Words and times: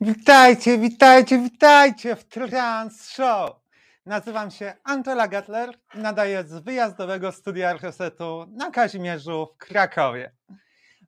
Witajcie, 0.00 0.78
witajcie, 0.78 1.38
witajcie 1.38 2.16
w 2.16 2.24
Trans 2.24 3.08
Show. 3.08 3.50
Nazywam 4.06 4.50
się 4.50 4.74
Angela 4.84 5.28
Gettler 5.28 5.74
nadaję 5.94 6.44
z 6.44 6.64
wyjazdowego 6.64 7.32
studia 7.32 7.74
RSET-u 7.74 8.46
na 8.46 8.70
Kazimierzu 8.70 9.48
w 9.54 9.56
Krakowie. 9.58 10.32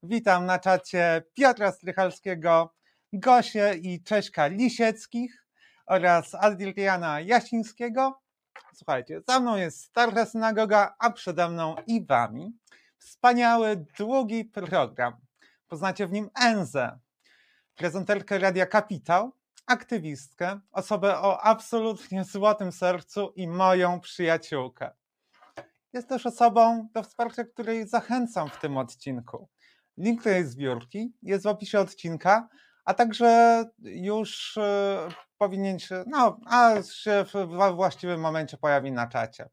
Witam 0.02 0.46
na 0.46 0.58
czacie 0.58 1.22
Piotra 1.34 1.72
Strychalskiego, 1.72 2.74
Gosię 3.12 3.74
i 3.74 4.02
Cześka 4.02 4.46
Lisieckich 4.46 5.46
oraz 5.86 6.34
Adriana 6.34 7.20
Jasińskiego. 7.20 8.20
Słuchajcie, 8.74 9.20
za 9.28 9.40
mną 9.40 9.56
jest 9.56 9.84
Stara 9.84 10.26
Synagoga, 10.26 10.94
a 10.98 11.10
przede 11.10 11.48
mną 11.48 11.76
i 11.86 12.06
wami 12.06 12.52
wspaniały, 12.98 13.84
długi 13.98 14.44
program. 14.44 15.16
Poznacie 15.68 16.06
w 16.06 16.12
nim 16.12 16.30
Enzę, 16.34 16.98
prezenterkę 17.78 18.38
Radia 18.38 18.66
Kapitał, 18.66 19.32
aktywistkę, 19.66 20.60
osobę 20.72 21.18
o 21.18 21.40
absolutnie 21.40 22.24
złotym 22.24 22.72
sercu 22.72 23.32
i 23.36 23.48
moją 23.48 24.00
przyjaciółkę. 24.00 24.90
Jest 25.92 26.08
też 26.08 26.26
osobą, 26.26 26.88
do 26.94 27.02
wsparcia 27.02 27.44
której 27.44 27.88
zachęcam 27.88 28.50
w 28.50 28.60
tym 28.60 28.76
odcinku. 28.76 29.48
Link 29.96 30.26
jej 30.26 30.44
zbiórki 30.44 31.12
jest 31.22 31.44
w 31.44 31.46
opisie 31.46 31.80
odcinka, 31.80 32.48
a 32.84 32.94
także 32.94 33.64
już 33.80 34.56
e, 34.56 35.08
powinien 35.38 35.78
się, 35.78 36.04
no, 36.06 36.40
a 36.46 36.74
się 36.82 37.24
w 37.34 37.74
właściwym 37.74 38.20
momencie 38.20 38.56
pojawi 38.56 38.92
na 38.92 39.06
czacie. 39.06 39.48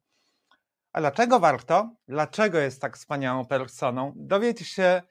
A 0.94 1.00
dlaczego 1.00 1.40
warto? 1.40 1.90
Dlaczego 2.08 2.60
jest 2.60 2.82
tak 2.82 2.98
wspaniałą 2.98 3.46
personą? 3.46 4.14
Dowiecie 4.16 4.66
się 4.66 5.02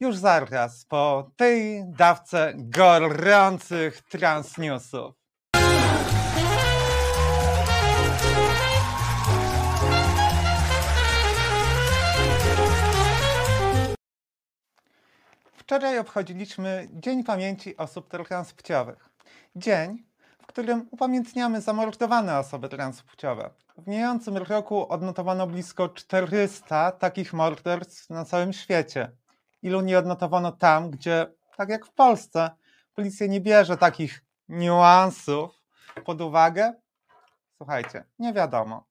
już 0.00 0.16
zaraz 0.16 0.84
po 0.84 1.30
tej 1.36 1.84
dawce 1.86 2.52
gorących 2.56 4.02
transnewsów. 4.02 5.14
Wczoraj 15.52 15.98
obchodziliśmy 15.98 16.88
Dzień 16.92 17.24
Pamięci 17.24 17.76
Osób 17.76 18.08
Transpłciowych. 18.08 19.08
Dzień, 19.56 20.04
w 20.42 20.46
którym 20.46 20.88
upamiętniamy 20.90 21.60
zamordowane 21.60 22.38
osoby 22.38 22.68
transpłciowe. 22.68 23.50
W 23.78 23.86
mijającym 23.86 24.36
roku 24.36 24.92
odnotowano 24.92 25.46
blisko 25.46 25.88
400 25.88 26.92
takich 26.92 27.32
morderstw 27.32 28.10
na 28.10 28.24
całym 28.24 28.52
świecie 28.52 29.19
ilu 29.62 29.80
nie 29.80 29.98
odnotowano 29.98 30.52
tam, 30.52 30.90
gdzie, 30.90 31.26
tak 31.56 31.68
jak 31.68 31.86
w 31.86 31.92
Polsce, 31.92 32.50
policja 32.94 33.26
nie 33.26 33.40
bierze 33.40 33.76
takich 33.76 34.24
niuansów 34.48 35.62
pod 36.04 36.20
uwagę? 36.20 36.74
Słuchajcie, 37.56 38.04
nie 38.18 38.32
wiadomo. 38.32 38.86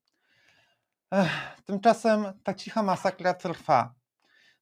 Ech, 1.12 1.32
tymczasem 1.66 2.34
ta 2.44 2.54
cicha 2.54 2.84
masakra 2.84 3.34
trwa. 3.34 3.94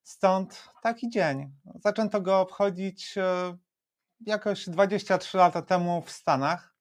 Stąd 0.02 0.68
taki 0.82 1.10
dzień. 1.10 1.50
Zaczęto 1.74 2.20
go 2.20 2.40
obchodzić 2.40 3.18
e, 3.18 3.56
jakoś 4.20 4.68
23 4.68 5.38
lata 5.38 5.62
temu 5.62 6.02
w 6.02 6.10
Stanach. 6.10 6.74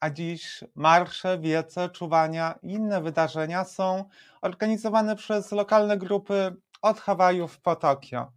A 0.00 0.10
dziś 0.10 0.64
marsze, 0.74 1.38
wiece, 1.38 1.88
czuwania 1.88 2.58
i 2.62 2.70
inne 2.72 3.02
wydarzenia 3.02 3.64
są 3.64 4.08
organizowane 4.42 5.16
przez 5.16 5.52
lokalne 5.52 5.98
grupy 5.98 6.56
od 6.84 7.00
Hawajów 7.00 7.60
po 7.60 7.76
Tokio. 7.76 8.32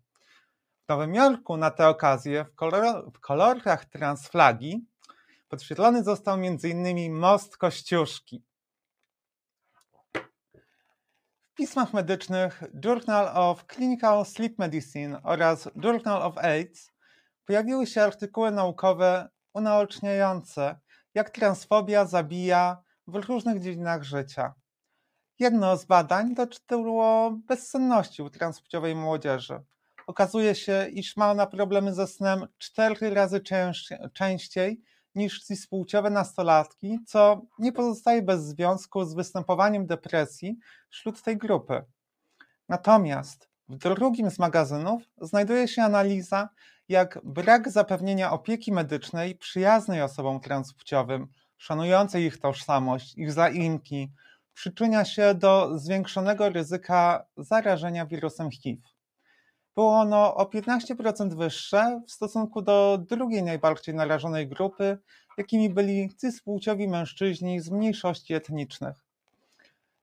W 0.85 0.89
Nowym 0.89 1.15
Jorku 1.15 1.57
na 1.57 1.71
tę 1.71 1.87
okazję 1.87 2.45
w, 2.45 2.55
kolor 2.55 3.11
w 3.11 3.19
kolorach 3.19 3.85
transflagi 3.85 4.85
podświetlony 5.49 6.03
został 6.03 6.35
m.in. 6.35 7.13
most 7.13 7.57
Kościuszki. 7.57 8.43
W 11.43 11.53
pismach 11.55 11.93
medycznych 11.93 12.63
Journal 12.85 13.29
of 13.33 13.65
Clinical 13.73 14.25
Sleep 14.25 14.59
Medicine 14.59 15.23
oraz 15.23 15.69
Journal 15.83 16.21
of 16.21 16.37
AIDS 16.37 16.91
pojawiły 17.45 17.87
się 17.87 18.01
artykuły 18.01 18.51
naukowe 18.51 19.29
unaoczniające, 19.53 20.79
jak 21.13 21.29
transfobia 21.29 22.05
zabija 22.05 22.83
w 23.07 23.15
różnych 23.15 23.61
dziedzinach 23.61 24.03
życia. 24.03 24.53
Jedno 25.39 25.77
z 25.77 25.85
badań 25.85 26.35
dotyczyło 26.35 27.31
bezsenności 27.31 28.21
u 28.21 28.29
transpłciowej 28.29 28.95
młodzieży. 28.95 29.59
Okazuje 30.07 30.55
się, 30.55 30.87
iż 30.91 31.17
ma 31.17 31.31
ona 31.31 31.47
problemy 31.47 31.93
ze 31.93 32.07
snem 32.07 32.47
cztery 32.57 33.09
razy 33.09 33.41
częściej 34.13 34.81
niż 35.15 35.43
cispłciowe 35.43 36.09
nastolatki, 36.09 36.99
co 37.07 37.41
nie 37.59 37.71
pozostaje 37.71 38.21
bez 38.21 38.43
związku 38.45 39.05
z 39.05 39.13
występowaniem 39.13 39.87
depresji 39.87 40.57
wśród 40.89 41.21
tej 41.21 41.37
grupy. 41.37 41.83
Natomiast 42.69 43.49
w 43.69 43.77
drugim 43.77 44.31
z 44.31 44.39
magazynów 44.39 45.03
znajduje 45.21 45.67
się 45.67 45.83
analiza, 45.83 46.49
jak 46.89 47.19
brak 47.23 47.71
zapewnienia 47.71 48.31
opieki 48.31 48.71
medycznej 48.71 49.35
przyjaznej 49.35 50.01
osobom 50.01 50.39
transpłciowym, 50.39 51.27
szanującej 51.57 52.23
ich 52.23 52.37
tożsamość, 52.37 53.17
ich 53.17 53.31
zaimki, 53.31 54.11
przyczynia 54.57 55.05
się 55.05 55.33
do 55.33 55.79
zwiększonego 55.79 56.49
ryzyka 56.49 57.25
zarażenia 57.37 58.05
wirusem 58.05 58.51
HIV. 58.51 58.81
Było 59.75 59.99
ono 59.99 60.35
o 60.35 60.43
15% 60.43 61.35
wyższe 61.37 62.01
w 62.07 62.11
stosunku 62.11 62.61
do 62.61 62.99
drugiej 63.09 63.43
najbardziej 63.43 63.95
narażonej 63.95 64.47
grupy, 64.47 64.97
jakimi 65.37 65.69
byli 65.69 66.15
cispłciowi 66.21 66.87
mężczyźni 66.87 67.59
z 67.59 67.69
mniejszości 67.69 68.33
etnicznych. 68.33 68.95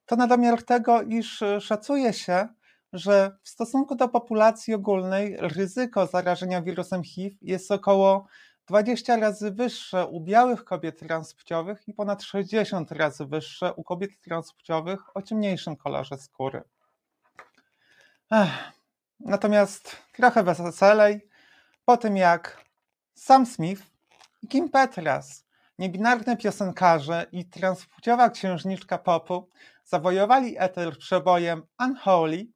To 0.05 0.15
na 0.15 0.27
domiar 0.27 0.63
tego, 0.63 1.01
iż 1.01 1.43
szacuje 1.59 2.13
się, 2.13 2.47
że 2.93 3.37
w 3.43 3.49
stosunku 3.49 3.95
do 3.95 4.09
populacji 4.09 4.73
ogólnej 4.73 5.37
ryzyko 5.39 6.07
zarażenia 6.07 6.61
wirusem 6.61 7.03
HIV 7.03 7.35
jest 7.41 7.71
około 7.71 8.27
20 8.67 9.15
razy 9.15 9.51
wyższe 9.51 10.05
u 10.05 10.21
białych 10.21 10.63
kobiet 10.63 10.99
transpłciowych 10.99 11.87
i 11.87 11.93
ponad 11.93 12.23
60 12.23 12.91
razy 12.91 13.25
wyższe 13.25 13.73
u 13.73 13.83
kobiet 13.83 14.21
transpłciowych 14.21 15.17
o 15.17 15.21
ciemniejszym 15.21 15.75
kolorze 15.75 16.17
skóry. 16.17 16.63
Ech. 18.31 18.75
Natomiast 19.19 19.95
trochę 20.13 20.43
weselej, 20.43 21.27
po 21.85 21.97
tym 21.97 22.17
jak 22.17 22.65
Sam 23.13 23.45
Smith 23.45 23.81
i 24.41 24.47
Kim 24.47 24.69
Petras, 24.69 25.45
niebinarne 25.79 26.37
piosenkarze 26.37 27.25
i 27.31 27.45
transpłciowa 27.45 28.29
księżniczka 28.29 28.97
popu 28.97 29.49
zawojowali 29.83 30.55
eter 30.59 30.97
przebojem 30.97 31.63
Unholy, 31.79 32.47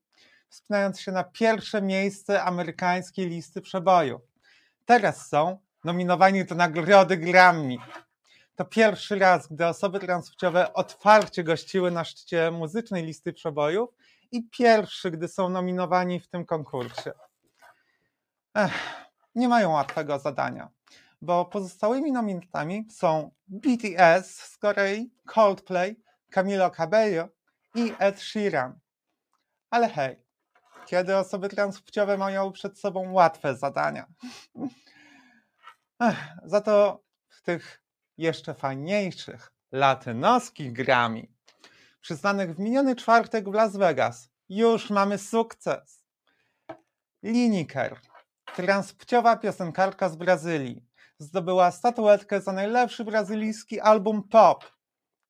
wspinając 0.50 1.00
się 1.00 1.12
na 1.12 1.24
pierwsze 1.24 1.82
miejsce 1.82 2.44
amerykańskiej 2.44 3.30
listy 3.30 3.62
przebojów. 3.62 4.22
Teraz 4.86 5.28
są 5.28 5.60
nominowani 5.84 6.46
do 6.46 6.56
nagrody 6.56 7.18
Grammy. 7.18 7.78
To 8.56 8.66
pierwszy 8.66 9.20
raz, 9.20 9.48
gdy 9.48 9.68
osoby 9.68 10.00
transpłciowe 10.00 10.74
otwarcie 10.74 11.44
gościły 11.44 11.92
na 11.92 12.04
szczycie 12.04 12.52
muzycznej 12.52 13.04
listy 13.04 13.34
przebojów 13.34 13.90
i 14.32 14.50
pierwszy, 14.50 15.12
gdy 15.12 15.28
są 15.28 15.50
nominowani 15.50 16.20
w 16.20 16.28
tym 16.28 16.46
konkursie. 16.46 17.12
Ech, 18.54 18.72
nie 19.36 19.50
mają 19.50 19.72
łatwego 19.72 20.20
zadania, 20.20 20.70
bo 21.22 21.46
pozostałymi 21.46 22.12
nominatami 22.12 22.88
są 22.92 23.32
BTS 23.48 24.36
z 24.36 24.58
Korei, 24.58 25.12
Coldplay, 25.26 26.02
Camilo 26.30 26.70
Cabello 26.70 27.28
i 27.76 27.94
Ed 28.00 28.22
Sheeran. 28.22 28.80
Ale 29.70 29.90
hej, 29.90 30.24
kiedy 30.86 31.18
osoby 31.18 31.50
transpłciowe 31.50 32.18
mają 32.18 32.52
przed 32.52 32.80
sobą 32.80 33.12
łatwe 33.12 33.56
zadania? 33.56 34.08
Ech, 36.00 36.18
za 36.44 36.62
to 36.62 37.04
w 37.30 37.42
tych 37.42 37.84
jeszcze 38.18 38.54
fajniejszych 38.54 39.54
latynoskich 39.72 40.74
grami, 40.74 41.32
przyznanych 42.02 42.56
w 42.56 42.60
miniony 42.60 42.96
czwartek 42.96 43.50
w 43.50 43.54
Las 43.54 43.78
Vegas, 43.78 44.30
już 44.50 44.90
mamy 44.90 45.18
sukces. 45.18 46.06
Lineker, 47.24 48.00
transpłciowa 48.56 49.38
piosenkarka 49.38 50.10
z 50.10 50.16
Brazylii, 50.16 50.86
zdobyła 51.18 51.72
statuetkę 51.72 52.42
za 52.42 52.52
najlepszy 52.52 53.04
brazylijski 53.04 53.80
album 53.80 54.24
pop. 54.24 54.66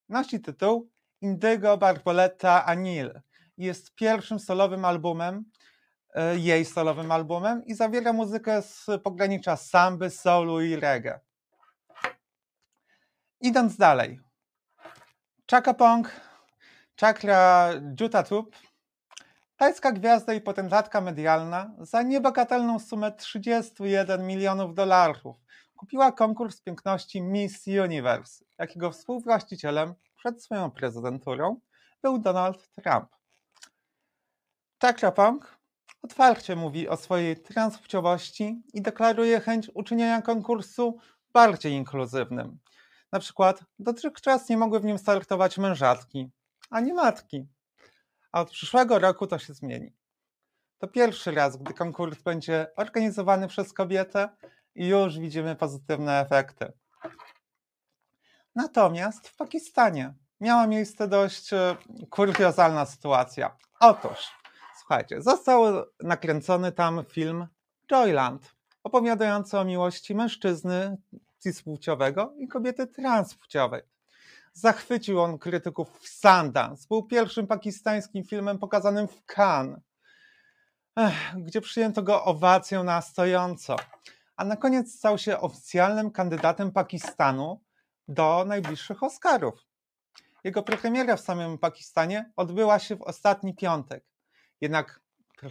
Nosi 0.10 0.40
tytuł 0.40 0.92
Indigo 1.22 1.78
Barboletta 1.78 2.66
Anil 2.66 3.22
jest 3.58 3.96
pierwszym 3.96 4.40
solowym 4.40 4.86
albumem 4.86 5.46
jej 6.36 6.66
solowym 6.66 7.12
albumem 7.12 7.66
i 7.66 7.74
zawiera 7.74 8.14
muzykę 8.14 8.62
z 8.62 8.86
pogranicza 9.04 9.56
samby, 9.56 10.10
soulu 10.10 10.62
i 10.62 10.76
reggae. 10.76 11.20
Idąc 13.42 13.78
dalej. 13.78 14.20
Chaka 15.52 15.74
Pong, 15.74 16.22
Chakra 17.00 17.70
Juta 18.00 18.24
Tube, 18.24 18.58
Tajska 19.60 19.92
gwiazda 19.92 20.34
i 20.34 20.42
potentatka 20.42 21.02
medialna 21.02 21.76
za 21.80 22.02
niebagatelną 22.02 22.80
sumę 22.80 23.12
31 23.12 24.28
milionów 24.28 24.76
dolarów 24.76 25.38
kupiła 25.76 26.12
konkurs 26.12 26.62
piękności 26.62 27.22
Miss 27.22 27.68
Universe, 27.68 28.46
jakiego 28.58 28.92
współwłaścicielem 28.92 29.94
przed 30.18 30.44
swoją 30.44 30.72
prezydenturą 30.72 31.60
był 32.02 32.20
Donald 32.20 32.70
Trump. 32.72 33.10
Chakra 34.82 35.12
Punk 35.12 35.59
otwarcie 36.02 36.56
mówi 36.56 36.90
o 36.90 36.98
swojej 36.98 37.38
transpłciowości 37.38 38.64
i 38.74 38.82
deklaruje 38.82 39.40
chęć 39.40 39.72
uczynienia 39.74 40.22
konkursu 40.22 40.98
bardziej 41.34 41.74
inkluzywnym. 41.74 42.60
Na 43.12 43.20
przykład 43.20 43.64
dotychczas 43.80 44.50
nie 44.50 44.58
mogły 44.58 44.80
w 44.80 44.86
nim 44.86 44.98
startować 44.98 45.58
mężatki, 45.58 46.30
ani 46.70 46.94
matki. 46.94 47.48
A 48.32 48.42
od 48.42 48.52
przyszłego 48.52 49.00
roku 49.00 49.28
to 49.28 49.40
się 49.40 49.54
zmieni. 49.54 49.94
To 50.78 50.88
pierwszy 50.88 51.32
raz, 51.32 51.58
gdy 51.58 51.74
konkurs 51.74 52.22
będzie 52.22 52.68
organizowany 52.76 53.48
przez 53.48 53.74
kobietę 53.74 54.30
i 54.76 54.88
już 54.88 55.20
widzimy 55.20 55.56
pozytywne 55.56 56.20
efekty. 56.20 56.74
Natomiast 58.56 59.28
w 59.28 59.36
Pakistanie 59.36 60.14
miała 60.42 60.68
miejsce 60.68 61.08
dość 61.08 61.54
e, 61.54 61.76
kuriozalna 62.10 62.86
sytuacja. 62.86 63.58
Otóż, 63.80 64.39
słuchajcie, 64.90 65.22
został 65.22 65.86
nakręcony 66.00 66.72
tam 66.72 67.06
film 67.10 67.48
Joyland, 67.92 68.56
opowiadający 68.84 69.58
o 69.58 69.66
miłości 69.66 70.16
mężczyzny 70.16 70.98
cispłciowego 71.44 72.34
i 72.38 72.48
kobiety 72.48 72.88
transpłciowej. 72.88 73.82
Zachwycił 74.54 75.22
on 75.22 75.38
krytyków 75.38 76.00
w 76.00 76.08
Sundance. 76.08 76.88
Był 76.90 77.04
pierwszym 77.04 77.48
pakistańskim 77.48 78.24
filmem 78.24 78.60
pokazanym 78.60 79.08
w 79.08 79.26
Cannes, 79.26 79.80
gdzie 81.38 81.62
przyjęto 81.62 82.04
go 82.04 82.24
owacją 82.24 82.84
na 82.84 83.02
stojąco. 83.02 83.76
A 84.36 84.46
na 84.46 84.56
koniec 84.56 84.96
stał 84.96 85.18
się 85.18 85.40
oficjalnym 85.40 86.12
kandydatem 86.12 86.72
Pakistanu 86.72 87.62
do 88.08 88.46
najbliższych 88.48 89.04
Oscarów. 89.04 89.66
Jego 90.44 90.64
premiera 90.64 91.16
w 91.16 91.22
samym 91.22 91.58
Pakistanie 91.58 92.32
odbyła 92.36 92.80
się 92.80 92.96
w 92.96 93.02
ostatni 93.02 93.56
piątek. 93.56 94.09
Jednak 94.62 95.00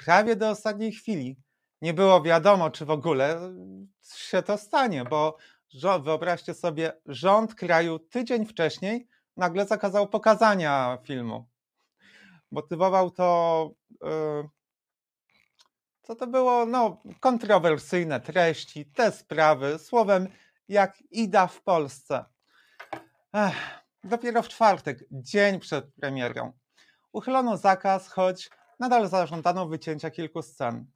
prawie 0.05 0.37
do 0.37 0.50
ostatniej 0.50 0.93
chwili 0.93 1.37
nie 1.82 1.94
było 1.94 2.22
wiadomo, 2.22 2.70
czy 2.70 2.84
w 2.84 2.90
ogóle 2.90 3.40
się 4.14 4.43
to 4.43 4.58
stanie, 4.58 5.05
bo 5.05 5.37
wyobraźcie 6.02 6.55
sobie, 6.55 6.93
rząd 7.06 7.55
kraju 7.55 7.99
tydzień 7.99 8.46
wcześniej 8.46 9.08
nagle 9.37 9.66
zakazał 9.66 10.08
pokazania 10.08 10.99
filmu. 11.02 11.49
Motywował 12.50 13.10
to, 13.10 13.70
y, 13.93 14.49
co 16.02 16.14
to 16.14 16.26
było, 16.26 16.66
no, 16.66 17.02
kontrowersyjne 17.20 18.20
treści, 18.20 18.87
te 18.87 19.12
sprawy, 19.12 19.78
słowem, 19.78 20.28
jak 20.69 21.02
Ida 21.10 21.46
w 21.46 21.62
Polsce. 21.62 22.25
Ech, 23.32 23.55
dopiero 24.05 24.43
w 24.43 24.49
czwartek, 24.49 24.99
dzień 25.10 25.60
przed 25.60 25.94
premierą, 25.94 26.52
uchylono 27.12 27.56
zakaz, 27.56 28.08
choć 28.08 28.50
nadal 28.79 29.09
zażądano 29.09 29.67
wycięcia 29.67 30.11
kilku 30.11 30.43
scen. 30.43 30.87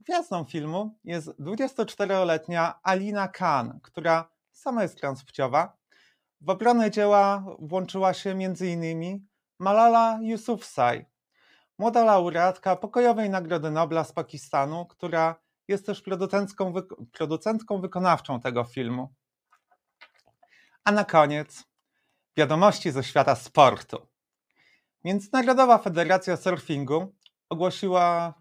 Gwiazdą 0.00 0.44
filmu 0.44 0.98
jest 1.04 1.28
24-letnia 1.28 2.80
Alina 2.82 3.28
Khan, 3.28 3.80
która 3.82 4.28
sama 4.52 4.82
jest 4.82 5.00
transpłciowa. 5.00 5.76
W 6.40 6.50
obronę 6.50 6.90
dzieła 6.90 7.44
włączyła 7.58 8.14
się 8.14 8.30
m.in. 8.30 9.26
Malala 9.58 10.18
Yousafzai, 10.22 11.04
młoda 11.78 12.04
laureatka 12.04 12.76
pokojowej 12.76 13.30
Nagrody 13.30 13.70
Nobla 13.70 14.04
z 14.04 14.12
Pakistanu, 14.12 14.86
która 14.86 15.34
jest 15.68 15.86
też 15.86 16.02
producentką, 16.02 16.72
producentką 17.12 17.80
wykonawczą 17.80 18.40
tego 18.40 18.64
filmu. 18.64 19.14
A 20.84 20.92
na 20.92 21.04
koniec 21.04 21.64
wiadomości 22.36 22.90
ze 22.90 23.04
świata 23.04 23.34
sportu. 23.34 24.11
Międzynarodowa 25.04 25.78
Federacja 25.78 26.36
Surfingu 26.36 27.14
ogłosiła 27.48 28.34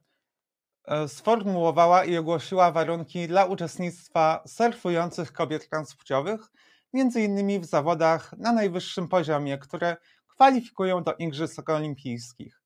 E, 0.85 1.07
sformułowała 1.07 2.05
i 2.05 2.17
ogłosiła 2.17 2.71
warunki 2.71 3.27
dla 3.27 3.45
uczestnictwa 3.45 4.43
surfujących 4.47 5.33
kobiet 5.33 5.69
transpłciowych, 5.69 6.51
innymi 6.93 7.59
w 7.59 7.65
zawodach 7.65 8.33
na 8.37 8.51
najwyższym 8.51 9.07
poziomie, 9.07 9.57
które 9.57 9.97
kwalifikują 10.27 11.03
do 11.03 11.13
Igrzysk 11.13 11.69
Olimpijskich. 11.69 12.61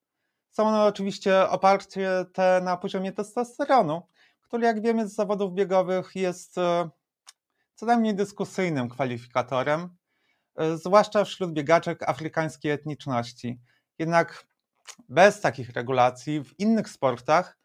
Są 0.50 0.68
one 0.68 0.83
oczywiście 0.83 1.50
oparcie 1.50 2.25
te 2.33 2.62
na 2.63 2.77
poziomie 2.77 3.12
testosteronu, 3.12 4.01
który 4.41 4.65
jak 4.65 4.81
wiemy 4.81 5.07
z 5.07 5.15
zawodów 5.15 5.53
biegowych 5.53 6.15
jest 6.15 6.57
e, 6.57 6.89
co 7.75 7.86
najmniej 7.86 8.15
dyskusyjnym 8.15 8.89
kwalifikatorem, 8.89 9.89
e, 10.56 10.77
zwłaszcza 10.77 11.25
wśród 11.25 11.53
biegaczek 11.53 12.09
afrykańskiej 12.09 12.71
etniczności. 12.71 13.59
Jednak 14.00 14.45
bez 15.09 15.42
takich 15.42 15.69
regulacji 15.69 16.44
w 16.44 16.59
innych 16.59 16.89
sportach 16.89 17.57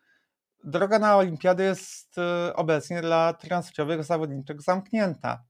droga 0.64 0.98
na 0.98 1.16
olimpiady 1.16 1.62
jest 1.62 2.18
y, 2.18 2.54
obecnie 2.54 3.02
dla 3.02 3.32
transpłciowych 3.32 4.04
zawodniczek 4.04 4.62
zamknięta. 4.62 5.44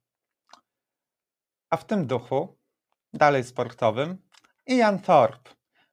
A 1.70 1.76
w 1.76 1.84
tym 1.84 2.06
duchu, 2.06 2.58
dalej 3.12 3.44
sportowym, 3.44 4.18
Ian 4.66 4.98
Thorpe, 4.98 5.50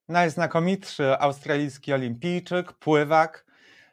najznakomitszy 0.08 1.20
australijski 1.20 1.94
olimpijczyk, 1.94 2.74
pływak, 2.74 3.46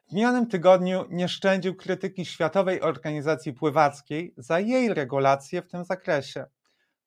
w 0.09 0.13
minionym 0.13 0.47
tygodniu 0.47 1.05
nie 1.11 1.29
szczędził 1.29 1.75
krytyki 1.75 2.25
Światowej 2.25 2.81
Organizacji 2.81 3.53
Pływackiej 3.53 4.35
za 4.37 4.61
jej 4.61 4.95
regulacje 4.95 5.63
w 5.63 5.69
tym 5.69 5.85
zakresie. 5.85 6.47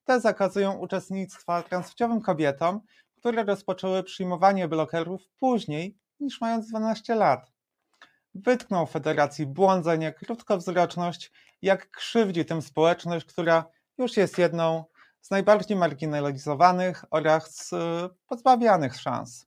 Te 0.04 0.20
zakazują 0.20 0.72
uczestnictwa 0.72 1.62
transpłciowym 1.62 2.20
kobietom, 2.20 2.80
które 3.20 3.44
rozpoczęły 3.44 4.02
przyjmowanie 4.02 4.68
blokerów 4.68 5.22
później 5.40 5.98
niż 6.20 6.40
mając 6.40 6.68
12 6.68 7.14
lat 7.14 7.58
wytknął 8.34 8.86
Federacji 8.86 9.46
błądzenie, 9.46 10.12
krótkowzroczność, 10.12 11.32
jak 11.62 11.90
krzywdzi 11.90 12.44
tym 12.44 12.62
społeczność, 12.62 13.26
która 13.26 13.64
już 13.98 14.16
jest 14.16 14.38
jedną 14.38 14.84
z 15.20 15.30
najbardziej 15.30 15.76
marginalizowanych 15.76 17.04
oraz 17.10 17.72
y, 17.72 17.76
pozbawianych 18.26 18.96
szans. 18.96 19.46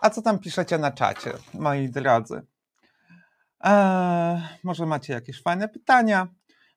A 0.00 0.10
co 0.10 0.22
tam 0.22 0.38
piszecie 0.38 0.78
na 0.78 0.90
czacie, 0.90 1.32
moi 1.54 1.88
drodzy? 1.88 2.42
Eee, 3.60 4.40
może 4.64 4.86
macie 4.86 5.12
jakieś 5.12 5.42
fajne 5.42 5.68
pytania, 5.68 6.28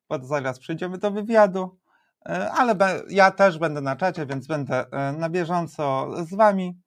bo 0.09 0.25
zaraz 0.25 0.59
przejdziemy 0.59 0.97
do 0.97 1.11
wywiadu, 1.11 1.79
ale 2.25 2.75
ja 3.09 3.31
też 3.31 3.57
będę 3.57 3.81
na 3.81 3.95
czacie, 3.95 4.25
więc 4.25 4.47
będę 4.47 4.85
e, 4.91 5.11
na 5.11 5.29
bieżąco 5.29 6.11
z 6.25 6.33
wami. 6.33 6.79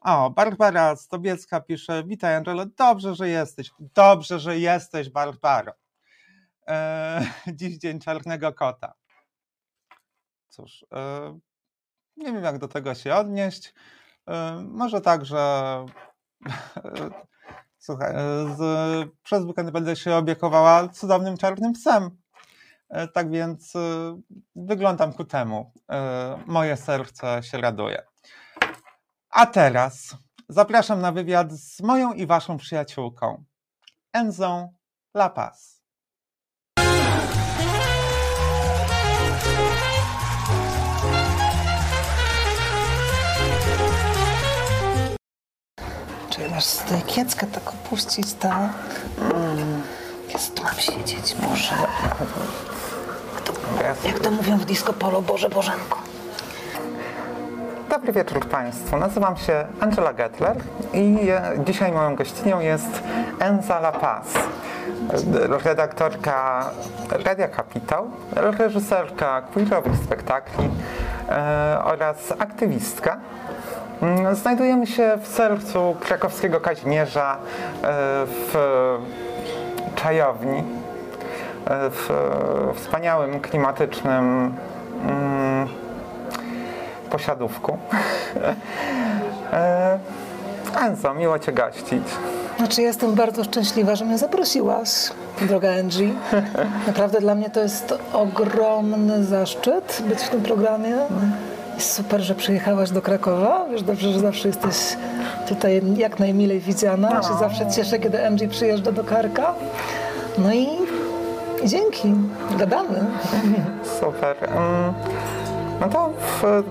O, 0.00 0.30
Barbara 0.30 0.96
Stobiecka 0.96 1.60
pisze, 1.60 2.04
witaj 2.04 2.34
Angelo, 2.34 2.66
dobrze, 2.66 3.14
że 3.14 3.28
jesteś, 3.28 3.70
dobrze, 3.80 4.40
że 4.40 4.58
jesteś 4.58 5.10
Barbaro. 5.10 5.72
E, 6.68 7.26
dziś 7.58 7.78
dzień 7.78 8.00
czarnego 8.00 8.52
kota. 8.52 8.94
Cóż, 10.48 10.86
e, 10.92 11.38
nie 12.16 12.32
wiem 12.32 12.44
jak 12.44 12.58
do 12.58 12.68
tego 12.68 12.94
się 12.94 13.14
odnieść. 13.14 13.74
E, 14.28 14.64
może 14.68 15.00
tak, 15.00 15.24
że 15.24 15.86
słuchaj, 17.78 18.14
z, 18.56 18.60
przez 19.22 19.44
weekend 19.44 19.70
będę 19.70 19.96
się 19.96 20.14
obiekowała 20.14 20.88
cudownym 20.88 21.36
czarnym 21.36 21.72
psem. 21.72 22.23
E, 22.94 23.08
tak 23.08 23.30
więc 23.30 23.76
e, 23.76 23.80
wyglądam 24.56 25.12
ku 25.12 25.24
temu. 25.24 25.72
E, 25.90 26.38
moje 26.46 26.76
serce 26.76 27.42
się 27.42 27.58
raduje. 27.58 28.02
A 29.30 29.46
teraz 29.46 30.16
zapraszam 30.48 31.00
na 31.00 31.12
wywiad 31.12 31.52
z 31.52 31.80
moją 31.80 32.12
i 32.12 32.26
waszą 32.26 32.56
przyjaciółką, 32.56 33.44
Enzą 34.12 34.72
La 35.16 35.30
Paz. 35.30 35.82
Czy 46.30 46.50
masz 46.50 46.76
tutaj 46.76 47.02
kieckę 47.02 47.46
tak 47.46 47.68
opuścić, 47.68 48.34
tak? 48.34 49.00
Mm. 49.18 49.82
Jest, 50.32 50.54
tu 50.54 50.62
mam 50.62 50.74
siedzieć, 50.74 51.34
Boże. 51.34 51.76
Jak 54.04 54.18
to, 54.18 54.30
mówią 54.30 54.58
w 54.58 54.64
disco 54.64 54.92
polo, 54.92 55.22
Boże 55.22 55.48
Bożenko. 55.48 55.98
Dobry 57.90 58.12
wieczór 58.12 58.48
Państwu. 58.48 58.96
Nazywam 58.96 59.36
się 59.36 59.66
Angela 59.80 60.12
Gettler 60.12 60.56
i 60.92 61.18
dzisiaj 61.66 61.92
moją 61.92 62.16
gościnią 62.16 62.60
jest 62.60 63.02
Enza 63.38 63.78
La 63.78 63.92
Paz, 63.92 64.26
redaktorka 65.64 66.70
Radia 67.24 67.48
Kapitał, 67.48 68.10
reżyserka 68.32 69.42
queerowych 69.54 69.96
spektakli 70.04 70.70
e, 71.28 71.78
oraz 71.84 72.32
aktywistka. 72.38 73.18
Mm, 74.02 74.34
Znajdujemy 74.34 74.86
się 74.86 75.18
w 75.22 75.28
sercu 75.28 75.96
krakowskiego 76.00 76.60
Kazimierza, 76.60 77.36
e, 77.36 77.38
w 78.26 78.54
czajowni, 79.94 80.62
w 81.66 82.10
e, 82.10 82.74
wspaniałym, 82.74 83.40
klimatycznym 83.40 84.54
mm, 85.06 85.68
posiadówku. 87.10 87.78
E, 89.52 89.98
Enzo, 90.80 91.14
miło 91.14 91.38
Cię 91.38 91.52
gaścić. 91.52 92.02
Znaczy, 92.56 92.82
jestem 92.82 93.14
bardzo 93.14 93.44
szczęśliwa, 93.44 93.96
że 93.96 94.04
mnie 94.04 94.18
zaprosiłaś, 94.18 94.88
droga 95.40 95.70
Angie. 95.78 96.08
Naprawdę 96.86 97.20
dla 97.20 97.34
mnie 97.34 97.50
to 97.50 97.60
jest 97.60 97.94
ogromny 98.12 99.24
zaszczyt 99.24 100.02
być 100.08 100.18
w 100.18 100.28
tym 100.28 100.42
programie. 100.42 100.96
Super, 101.78 102.20
że 102.20 102.34
przyjechałaś 102.34 102.90
do 102.90 103.02
Krakowa. 103.02 103.66
Wiesz 103.70 103.82
dobrze, 103.82 104.12
że 104.12 104.20
zawsze 104.20 104.48
jesteś 104.48 104.76
tutaj 105.48 105.82
jak 105.96 106.18
najmilej 106.18 106.60
widziana. 106.60 107.10
Ja 107.10 107.22
się 107.22 107.38
zawsze 107.38 107.70
cieszę, 107.70 107.98
kiedy 107.98 108.26
Angie 108.26 108.48
przyjeżdża 108.48 108.92
do 108.92 109.04
Karka. 109.04 109.54
No 110.38 110.54
i 110.54 110.68
dzięki. 111.68 112.14
Gadamy. 112.58 113.04
Super. 114.00 114.36
Mm, 114.50 114.94
No 115.80 115.88
to 115.88 116.10
w... 116.40 116.62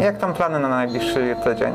Jak 0.00 0.18
tam 0.18 0.34
plany 0.34 0.58
na 0.58 0.68
najbliższy 0.68 1.36
tydzień? 1.44 1.72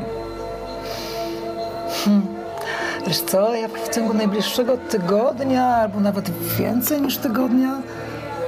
Wiesz 3.06 3.20
co, 3.20 3.54
ja 3.54 3.68
w 3.68 3.88
ciągu 3.94 4.14
najbliższego 4.14 4.76
tygodnia, 4.76 5.66
albo 5.66 6.00
nawet 6.00 6.30
więcej 6.58 7.02
niż 7.02 7.18
tygodnia, 7.18 7.78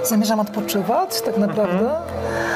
zamierzam 0.05 0.41
odpoczywać 0.41 1.23
tak 1.23 1.39
naprawdę. 1.39 1.91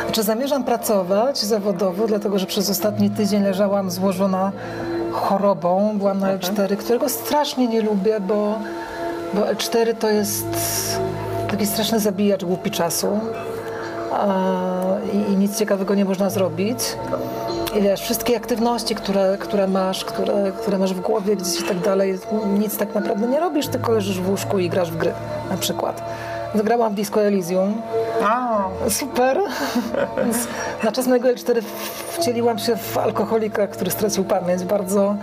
Znaczy 0.04 0.22
zamierzam 0.22 0.64
pracować 0.64 1.38
zawodowo, 1.38 2.06
dlatego 2.06 2.38
że 2.38 2.46
przez 2.46 2.70
ostatni 2.70 3.10
tydzień 3.10 3.42
leżałam 3.42 3.90
złożona 3.90 4.52
chorobą, 5.16 5.98
byłam 5.98 6.20
na 6.20 6.38
L4, 6.38 6.76
którego 6.76 7.08
strasznie 7.08 7.68
nie 7.68 7.82
lubię, 7.82 8.20
bo, 8.20 8.58
bo 9.34 9.40
L4 9.40 9.94
to 9.94 10.10
jest 10.10 10.46
taki 11.50 11.66
straszny 11.66 12.00
zabijacz 12.00 12.44
głupi 12.44 12.70
czasu. 12.70 13.20
I, 15.12 15.32
I 15.32 15.36
nic 15.36 15.58
ciekawego 15.58 15.94
nie 15.94 16.04
można 16.04 16.30
zrobić. 16.30 16.78
I 17.78 17.82
wiesz, 17.82 18.00
wszystkie 18.00 18.36
aktywności, 18.36 18.94
które, 18.94 19.38
które 19.40 19.66
masz, 19.66 20.04
które, 20.04 20.52
które 20.60 20.78
masz 20.78 20.94
w 20.94 21.00
głowie 21.00 21.36
gdzieś 21.36 21.60
i 21.60 21.64
tak 21.64 21.78
dalej, 21.78 22.18
nic 22.58 22.76
tak 22.76 22.94
naprawdę 22.94 23.28
nie 23.28 23.40
robisz, 23.40 23.66
tylko 23.66 23.92
leżysz 23.92 24.20
w 24.20 24.30
łóżku 24.30 24.58
i 24.58 24.68
grasz 24.68 24.90
w 24.90 24.96
gry 24.96 25.12
na 25.50 25.56
przykład. 25.56 26.02
Zagrałam 26.56 26.92
w 26.92 26.94
Disco 26.94 27.22
Elysium. 27.22 27.74
A, 28.24 28.64
Super. 28.88 29.38
Na 30.84 30.92
czas 30.92 31.06
mojego 31.06 31.28
L4 31.28 31.62
wcieliłam 32.08 32.58
się 32.58 32.76
w 32.76 32.98
alkoholika, 32.98 33.66
który 33.66 33.90
stracił 33.90 34.24
pamięć. 34.24 34.64
Bardzo, 34.64 35.16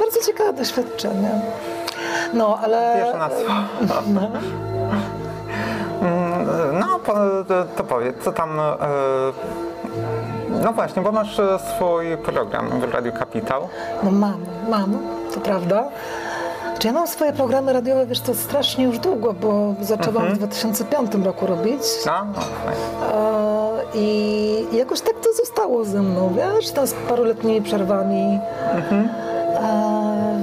bardzo 0.00 0.20
ciekawe 0.26 0.52
doświadczenie. 0.52 1.30
No, 2.34 2.58
ale... 2.62 2.94
Pierwsze 2.96 3.18
na 3.18 3.28
No. 4.20 4.30
Mm, 6.02 6.78
No, 6.78 6.86
to, 7.76 7.84
powiedz, 7.84 8.16
co 8.24 8.32
tam... 8.32 8.60
e, 8.60 8.76
No 10.62 10.72
właśnie, 10.72 11.02
bo 11.02 11.12
masz 11.12 11.40
swój 11.76 12.16
program 12.16 12.80
w 12.80 12.94
Radiu 12.94 13.12
Kapitał. 13.12 13.68
No 14.02 14.10
mam, 14.10 14.44
mam, 14.68 14.98
to 15.34 15.40
prawda. 15.40 15.84
Czy 16.82 16.88
ja 16.88 16.94
mam 16.94 17.06
swoje 17.06 17.32
programy 17.32 17.72
radiowe, 17.72 18.06
wiesz, 18.06 18.20
to 18.20 18.34
strasznie 18.34 18.84
już 18.84 18.98
długo, 18.98 19.32
bo 19.32 19.74
zaczęłam 19.80 20.34
w 20.34 20.38
2005 20.38 21.14
roku 21.24 21.46
robić. 21.46 21.82
No, 22.06 22.12
no. 22.34 22.40
E, 23.14 23.82
I 23.94 24.66
jakoś 24.72 25.00
tak 25.00 25.14
to 25.14 25.32
zostało 25.32 25.84
ze 25.84 26.02
mną, 26.02 26.34
wiesz, 26.36 26.70
tam 26.70 26.86
z 26.86 26.92
paruletnimi 26.92 27.62
przerwami. 27.62 28.40
E, 29.62 30.42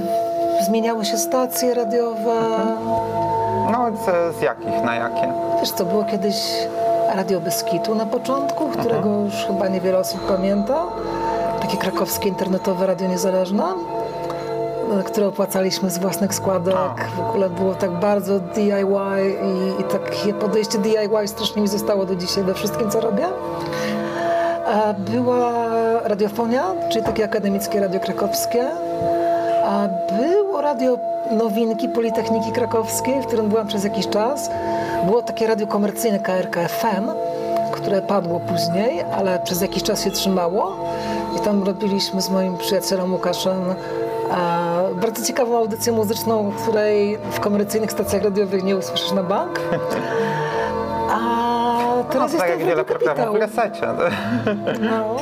zmieniały 0.66 1.04
się 1.04 1.18
stacje 1.18 1.74
radiowe. 1.74 2.40
No, 3.72 3.90
z, 3.96 4.36
z 4.36 4.42
jakich 4.42 4.84
na 4.84 4.94
jakie? 4.94 5.32
Wiesz 5.60 5.70
co, 5.70 5.84
było 5.84 6.04
kiedyś 6.04 6.36
Radio 7.14 7.40
Beskitu 7.40 7.94
na 7.94 8.06
początku, 8.06 8.68
którego 8.68 9.08
już 9.08 9.34
chyba 9.34 9.68
niewiele 9.68 9.98
osób 9.98 10.20
pamięta. 10.20 10.86
Takie 11.60 11.76
krakowskie 11.76 12.28
internetowe 12.28 12.86
radio 12.86 13.08
niezależne, 13.08 13.64
które 15.04 15.26
opłacaliśmy 15.26 15.90
z 15.90 15.98
własnych 15.98 16.34
składek. 16.34 16.74
W 17.16 17.20
ogóle 17.20 17.50
było 17.50 17.74
tak 17.74 17.90
bardzo 17.90 18.40
DIY 18.40 18.72
i, 19.44 19.80
i 19.80 19.84
takie 19.84 20.34
podejście 20.34 20.78
DIY 20.78 21.28
strasznie 21.28 21.62
mi 21.62 21.68
zostało 21.68 22.06
do 22.06 22.14
dzisiaj 22.16 22.44
we 22.44 22.54
wszystkim, 22.54 22.90
co 22.90 23.00
robię. 23.00 23.26
A 24.66 24.92
Była 24.92 25.52
radiofonia, 26.04 26.62
czyli 26.88 27.04
takie 27.04 27.24
akademickie 27.24 27.80
radio 27.80 28.00
krakowskie. 28.00 28.66
A 29.64 29.88
było 30.12 30.60
radio 30.60 30.98
Nowinki 31.30 31.88
Politechniki 31.88 32.52
Krakowskiej, 32.52 33.22
w 33.22 33.26
którym 33.26 33.48
byłam 33.48 33.66
przez 33.66 33.84
jakiś 33.84 34.08
czas. 34.08 34.50
Było 35.06 35.22
takie 35.22 35.46
radio 35.46 35.66
komercyjne 35.66 36.18
KRK 36.18 36.68
FM, 36.68 37.10
które 37.72 38.02
padło 38.02 38.40
później, 38.40 39.04
ale 39.16 39.38
przez 39.38 39.60
jakiś 39.60 39.82
czas 39.82 40.04
się 40.04 40.10
trzymało. 40.10 40.76
I 41.36 41.40
tam 41.40 41.62
robiliśmy 41.64 42.22
z 42.22 42.30
moim 42.30 42.56
przyjacielem 42.58 43.12
Łukaszem 43.12 43.70
e, 43.70 44.69
bardzo 44.94 45.24
ciekawą 45.24 45.58
audycję 45.58 45.92
muzyczną, 45.92 46.52
której 46.62 47.18
w 47.30 47.40
komercyjnych 47.40 47.92
stacjach 47.92 48.22
radiowych 48.22 48.64
nie 48.64 48.76
usłyszysz 48.76 49.12
na 49.12 49.22
bank. 49.22 49.60
A 51.10 51.20
No, 51.96 52.04
teraz 52.12 52.32
tak 52.32 52.40
jestem 52.40 52.50
jak 52.50 52.68
wiele 52.68 52.84
Radio 52.84 52.98
programów 52.98 53.36
resecie. 53.40 53.86
No. 54.80 55.16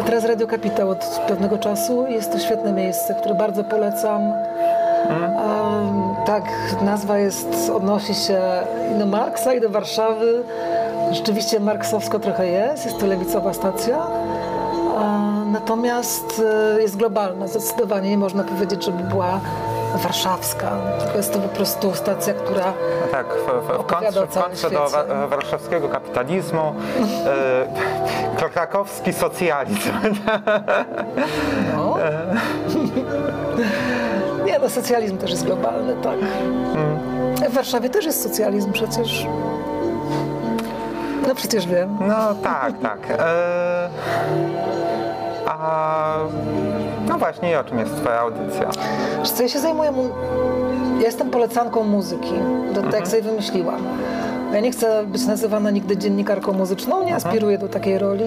A 0.00 0.02
teraz 0.02 0.24
Radio 0.24 0.46
Kapitał 0.46 0.90
od 0.90 1.04
pewnego 1.28 1.58
czasu. 1.58 2.06
Jest 2.08 2.32
to 2.32 2.38
świetne 2.38 2.72
miejsce, 2.72 3.14
które 3.14 3.34
bardzo 3.34 3.64
polecam. 3.64 4.22
Em, 4.22 6.14
tak, 6.26 6.44
nazwa 6.82 7.18
jest, 7.18 7.70
odnosi 7.74 8.14
się 8.14 8.40
i 8.96 8.98
do 8.98 9.06
Marksa, 9.06 9.54
i 9.54 9.60
do 9.60 9.70
Warszawy. 9.70 10.42
Rzeczywiście 11.12 11.60
marksowsko 11.60 12.18
trochę 12.18 12.46
jest, 12.48 12.84
jest 12.86 12.98
to 12.98 13.06
lewicowa 13.06 13.52
stacja. 13.52 13.96
E, 13.96 15.31
Natomiast 15.52 16.42
e, 16.76 16.82
jest 16.82 16.96
globalna, 16.96 17.46
zdecydowanie 17.48 18.10
nie 18.10 18.18
można 18.18 18.44
powiedzieć, 18.44 18.84
żeby 18.84 19.02
była 19.04 19.40
warszawska. 19.94 20.70
Tylko 21.00 21.16
jest 21.16 21.32
to 21.32 21.38
po 21.38 21.48
prostu 21.48 21.94
stacja, 21.94 22.34
która 22.34 22.64
No 23.00 23.06
tak, 23.10 23.26
w, 23.26 23.82
w, 23.82 23.86
kontrze, 23.86 24.26
w 24.26 24.34
kontrze 24.34 24.70
do 24.70 24.88
wa- 24.88 25.26
warszawskiego 25.26 25.88
kapitalizmu, 25.88 26.74
e, 28.38 28.50
krakowski 28.54 29.12
socjalizm. 29.12 29.90
No. 31.76 31.96
Nie, 34.46 34.58
no 34.58 34.68
socjalizm 34.68 35.18
też 35.18 35.30
jest 35.30 35.44
globalny, 35.44 35.94
tak. 36.02 36.18
W 37.50 37.54
Warszawie 37.54 37.90
też 37.90 38.04
jest 38.04 38.22
socjalizm 38.22 38.72
przecież. 38.72 39.26
No 41.28 41.34
przecież 41.34 41.66
wiem. 41.66 41.98
No 42.00 42.34
tak, 42.42 42.72
tak. 42.82 42.98
E, 43.10 43.88
a 45.60 46.18
no 47.08 47.18
właśnie, 47.18 47.50
i 47.50 47.54
o 47.54 47.64
czym 47.64 47.78
jest 47.78 47.96
twoja 47.96 48.20
audycja? 48.20 48.70
Wiesz 49.18 49.30
co, 49.30 49.42
ja 49.42 49.48
się 49.48 49.58
zajmuję... 49.58 49.90
Mu... 49.90 50.08
Ja 50.98 51.06
jestem 51.06 51.30
polecanką 51.30 51.84
muzyki. 51.84 52.34
To 52.74 52.82
tak 52.82 52.94
jak 52.94 53.08
sobie 53.08 53.22
wymyśliłam. 53.22 53.82
Ja 54.52 54.60
nie 54.60 54.70
chcę 54.70 55.04
być 55.06 55.26
nazywana 55.26 55.70
nigdy 55.70 55.96
dziennikarką 55.96 56.52
muzyczną, 56.52 57.04
nie 57.04 57.14
aspiruję 57.14 57.58
do 57.58 57.68
takiej 57.68 57.98
roli. 57.98 58.24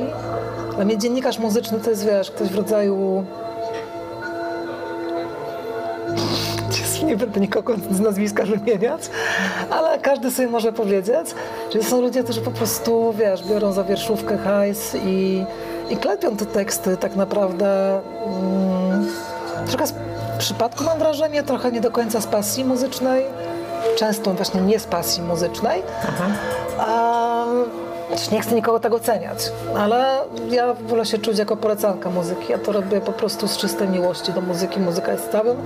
Dla 0.76 0.86
mnie 0.86 0.98
dziennikarz 0.98 1.40
muzyczny 1.40 1.80
to 1.80 1.90
jest, 1.90 2.06
wiesz, 2.06 2.32
ktoś 2.32 2.48
w 2.48 2.56
rodzaju... 2.56 3.26
Nie 7.06 7.18
będę 7.18 7.40
nikogo 7.40 7.76
z 7.92 8.00
nazwiska 8.00 8.46
wymieniać, 8.46 9.02
ale 9.70 10.00
każdy 10.00 10.32
sobie 10.32 10.48
może 10.48 10.74
powiedzieć, 10.74 11.28
że 11.74 11.84
są 11.84 12.02
ludzie, 12.02 12.24
którzy 12.24 12.42
po 12.42 12.52
prostu, 12.52 13.14
wiesz, 13.18 13.48
biorą 13.48 13.72
za 13.72 13.84
wierszówkę 13.84 14.38
hajs 14.38 14.96
i, 15.06 15.46
i 15.90 15.98
klepią 15.98 16.38
te 16.38 16.46
teksty 16.46 16.98
tak 16.98 17.16
naprawdę 17.16 18.00
mm, 18.28 19.08
trochę 19.68 19.88
z 19.88 19.94
przypadku 20.38 20.84
mam 20.84 21.00
wrażenie, 21.00 21.44
trochę 21.44 21.72
nie 21.72 21.82
do 21.82 21.92
końca 21.92 22.22
z 22.22 22.28
pasji 22.28 22.66
muzycznej, 22.66 23.26
często 23.98 24.34
właśnie 24.34 24.62
nie 24.62 24.80
z 24.80 24.86
pasji 24.86 25.24
muzycznej. 25.24 25.84
A, 26.80 27.46
też 28.10 28.32
nie 28.32 28.42
chcę 28.42 28.56
nikogo 28.56 28.80
tego 28.80 28.96
oceniać, 28.96 29.52
ale 29.78 30.18
ja 30.50 30.74
wolę 30.74 31.06
się 31.06 31.18
czuć 31.18 31.38
jako 31.38 31.58
polecanka 31.58 32.10
muzyki. 32.10 32.52
Ja 32.52 32.58
to 32.58 32.72
robię 32.72 33.02
po 33.02 33.12
prostu 33.12 33.48
z 33.48 33.58
czystej 33.58 33.90
miłości 33.90 34.34
do 34.34 34.42
muzyki. 34.42 34.80
Muzyka 34.80 35.12
jest 35.12 35.32
całym 35.32 35.58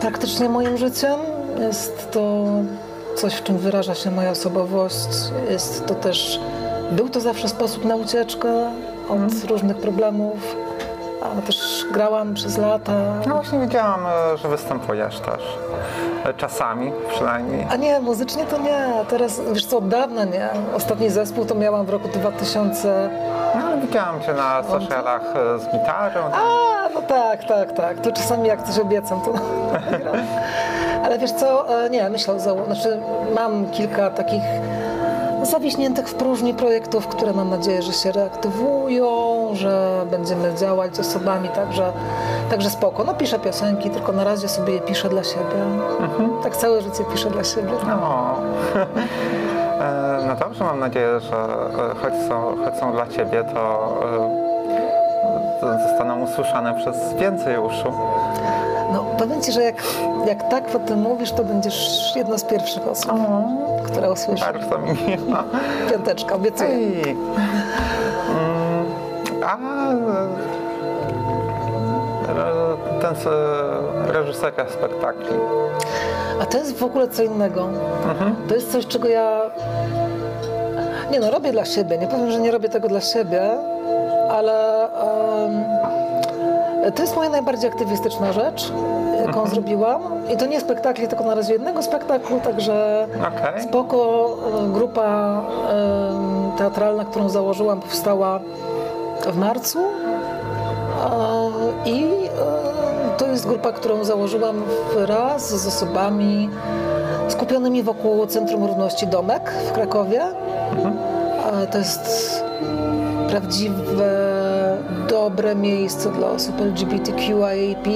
praktycznie 0.00 0.48
moim 0.48 0.78
życiem. 0.78 1.16
Jest 1.58 2.10
to 2.10 2.46
coś, 3.16 3.34
w 3.34 3.42
czym 3.42 3.58
wyraża 3.58 3.94
się 3.94 4.10
moja 4.10 4.30
osobowość. 4.30 5.08
Jest 5.50 5.86
to 5.86 5.94
też, 5.94 6.40
był 6.92 7.08
to 7.08 7.20
zawsze 7.20 7.48
sposób 7.48 7.84
na 7.84 7.96
ucieczkę 7.96 8.70
od 9.08 9.50
różnych 9.50 9.76
problemów. 9.76 10.56
ale 11.32 11.42
też 11.42 11.84
grałam 11.92 12.34
przez 12.34 12.58
lata. 12.58 12.92
No 13.26 13.34
właśnie 13.34 13.58
widziałam, 13.58 14.06
e, 14.06 14.36
że 14.36 14.48
występujesz 14.48 15.20
też. 15.20 15.42
E, 16.24 16.34
Czasami 16.34 16.92
przynajmniej. 17.08 17.66
A 17.70 17.76
nie, 17.76 18.00
muzycznie 18.00 18.44
to 18.44 18.58
nie. 18.58 18.86
Teraz, 19.08 19.40
wiesz 19.52 19.66
co, 19.66 19.78
od 19.78 19.88
dawna 19.88 20.24
nie. 20.24 20.48
Ostatni 20.74 21.10
zespół 21.10 21.44
to 21.44 21.54
miałam 21.54 21.86
w 21.86 21.90
roku 21.90 22.08
2000. 22.08 23.10
No 23.54 23.64
ale 23.66 23.80
widziałam 23.80 24.20
cię 24.20 24.32
na 24.34 24.62
socialach 24.62 25.22
e, 25.36 25.58
z 25.58 25.64
gitarą. 25.64 26.20
A, 26.32 26.88
no 26.94 27.02
tak, 27.02 27.44
tak, 27.44 27.72
tak. 27.72 28.00
To 28.00 28.12
czasami 28.12 28.48
jak 28.48 28.62
coś 28.62 28.78
obiecam, 28.78 29.20
to. 29.20 29.32
Ale 31.04 31.18
wiesz 31.18 31.32
co, 31.32 31.66
nie, 31.90 32.10
myślę 32.10 32.40
Znaczy, 32.40 33.00
mam 33.34 33.70
kilka 33.70 34.10
takich 34.10 34.42
zawiśniętych 35.42 36.08
w 36.08 36.14
próżni 36.14 36.54
projektów, 36.54 37.06
które 37.06 37.32
mam 37.32 37.50
nadzieję, 37.50 37.82
że 37.82 37.92
się 37.92 38.12
reaktywują, 38.12 39.06
że 39.52 40.06
będziemy 40.10 40.54
działać 40.54 40.96
z 40.96 41.00
osobami, 41.00 41.48
także, 41.48 41.92
także 42.50 42.70
spoko. 42.70 43.04
No 43.04 43.14
piszę 43.14 43.38
piosenki, 43.38 43.90
tylko 43.90 44.12
na 44.12 44.24
razie 44.24 44.48
sobie 44.48 44.72
je 44.72 44.80
piszę 44.80 45.08
dla 45.08 45.24
siebie. 45.24 45.64
Tak 46.42 46.56
całe 46.56 46.82
życie 46.82 47.04
piszę 47.12 47.30
dla 47.30 47.44
siebie. 47.44 47.72
No. 47.86 48.34
E, 49.80 50.24
no 50.26 50.36
dobrze, 50.36 50.64
mam 50.64 50.78
nadzieję, 50.78 51.20
że 51.20 51.36
e, 51.36 51.94
choć 52.02 52.14
są, 52.28 52.56
choć 52.64 52.74
są 52.80 52.92
dla 52.92 53.06
ciebie, 53.06 53.44
to 53.54 53.94
e, 54.32 54.45
to 54.45 54.45
zostaną 55.60 56.22
usłyszane 56.22 56.74
przez 56.74 57.14
więcej 57.14 57.58
uszu. 57.58 57.92
No 58.92 59.04
powiem 59.18 59.42
Ci, 59.42 59.52
że 59.52 59.62
jak, 59.62 59.82
jak 60.26 60.48
tak 60.48 60.74
o 60.74 60.78
tym 60.78 61.00
mówisz, 61.02 61.32
to 61.32 61.44
będziesz 61.44 62.12
jedna 62.16 62.38
z 62.38 62.44
pierwszych 62.44 62.88
osób, 62.88 63.12
która 63.84 64.10
usłyszy. 64.10 64.44
Bardzo 64.44 64.78
mi 64.78 64.88
miło. 64.88 65.36
Piąteczka, 65.90 66.34
obiecuję. 66.34 66.78
I, 66.78 67.08
mm, 67.08 67.16
a 69.44 69.56
ten 73.00 73.14
reżyserka 74.12 74.66
spektakli. 74.68 75.36
A 76.42 76.46
to 76.46 76.58
jest 76.58 76.78
w 76.78 76.82
ogóle 76.82 77.08
co 77.08 77.22
innego. 77.22 77.68
To 78.48 78.54
jest 78.54 78.72
coś, 78.72 78.86
czego 78.86 79.08
ja. 79.08 79.40
Nie 81.10 81.20
no, 81.20 81.30
robię 81.30 81.52
dla 81.52 81.64
siebie. 81.64 81.98
Nie 81.98 82.06
powiem, 82.06 82.30
że 82.30 82.40
nie 82.40 82.50
robię 82.50 82.68
tego 82.68 82.88
dla 82.88 83.00
siebie, 83.00 83.50
ale 84.30 84.84
em, 84.84 85.64
to 86.94 87.02
jest 87.02 87.16
moja 87.16 87.30
najbardziej 87.30 87.70
aktywistyczna 87.70 88.32
rzecz, 88.32 88.72
jaką 89.26 89.46
zrobiłam. 89.46 90.02
I 90.34 90.36
to 90.36 90.46
nie 90.46 90.60
spektakli, 90.60 91.08
tylko 91.08 91.24
na 91.24 91.34
razie 91.34 91.52
jednego 91.52 91.82
spektaklu, 91.82 92.40
także 92.40 93.06
Okej. 93.20 93.62
spoko. 93.62 94.28
e, 94.64 94.68
Grupa 94.72 95.40
em, 95.70 96.50
teatralna, 96.58 97.04
którą 97.04 97.28
założyłam, 97.28 97.80
powstała 97.80 98.40
w 99.26 99.36
marcu. 99.36 99.78
E, 101.84 101.88
I 101.90 102.04
e, 102.04 103.16
to 103.18 103.26
jest 103.26 103.46
grupa, 103.46 103.72
którą 103.72 104.04
założyłam 104.04 104.62
wraz 104.96 105.48
z 105.62 105.66
osobami 105.66 106.50
skupionymi 107.28 107.82
wokół 107.82 108.26
Centrum 108.26 108.64
Równości 108.64 109.06
Domek 109.06 109.50
w 109.68 109.72
Krakowie. 109.72 110.22
E, 111.62 111.66
To 111.66 111.78
jest 111.78 112.44
prawdziwe, 113.28 114.36
dobre 115.08 115.54
miejsce 115.54 116.12
dla 116.12 116.30
osób 116.30 116.60
LGBTQIAP 116.60 117.86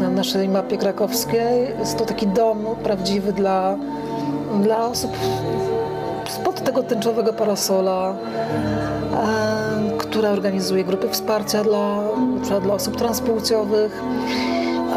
na 0.00 0.10
naszej 0.10 0.48
mapie 0.48 0.78
krakowskiej. 0.78 1.68
Jest 1.78 1.98
to 1.98 2.04
taki 2.04 2.26
dom 2.26 2.66
prawdziwy 2.82 3.32
dla, 3.32 3.76
dla 4.62 4.86
osób 4.86 5.10
spod 6.28 6.64
tego 6.64 6.82
tęczowego 6.82 7.32
parasola, 7.32 8.14
e, 9.14 9.98
która 9.98 10.30
organizuje 10.30 10.84
grupy 10.84 11.08
wsparcia 11.08 11.64
dla, 11.64 12.02
dla 12.62 12.74
osób 12.74 12.96
transpłciowych, 12.96 14.02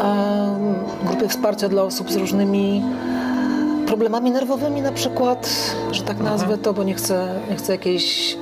e, 0.02 0.56
grupy 1.06 1.28
wsparcia 1.28 1.68
dla 1.68 1.82
osób 1.82 2.12
z 2.12 2.16
różnymi 2.16 2.82
problemami 3.86 4.30
nerwowymi 4.30 4.82
na 4.82 4.92
przykład, 4.92 5.50
że 5.92 6.02
tak 6.02 6.18
nazwę 6.20 6.58
to, 6.58 6.74
bo 6.74 6.82
nie 6.84 6.94
chcę, 6.94 7.28
nie 7.50 7.56
chcę 7.56 7.72
jakiejś 7.72 8.36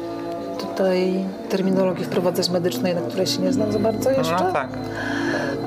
tutaj 0.59 1.25
terminologii 1.49 2.05
wprowadzać 2.05 2.51
medycznej, 2.51 2.95
na 2.95 3.01
której 3.01 3.27
się 3.27 3.43
nie 3.43 3.53
znam 3.53 3.73
za 3.73 3.79
bardzo 3.79 4.11
jeszcze. 4.11 4.45
No 4.47 4.53
tak. 4.53 4.69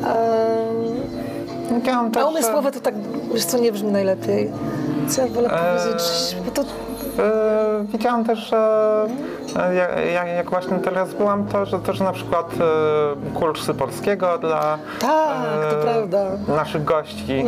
E, 0.03 1.75
Widziałam 1.75 2.12
też, 2.12 2.24
a 2.24 2.25
umysłowe 2.25 2.72
to 2.72 2.79
tak, 2.79 2.93
wiesz 3.34 3.46
co, 3.46 3.58
nie 3.58 3.72
brzmi 3.72 3.91
najlepiej. 3.91 4.51
Co 5.08 5.22
ja 5.22 5.27
wolę 5.27 5.50
Eee, 5.51 5.79
powiedzieć, 5.79 6.35
bo 6.46 6.51
to 6.51 6.64
E, 7.20 7.85
Widziałam 7.94 8.25
też, 8.25 8.50
że 8.50 8.57
e, 9.55 9.75
jak, 10.14 10.27
jak, 10.27 10.50
właśnie 10.50 10.77
teraz 10.77 11.14
byłam, 11.14 11.46
to 11.48 11.66
że 11.66 11.79
też 11.79 12.00
na 12.00 12.11
przykład 12.11 12.50
e, 12.53 13.40
kursy 13.40 13.74
polskiego 13.74 14.37
dla 14.37 14.77
Tak. 15.00 15.37
Mhm. 15.74 16.37
naszych 16.48 16.83
gości 16.83 17.44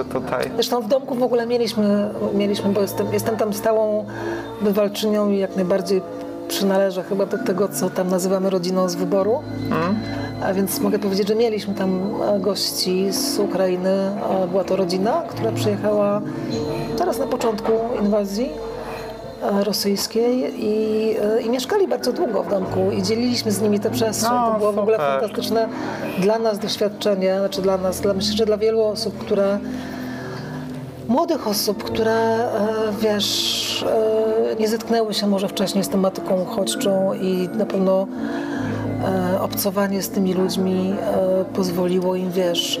e, 0.00 0.04
tutaj. 0.04 0.50
Zresztą 0.54 0.80
w 0.80 0.88
domku 0.88 1.14
w 1.14 1.22
ogóle 1.22 1.46
mieliśmy, 1.46 2.10
mieliśmy 2.34 2.72
bo 2.72 2.80
jestem, 2.80 3.12
jestem 3.12 3.36
tam 3.36 3.52
stałą 3.52 4.04
bywalczynią 4.60 5.30
i 5.30 5.38
jak 5.38 5.56
najbardziej 5.56 6.02
przynależę 6.48 7.02
chyba 7.02 7.26
do 7.26 7.38
tego, 7.38 7.68
co 7.68 7.90
tam 7.90 8.08
nazywamy 8.08 8.50
rodziną 8.50 8.88
z 8.88 8.94
wyboru. 8.94 9.42
A 10.42 10.54
więc 10.54 10.80
mogę 10.80 10.98
powiedzieć, 10.98 11.28
że 11.28 11.34
mieliśmy 11.34 11.74
tam 11.74 12.10
e, 12.22 12.40
gości 12.40 13.12
z 13.12 13.38
Ukrainy. 13.38 14.10
Była 14.50 14.64
to 14.64 14.76
rodzina, 14.76 15.22
która 15.28 15.52
przyjechała 15.52 16.20
teraz 16.98 17.18
na 17.18 17.26
początku 17.26 17.72
inwazji 18.02 18.50
e, 19.42 19.64
rosyjskiej 19.64 20.54
i, 20.64 21.16
e, 21.22 21.42
i 21.42 21.50
mieszkali 21.50 21.88
bardzo 21.88 22.12
długo 22.12 22.42
w 22.42 22.50
domku 22.50 22.90
i 22.90 23.02
dzieliliśmy 23.02 23.52
z 23.52 23.60
nimi 23.60 23.80
tę 23.80 23.90
przestrzeń. 23.90 24.30
No, 24.32 24.52
to 24.52 24.58
było 24.58 24.72
w 24.72 24.78
ogóle 24.78 24.96
super. 24.96 25.20
fantastyczne 25.20 25.68
dla 26.18 26.38
nas 26.38 26.58
doświadczenie, 26.58 27.38
znaczy 27.38 27.62
dla 27.62 27.78
nas, 27.78 28.00
dla, 28.00 28.14
myślę, 28.14 28.32
że 28.32 28.46
dla 28.46 28.56
wielu 28.56 28.82
osób, 28.82 29.18
które 29.18 29.58
młodych 31.08 31.48
osób, 31.48 31.84
które 31.84 32.12
e, 32.12 32.92
wiesz, 33.00 33.82
e, 34.52 34.56
nie 34.60 34.68
zetknęły 34.68 35.14
się 35.14 35.26
może 35.26 35.48
wcześniej 35.48 35.84
z 35.84 35.88
tematyką 35.88 36.40
uchodźczą 36.42 37.14
i 37.14 37.48
na 37.54 37.66
pewno 37.66 38.06
e, 39.34 39.40
obcowanie 39.40 40.02
z 40.02 40.08
tymi 40.08 40.34
ludźmi 40.34 40.94
pozwoliło 41.54 42.16
im, 42.16 42.30
wiesz, 42.30 42.80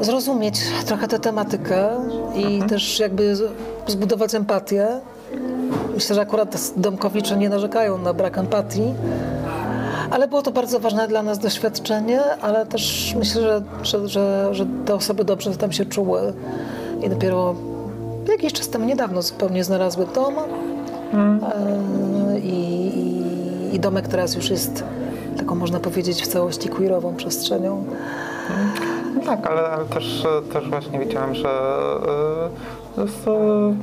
zrozumieć 0.00 0.60
trochę 0.86 1.08
tę 1.08 1.18
tematykę 1.18 1.90
i 2.34 2.62
też 2.62 2.98
jakby 2.98 3.36
zbudować 3.86 4.34
empatię. 4.34 4.88
Myślę, 5.94 6.14
że 6.14 6.20
akurat 6.20 6.72
domkowicze 6.76 7.36
nie 7.36 7.48
narzekają 7.48 7.98
na 7.98 8.14
brak 8.14 8.38
empatii, 8.38 8.94
ale 10.12 10.28
było 10.28 10.42
to 10.42 10.50
bardzo 10.50 10.80
ważne 10.80 11.08
dla 11.08 11.22
nas 11.22 11.38
doświadczenie, 11.38 12.20
ale 12.40 12.66
też 12.66 13.14
myślę, 13.18 13.42
że, 13.42 13.62
że, 13.82 14.08
że, 14.08 14.54
że 14.54 14.66
te 14.86 14.94
osoby 14.94 15.24
dobrze 15.24 15.56
tam 15.56 15.72
się 15.72 15.86
czuły. 15.86 16.32
I 17.02 17.08
dopiero 17.08 17.54
jakiś 18.28 18.52
czas 18.52 18.68
temu, 18.68 18.84
niedawno 18.84 19.22
zupełnie 19.22 19.64
znalazły 19.64 20.06
dom 20.14 20.34
e, 20.38 22.38
i, 22.38 22.88
i, 22.98 23.74
i 23.74 23.80
domek 23.80 24.08
teraz 24.08 24.34
już 24.34 24.50
jest 24.50 24.84
taką 25.36 25.54
można 25.54 25.80
powiedzieć 25.80 26.22
w 26.22 26.26
całości 26.26 26.68
queerową 26.68 27.16
przestrzenią. 27.16 27.84
No 29.14 29.20
tak, 29.26 29.46
ale, 29.46 29.62
ale 29.62 29.84
też, 29.84 30.26
też 30.52 30.70
właśnie 30.70 30.98
widziałam, 30.98 31.34
że 31.34 31.48
e, 32.98 33.02
e, 33.02 33.06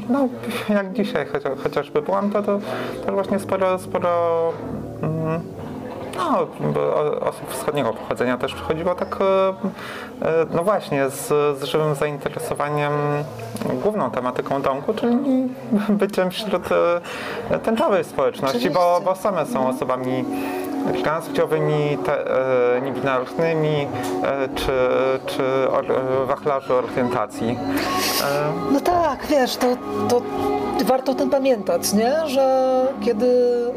no, 0.09 0.27
jak 0.69 0.93
dzisiaj 0.93 1.25
chociaż, 1.25 1.59
chociażby 1.63 2.01
byłam, 2.01 2.31
to, 2.31 2.43
to 2.43 2.59
też 3.05 3.13
właśnie 3.13 3.39
sporo, 3.39 3.79
sporo 3.79 4.53
mm, 5.01 5.41
no, 6.19 6.47
osób 7.21 7.49
wschodniego 7.49 7.93
pochodzenia 7.93 8.37
też 8.37 8.53
przychodziło 8.53 8.95
tak, 8.95 9.17
e, 9.21 9.49
e, 10.25 10.45
no 10.53 10.63
właśnie, 10.63 11.09
z, 11.09 11.27
z 11.59 11.63
żywym 11.63 11.95
zainteresowaniem 11.95 12.91
główną 13.83 14.11
tematyką 14.11 14.61
domku, 14.61 14.93
czyli 14.93 15.17
byciem 15.89 16.31
wśród 16.31 16.63
e, 17.51 17.59
tęczowej 17.59 18.03
społeczności, 18.03 18.69
bo, 18.69 19.01
bo 19.05 19.15
same 19.15 19.45
są 19.45 19.69
osobami 19.69 20.25
transpłciowymi, 21.03 21.97
te, 22.05 22.25
e, 22.77 22.81
niebinarnymi, 22.81 23.87
e, 24.23 24.49
czy, 24.55 24.71
czy 25.25 25.43
or, 25.71 25.85
e, 25.91 26.25
wachlarzy 26.25 26.73
orientacji. 26.73 27.57
E, 28.23 28.71
No 28.71 28.79
tak, 28.79 29.25
wiesz, 29.27 29.57
to, 29.57 29.67
to 30.09 30.21
warto 30.85 31.11
o 31.11 31.15
tym 31.15 31.29
pamiętać, 31.29 31.93
nie? 31.93 32.27
Że 32.27 32.69
kiedy... 33.01 33.27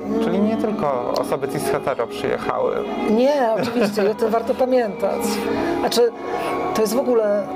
mm, 0.07 0.25
czyli 0.25 0.39
nie 0.41 0.57
tylko 0.57 1.13
osoby 1.21 1.49
cis 1.49 1.69
hetero 1.71 2.07
przyjechały. 2.07 2.77
Nie, 3.11 3.51
oczywiście, 3.63 4.11
o 4.11 4.15
tym 4.15 4.31
warto 4.31 4.55
pamiętać. 4.55 5.23
Znaczy, 5.81 6.11
to 6.75 6.81
jest 6.81 6.95
w 6.95 6.99
ogóle 6.99 7.43
e, 7.43 7.47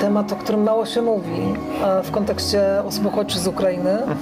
temat, 0.00 0.32
o 0.32 0.36
którym 0.36 0.62
mało 0.62 0.86
się 0.86 1.02
mówi 1.02 1.54
e, 1.84 2.02
w 2.02 2.10
kontekście 2.10 2.62
osób 2.88 3.06
uchodźczych 3.06 3.40
z 3.40 3.46
Ukrainy. 3.46 3.98
A 4.02 4.14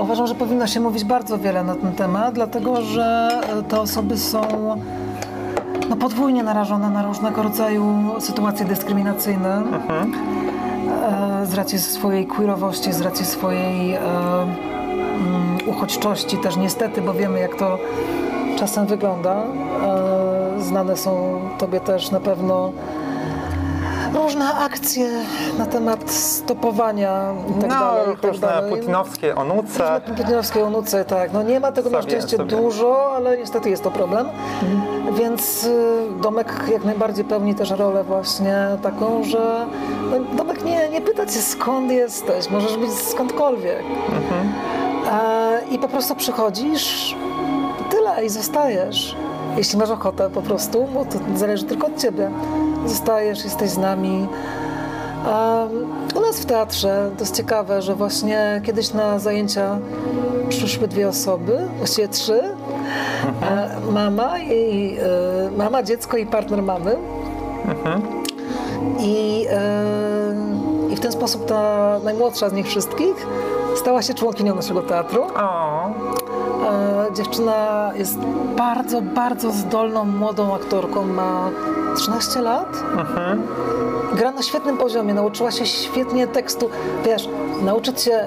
Uważam, 0.00 0.26
że 0.26 0.34
powinno 0.34 0.66
się 0.66 0.80
mówić 0.80 1.04
bardzo 1.04 1.38
wiele 1.38 1.64
na 1.64 1.74
ten 1.74 1.92
temat, 1.92 2.34
dlatego 2.34 2.82
że 2.82 3.28
e, 3.58 3.62
te 3.62 3.80
osoby 3.80 4.18
są 4.18 4.40
no, 5.90 5.96
podwójnie 5.96 6.42
narażone 6.42 6.90
na 6.90 7.02
różnego 7.02 7.42
rodzaju 7.42 8.10
sytuacje 8.20 8.66
dyskryminacyjne 8.66 9.62
e, 11.42 11.46
z 11.46 11.54
racji 11.54 11.78
swojej 11.78 12.26
queerowości, 12.26 12.92
z 12.92 13.00
racji 13.00 13.26
swojej 13.26 13.94
e, 13.94 13.98
mm, 13.98 15.58
uchodźczości 15.66 16.38
też 16.38 16.56
niestety, 16.56 17.02
bo 17.02 17.14
wiemy 17.14 17.40
jak 17.40 17.56
to 17.56 17.78
czasem 18.58 18.86
wygląda. 18.86 19.42
Znane 20.58 20.96
są 20.96 21.40
Tobie 21.58 21.80
też 21.80 22.10
na 22.10 22.20
pewno 22.20 22.72
różne 24.14 24.54
akcje 24.54 25.08
na 25.58 25.66
temat 25.66 26.10
stopowania 26.10 27.32
i 27.50 27.60
tak 27.60 27.70
no, 27.70 27.78
dalej. 27.78 28.02
i 28.14 28.16
tak 28.16 28.30
różne 28.30 28.46
dalej. 28.48 28.70
putinowskie 28.70 29.34
onuce. 29.34 30.00
Różne 30.00 30.16
putinowskie 30.16 30.64
onuce, 30.64 31.04
tak. 31.04 31.32
No 31.32 31.42
nie 31.42 31.60
ma 31.60 31.72
tego 31.72 31.90
na 31.90 32.02
Sobie- 32.02 32.10
szczęście 32.12 32.36
sobie. 32.36 32.56
dużo, 32.56 33.12
ale 33.16 33.38
niestety 33.38 33.70
jest 33.70 33.82
to 33.82 33.90
problem. 33.90 34.28
Więc 35.18 35.64
y, 35.64 36.02
domek 36.22 36.52
jak 36.72 36.84
najbardziej 36.84 37.24
pełni 37.24 37.54
też 37.54 37.70
rolę 37.70 38.04
właśnie 38.04 38.56
taką, 38.82 39.24
że 39.24 39.66
no, 40.10 40.36
domek 40.36 40.64
nie, 40.64 40.88
nie 40.88 41.00
pyta 41.00 41.26
cię 41.26 41.42
skąd 41.42 41.90
jesteś, 41.90 42.50
możesz 42.50 42.76
być 42.76 42.92
skądkolwiek. 42.92 43.82
E, 45.12 45.60
I 45.70 45.78
po 45.78 45.88
prostu 45.88 46.14
przychodzisz, 46.14 47.16
tyle 47.90 48.24
i 48.24 48.28
zostajesz. 48.28 49.16
Jeśli 49.56 49.78
masz 49.78 49.90
ochotę 49.90 50.30
po 50.30 50.42
prostu, 50.42 50.88
bo 50.94 51.04
to 51.04 51.18
zależy 51.36 51.64
tylko 51.64 51.86
od 51.86 51.98
ciebie. 51.98 52.30
Zostajesz, 52.86 53.44
jesteś 53.44 53.70
z 53.70 53.78
nami. 53.78 54.26
Um, 55.26 55.86
u 56.16 56.20
nas 56.20 56.40
w 56.40 56.46
teatrze 56.46 57.10
to 57.16 57.24
jest 57.24 57.36
ciekawe, 57.36 57.82
że 57.82 57.94
właśnie 57.94 58.62
kiedyś 58.64 58.92
na 58.92 59.18
zajęcia 59.18 59.78
przyszły 60.48 60.88
dwie 60.88 61.08
osoby, 61.08 61.58
właściwie 61.78 62.08
trzy. 62.08 62.42
E, 63.42 63.80
mama, 63.92 64.38
i, 64.38 64.96
e, 64.98 65.50
mama, 65.56 65.82
dziecko 65.82 66.16
i 66.16 66.26
partner 66.26 66.62
mamy. 66.62 66.96
I, 69.00 69.46
e, 69.50 70.92
I 70.92 70.96
w 70.96 71.00
ten 71.00 71.12
sposób 71.12 71.46
ta 71.46 71.98
najmłodsza 72.04 72.48
z 72.48 72.52
nich 72.52 72.66
wszystkich 72.66 73.26
stała 73.76 74.02
się 74.02 74.14
członkinią 74.14 74.54
naszego 74.54 74.82
teatru. 74.82 75.22
O, 75.36 75.90
dziewczyna 77.14 77.90
jest 77.94 78.18
bardzo, 78.56 79.02
bardzo 79.02 79.52
zdolną, 79.52 80.04
młodą 80.04 80.54
aktorką, 80.54 81.04
ma 81.04 81.50
13 81.96 82.40
lat. 82.40 82.68
Gra 84.12 84.30
na 84.30 84.42
świetnym 84.42 84.76
poziomie, 84.76 85.14
nauczyła 85.14 85.50
się 85.50 85.66
świetnie 85.66 86.26
tekstu. 86.26 86.70
Wiesz, 87.04 87.28
nauczyć 87.62 88.00
się 88.00 88.20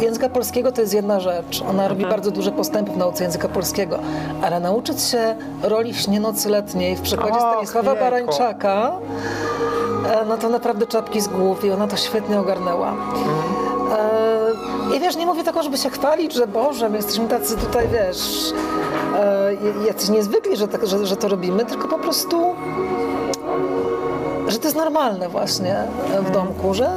języka 0.00 0.28
polskiego 0.28 0.72
to 0.72 0.80
jest 0.80 0.94
jedna 0.94 1.20
rzecz. 1.20 1.62
Ona 1.70 1.88
robi 1.88 2.06
bardzo 2.06 2.30
duże 2.30 2.52
postępy 2.52 2.92
w 2.92 2.96
nauce 2.96 3.24
języka 3.24 3.48
polskiego, 3.48 3.98
ale 4.42 4.60
nauczyć 4.60 5.02
się 5.02 5.36
roli 5.62 5.92
w 5.92 6.00
Śnie 6.00 6.20
Nocy 6.20 6.48
Letniej 6.48 6.96
w 6.96 7.00
przekładzie 7.00 7.38
Och, 7.38 7.52
Stanisława 7.52 7.90
jejku. 7.90 8.04
Barańczaka, 8.04 8.92
e, 10.06 10.24
no 10.28 10.36
to 10.36 10.48
naprawdę 10.48 10.86
czapki 10.86 11.20
z 11.20 11.28
głów 11.28 11.64
i 11.64 11.70
ona 11.70 11.86
to 11.86 11.96
świetnie 11.96 12.40
ogarnęła. 12.40 12.92
E, 13.98 14.17
I 14.96 15.00
wiesz, 15.00 15.16
nie 15.16 15.26
mówię 15.26 15.44
tego, 15.44 15.62
żeby 15.62 15.78
się 15.78 15.90
chwalić, 15.90 16.32
że 16.32 16.46
Boże, 16.46 16.88
my 16.88 16.96
jesteśmy 16.96 17.28
tacy 17.28 17.56
tutaj, 17.56 17.88
wiesz, 17.88 18.52
e, 19.16 19.50
jacyś 19.86 20.08
niezwykli, 20.08 20.56
że, 20.56 20.68
tak, 20.68 20.86
że, 20.86 21.06
że 21.06 21.16
to 21.16 21.28
robimy, 21.28 21.64
tylko 21.64 21.88
po 21.88 21.98
prostu, 21.98 22.54
że 24.48 24.58
to 24.58 24.64
jest 24.64 24.76
normalne 24.76 25.28
właśnie 25.28 25.76
w 26.28 26.30
domku, 26.30 26.74
że 26.74 26.90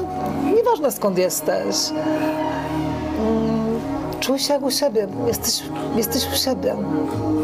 nieważne 0.56 0.91
skąd 0.91 1.17
jesteś, 1.17 1.75
mm, 1.89 3.80
czuj 4.19 4.39
się 4.39 4.54
jak 4.54 4.63
u 4.63 4.71
siebie, 4.71 5.08
jesteś, 5.27 5.63
jesteś 5.95 6.27
u 6.34 6.36
siebie. 6.36 6.75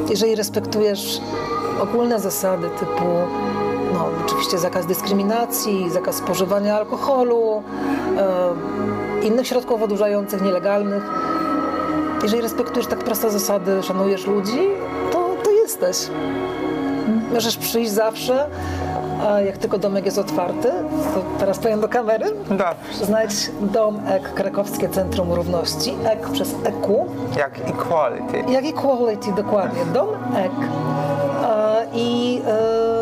Jeżeli 0.10 0.36
respektujesz 0.36 1.22
ogólne 1.82 2.20
zasady 2.20 2.70
typu 2.80 3.06
no, 3.94 4.06
oczywiście 4.26 4.58
zakaz 4.58 4.86
dyskryminacji, 4.86 5.90
zakaz 5.90 6.16
spożywania 6.16 6.76
alkoholu, 6.76 7.64
e, 8.18 8.54
innych 9.24 9.48
środków 9.48 9.82
odurzających, 9.82 10.42
nielegalnych. 10.42 11.04
Jeżeli 12.24 12.42
respektujesz 12.42 12.88
tak 12.88 13.00
proste 13.00 13.32
zasady, 13.32 13.84
szanujesz 13.84 14.28
ludzi, 14.28 14.60
to, 15.12 15.30
to 15.44 15.52
jesteś. 15.52 15.98
Możesz 17.34 17.58
przyjść 17.58 17.92
zawsze, 17.92 18.48
a 19.28 19.42
jak 19.42 19.58
tylko 19.58 19.78
domek 19.78 20.06
jest 20.06 20.18
otwarty, 20.18 20.70
to 21.14 21.22
teraz 21.40 21.60
powiem 21.60 21.82
do 21.82 21.88
kamery, 21.90 22.26
dobrze. 22.50 23.06
znajdź 23.06 23.52
dom 23.62 24.00
EK, 24.08 24.34
Krakowskie 24.34 24.90
Centrum 24.90 25.34
Równości, 25.34 25.94
EK 26.06 26.30
przez 26.30 26.56
EQ, 26.64 27.06
Jak 27.38 27.60
equality. 27.70 28.44
jak 28.52 28.66
equality, 28.66 29.32
dokładnie. 29.32 29.86
Dom 29.94 30.08
EK. 30.36 30.52
I, 31.94 32.42
e, 32.48 32.97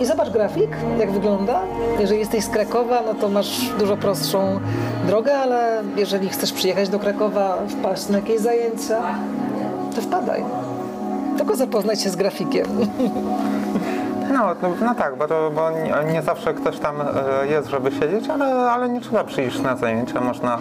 I 0.00 0.06
zobacz 0.06 0.30
grafik, 0.30 0.70
jak 0.98 1.10
wygląda. 1.10 1.60
Jeżeli 1.98 2.20
jesteś 2.20 2.44
z 2.44 2.48
Krakowa, 2.48 3.02
no 3.06 3.14
to 3.14 3.28
masz 3.28 3.70
dużo 3.78 3.96
prostszą 3.96 4.60
drogę, 5.06 5.38
ale 5.38 5.82
jeżeli 5.96 6.28
chcesz 6.28 6.52
przyjechać 6.52 6.88
do 6.88 6.98
Krakowa, 6.98 7.58
wpaść 7.68 8.08
na 8.08 8.18
jakieś 8.18 8.40
zajęcia, 8.40 9.00
to 9.94 10.00
wpadaj. 10.00 10.44
Tylko 11.36 11.56
zapoznaj 11.56 11.96
się 11.96 12.10
z 12.10 12.16
grafikiem. 12.16 12.66
No, 14.32 14.54
no, 14.80 14.94
tak, 14.94 15.16
bo, 15.16 15.28
to, 15.28 15.50
bo 15.54 15.70
nie, 16.12 16.22
zawsze 16.22 16.54
ktoś 16.54 16.78
tam 16.78 16.96
e, 17.00 17.46
jest, 17.46 17.68
żeby 17.68 17.90
siedzieć, 17.90 18.28
ale, 18.28 18.44
ale 18.46 18.88
nie 18.88 19.00
trzeba 19.00 19.24
przyjść 19.24 19.60
na 19.60 19.76
zajęcia, 19.76 20.20
można 20.20 20.58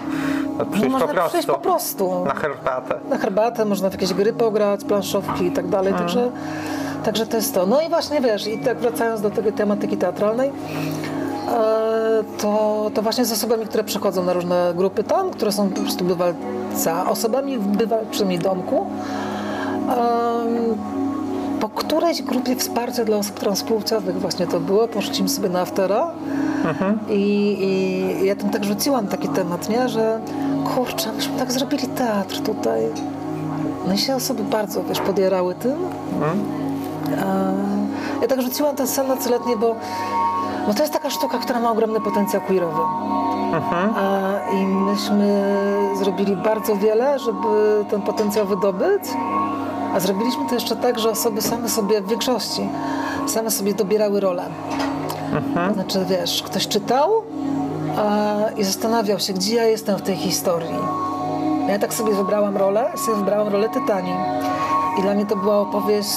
przyjść 0.72 0.96
po 1.00 1.08
prostu 1.08 1.30
przyjść 1.30 1.48
po 1.48 1.58
prostu. 1.58 2.26
na 2.26 2.34
herbatę. 2.34 2.96
na 3.10 3.18
herbatę, 3.18 3.66
można 3.66 3.90
w 3.90 3.94
jakieś 3.94 4.14
gry 4.14 4.34
pograć, 4.34 4.84
planszówki 4.84 5.46
i 5.46 5.52
tak 5.52 5.68
dalej, 5.68 5.94
także, 5.94 6.32
także 7.04 7.26
to 7.26 7.38
jest 7.38 7.54
to. 7.54 7.66
No 7.66 7.82
i 7.82 7.90
właśnie 7.90 8.22
wiesz, 8.22 8.48
i 8.48 8.58
tak 8.58 8.78
wracając 8.78 9.22
do 9.22 9.30
tej 9.30 9.54
tematyki 9.54 9.98
teatralnej, 9.98 10.50
e, 10.50 12.24
to, 12.38 12.92
to 12.94 13.02
właśnie 13.02 13.26
z 13.26 13.32
osobami, 13.32 13.66
które 13.66 13.84
przychodzą 13.84 14.24
na 14.24 14.34
różne 14.34 14.74
grupy 14.76 15.04
tam, 15.04 15.30
które 15.32 15.52
są 15.52 15.70
po 15.70 15.82
prostu 15.82 16.06
bywalca, 16.06 17.10
osobami 17.10 17.58
w 17.58 17.68
bywalczymi 17.68 18.40
domku, 18.40 18.86
po 21.60 21.70
którejś 21.70 22.22
grupie 22.22 22.56
wsparcia 22.56 23.06
dla 23.06 23.18
osób 23.18 23.40
transpłciowych 23.40 24.20
właśnie 24.20 24.48
to 24.48 24.60
było, 24.60 24.88
poszliśmy 24.88 25.30
sobie 25.30 25.50
na 25.50 25.62
aftera 25.62 26.12
i, 27.10 27.58
i 27.62 28.26
ja 28.26 28.36
tam 28.36 28.50
tak 28.50 28.64
rzuciłam 28.64 29.08
taki 29.08 29.28
temat, 29.28 29.70
nie, 29.70 29.90
że 29.90 30.20
kurczę, 30.76 31.12
myśmy 31.14 31.40
tak 31.40 31.52
zrobili 31.52 31.88
teatr 31.88 32.42
tutaj. 32.42 32.82
No 33.88 33.94
i 33.94 33.98
się 33.98 34.16
osoby 34.16 34.44
bardzo, 34.44 34.84
wiesz, 34.84 35.00
podjerały 35.00 35.56
tym. 35.56 35.72
E, 35.72 36.57
ja 38.22 38.28
tak 38.28 38.42
rzuciłam 38.42 38.76
ten 38.76 38.88
sen 38.88 39.08
nocoletnie, 39.08 39.58
bo, 39.58 39.76
bo 40.68 40.74
to 40.74 40.82
jest 40.82 40.94
taka 40.94 41.10
sztuka, 41.10 41.38
która 41.38 41.60
ma 41.60 41.72
ogromny 41.72 42.02
potencjał 42.02 42.42
queerowy. 42.42 42.82
E, 43.98 44.40
I 44.54 44.66
myśmy 44.66 45.44
zrobili 45.96 46.36
bardzo 46.36 46.76
wiele, 46.76 47.20
żeby 47.20 47.86
ten 47.90 48.02
potencjał 48.02 48.46
wydobyć. 48.46 49.04
A 49.96 50.00
zrobiliśmy 50.00 50.46
to 50.48 50.54
jeszcze 50.54 50.76
tak, 50.76 51.00
że 51.00 51.10
osoby 51.10 51.42
same 51.42 51.70
sobie 51.70 52.02
w 52.02 52.08
większości 52.08 52.70
same 53.30 53.52
sobie 53.52 53.74
dobierały 53.74 54.20
rolę. 54.20 54.46
To 55.68 55.74
znaczy, 55.74 56.06
wiesz, 56.10 56.44
ktoś 56.44 56.68
czytał 56.68 57.12
i 58.58 58.64
zastanawiał 58.64 59.20
się, 59.20 59.34
gdzie 59.34 59.56
ja 59.56 59.64
jestem 59.64 59.98
w 59.98 60.02
tej 60.02 60.16
historii. 60.16 60.76
Ja 61.70 61.80
tak 61.80 61.94
sobie 61.94 62.14
wybrałam 62.14 62.58
rolę, 62.58 62.92
sobie 63.06 63.18
wybrałam 63.18 63.48
rolę 63.48 63.70
Tytanii. 63.70 64.16
I 65.00 65.02
dla 65.02 65.14
mnie 65.14 65.26
to 65.26 65.36
była 65.36 65.60
opowieść. 65.60 66.10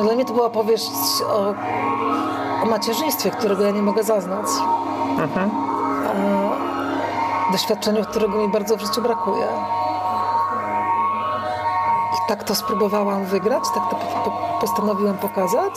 No 0.00 0.06
dla 0.06 0.14
mnie 0.14 0.24
to 0.24 0.32
była 0.34 0.46
opowieść 0.46 0.90
o, 1.30 1.54
o 2.62 2.66
macierzyństwie, 2.66 3.30
którego 3.30 3.64
ja 3.64 3.70
nie 3.70 3.82
mogę 3.82 4.04
zaznać. 4.04 4.46
E, 6.14 7.52
doświadczeniu, 7.52 8.04
którego 8.04 8.38
mi 8.38 8.48
bardzo 8.48 8.76
w 8.76 8.80
życiu 8.80 9.02
brakuje. 9.02 9.46
I 12.14 12.28
tak 12.28 12.44
to 12.44 12.54
spróbowałam 12.54 13.24
wygrać, 13.24 13.62
tak 13.74 13.90
to 13.90 13.96
po- 13.96 14.30
po- 14.30 14.58
postanowiłam 14.60 15.18
pokazać. 15.18 15.72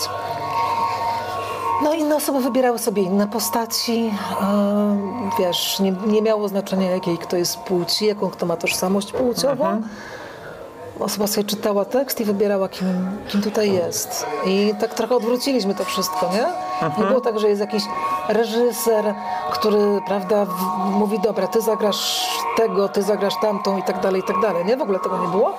No 1.84 1.94
inne 1.94 2.16
osoby 2.16 2.40
wybierały 2.40 2.80
sobie 2.80 3.02
inne 3.04 3.28
postaci. 3.28 4.14
Wiesz, 5.40 5.80
nie, 5.80 5.92
nie 5.92 6.22
miało 6.22 6.48
znaczenia 6.48 6.92
jakiej 6.92 7.18
kto 7.18 7.38
jest 7.38 7.58
płci, 7.60 8.06
jaką 8.06 8.30
kto 8.30 8.46
ma 8.46 8.58
tożsamość 8.58 9.12
płciową. 9.12 9.82
Osoba 10.99 11.27
sobie 11.27 11.43
czytała 11.47 11.86
tekst 11.86 12.21
i 12.21 12.25
wybierała, 12.25 12.69
kim, 12.69 12.88
kim 13.27 13.41
tutaj 13.41 13.71
jest. 13.73 14.25
I 14.45 14.73
tak 14.79 14.93
trochę 14.93 15.15
odwróciliśmy 15.15 15.75
to 15.75 15.84
wszystko, 15.86 16.29
nie? 16.34 16.45
Nie 16.97 17.06
było 17.06 17.21
tak, 17.21 17.39
że 17.39 17.49
jest 17.49 17.62
jakiś 17.62 17.84
reżyser, 18.29 19.13
który, 19.51 20.01
prawda, 20.08 20.45
w- 20.45 20.89
mówi, 20.91 21.19
dobra, 21.19 21.47
ty 21.47 21.62
zagrasz 21.62 22.29
tego, 22.58 22.89
ty 22.89 23.01
zagrasz 23.03 23.34
tamtą 23.41 23.77
i 23.77 23.84
tak 23.84 23.99
dalej, 23.99 24.21
i 24.21 24.23
tak 24.23 24.39
dalej. 24.41 24.65
Nie, 24.65 24.77
w 24.77 24.82
ogóle 24.82 24.99
tego 24.99 25.17
nie 25.17 25.27
było. 25.27 25.53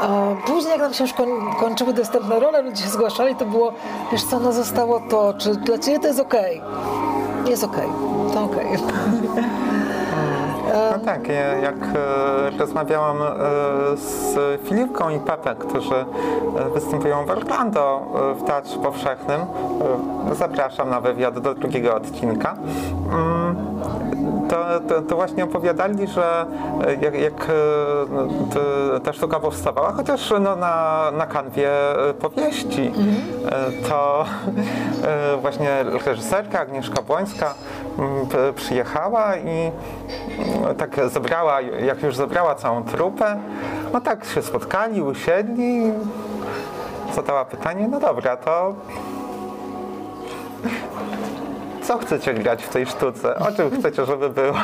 A 0.00 0.08
później, 0.46 0.72
jak 0.72 0.80
nam 0.80 0.94
się 0.94 1.04
już 1.04 1.12
koń, 1.12 1.28
kończyły 1.60 1.92
dostępne 1.92 2.40
role, 2.40 2.62
ludzie 2.62 2.82
się 2.82 2.88
zgłaszali, 2.90 3.36
to 3.36 3.44
było, 3.44 3.72
wiesz 4.12 4.24
co, 4.24 4.40
no 4.40 4.52
zostało 4.52 5.00
to, 5.10 5.34
czy 5.34 5.54
dla 5.54 5.78
ciebie 5.78 5.98
to 6.00 6.06
jest 6.06 6.20
okej? 6.20 6.62
Jest 7.46 7.64
okej, 7.64 7.88
to 8.34 8.44
okej. 8.44 8.66
No 10.68 10.98
tak, 11.04 11.28
ja- 11.28 11.34
jak 11.58 11.74
e, 11.74 12.58
rozmawiałam 12.58 13.16
e, 13.22 13.26
z 13.96 14.36
Filipką 14.68 15.08
i 15.10 15.18
Pepę, 15.20 15.54
którzy 15.58 15.94
e, 15.94 16.04
występują 16.74 17.24
w 17.26 17.30
Orlando 17.30 18.00
w 18.38 18.42
Teatrze 18.44 18.78
Powszechnym, 18.78 19.40
zapraszam 20.32 20.90
na 20.90 21.00
wywiad 21.00 21.38
do 21.38 21.54
drugiego 21.54 21.94
odcinka, 21.96 22.54
mm, 23.12 23.56
to, 24.48 24.80
to, 24.88 25.02
to 25.02 25.16
właśnie 25.16 25.44
opowiadali, 25.44 26.06
że 26.06 26.46
e, 26.86 26.94
jak, 26.94 27.14
jak 27.14 27.42
e, 27.42 27.52
no, 28.10 28.28
ta 29.00 29.12
sztuka 29.12 29.40
powstawała, 29.40 29.92
chociaż 29.92 30.32
no, 30.40 30.56
na, 30.56 31.10
na 31.16 31.26
kanwie 31.26 31.70
e, 32.08 32.14
powieści, 32.14 32.92
e, 33.46 33.88
to 33.88 34.24
właśnie 35.40 35.84
reżyserka 36.06 36.60
Agnieszka 36.60 37.02
Błońska 37.02 37.54
przyjechała 38.54 39.36
i 39.36 39.70
mm, 40.58 40.76
tak 40.76 40.96
zebrała, 41.08 41.60
jak 41.60 42.02
już 42.02 42.16
zebrała 42.16 42.54
całą 42.54 42.84
trupę, 42.84 43.36
no 43.92 44.00
tak 44.00 44.24
się 44.24 44.42
spotkali, 44.42 45.02
usiedli 45.02 45.92
zadała 47.14 47.44
pytanie, 47.44 47.88
no 47.88 48.00
dobra, 48.00 48.36
to 48.36 48.74
co 51.88 51.98
chcecie 51.98 52.34
grać 52.34 52.62
w 52.64 52.68
tej 52.68 52.86
sztuce? 52.86 53.34
O 53.38 53.52
czym 53.52 53.80
chcecie, 53.80 54.06
żeby 54.06 54.30
było? 54.30 54.54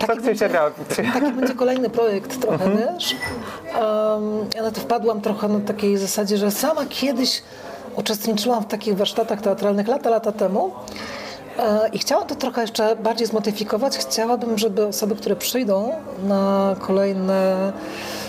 Co 0.00 0.06
Taki 0.06 0.18
chcecie 0.20 0.48
będzie- 0.48 0.58
robić? 0.58 1.12
Taki 1.12 1.32
będzie 1.32 1.54
kolejny 1.54 1.90
projekt 1.90 2.40
trochę, 2.40 2.70
wiesz? 2.70 3.16
Um, 3.80 4.46
ja 4.54 4.62
na 4.62 4.70
to 4.70 4.80
wpadłam 4.80 5.20
trochę 5.20 5.48
na 5.48 5.60
takiej 5.60 5.96
zasadzie, 5.96 6.36
że 6.36 6.50
sama 6.50 6.86
kiedyś 6.88 7.42
uczestniczyłam 7.96 8.62
w 8.62 8.66
takich 8.66 8.96
warsztatach 8.96 9.40
teatralnych 9.40 9.88
lata, 9.88 10.10
lata 10.10 10.32
temu 10.32 10.72
e, 11.58 11.88
i 11.92 11.98
chciałam 11.98 12.26
to 12.26 12.34
trochę 12.34 12.60
jeszcze 12.60 12.96
bardziej 12.96 13.26
zmodyfikować. 13.26 13.98
Chciałabym, 13.98 14.58
żeby 14.58 14.86
osoby, 14.86 15.16
które 15.16 15.36
przyjdą 15.36 15.92
na 16.24 16.76
kolejne, 16.80 17.72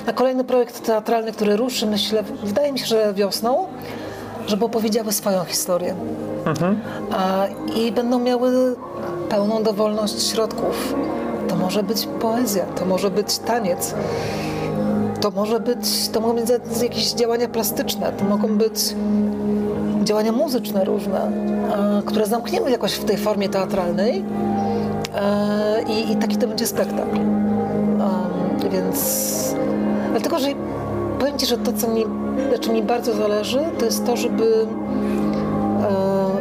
na 0.07 0.13
kolejny 0.13 0.43
projekt 0.43 0.85
teatralny, 0.85 1.31
który 1.31 1.55
ruszy, 1.55 1.85
myślę, 1.85 2.23
wydaje 2.43 2.71
mi 2.71 2.79
się, 2.79 2.85
że 2.85 3.13
wiosną, 3.13 3.67
żeby 4.47 4.65
opowiedziały 4.65 5.11
swoją 5.11 5.43
historię. 5.43 5.95
A, 7.11 7.45
I 7.75 7.91
będą 7.91 8.19
miały 8.19 8.75
pełną 9.29 9.63
dowolność 9.63 10.29
środków. 10.31 10.95
To 11.47 11.55
może 11.55 11.83
być 11.83 12.07
poezja, 12.21 12.65
to 12.65 12.85
może 12.85 13.11
być 13.11 13.37
taniec, 13.37 13.95
to 15.21 15.31
może 15.31 15.59
być, 15.59 16.09
to 16.09 16.21
mogą 16.21 16.35
być 16.35 16.49
jakieś 16.83 17.13
działania 17.13 17.47
plastyczne, 17.47 18.11
to 18.11 18.25
mogą 18.25 18.47
być 18.57 18.95
działania 20.03 20.31
muzyczne 20.31 20.85
różne, 20.85 21.31
które 22.05 22.25
zamkniemy 22.25 22.71
jakoś 22.71 22.93
w 22.93 23.05
tej 23.05 23.17
formie 23.17 23.49
teatralnej 23.49 24.25
i, 25.87 26.11
i 26.11 26.15
taki 26.15 26.37
to 26.37 26.47
będzie 26.47 26.67
spektakl. 26.67 27.17
Więc 28.71 29.55
dlatego, 30.11 30.39
że 30.39 30.47
powiem 31.25 31.39
Ci, 31.39 31.45
że 31.45 31.57
to, 31.57 31.73
co 31.73 31.87
mi, 31.87 32.05
na 32.51 32.57
czym 32.57 32.73
mi 32.73 32.83
bardzo 32.83 33.13
zależy, 33.13 33.59
to 33.79 33.85
jest 33.85 34.05
to, 34.05 34.17
żeby 34.17 34.67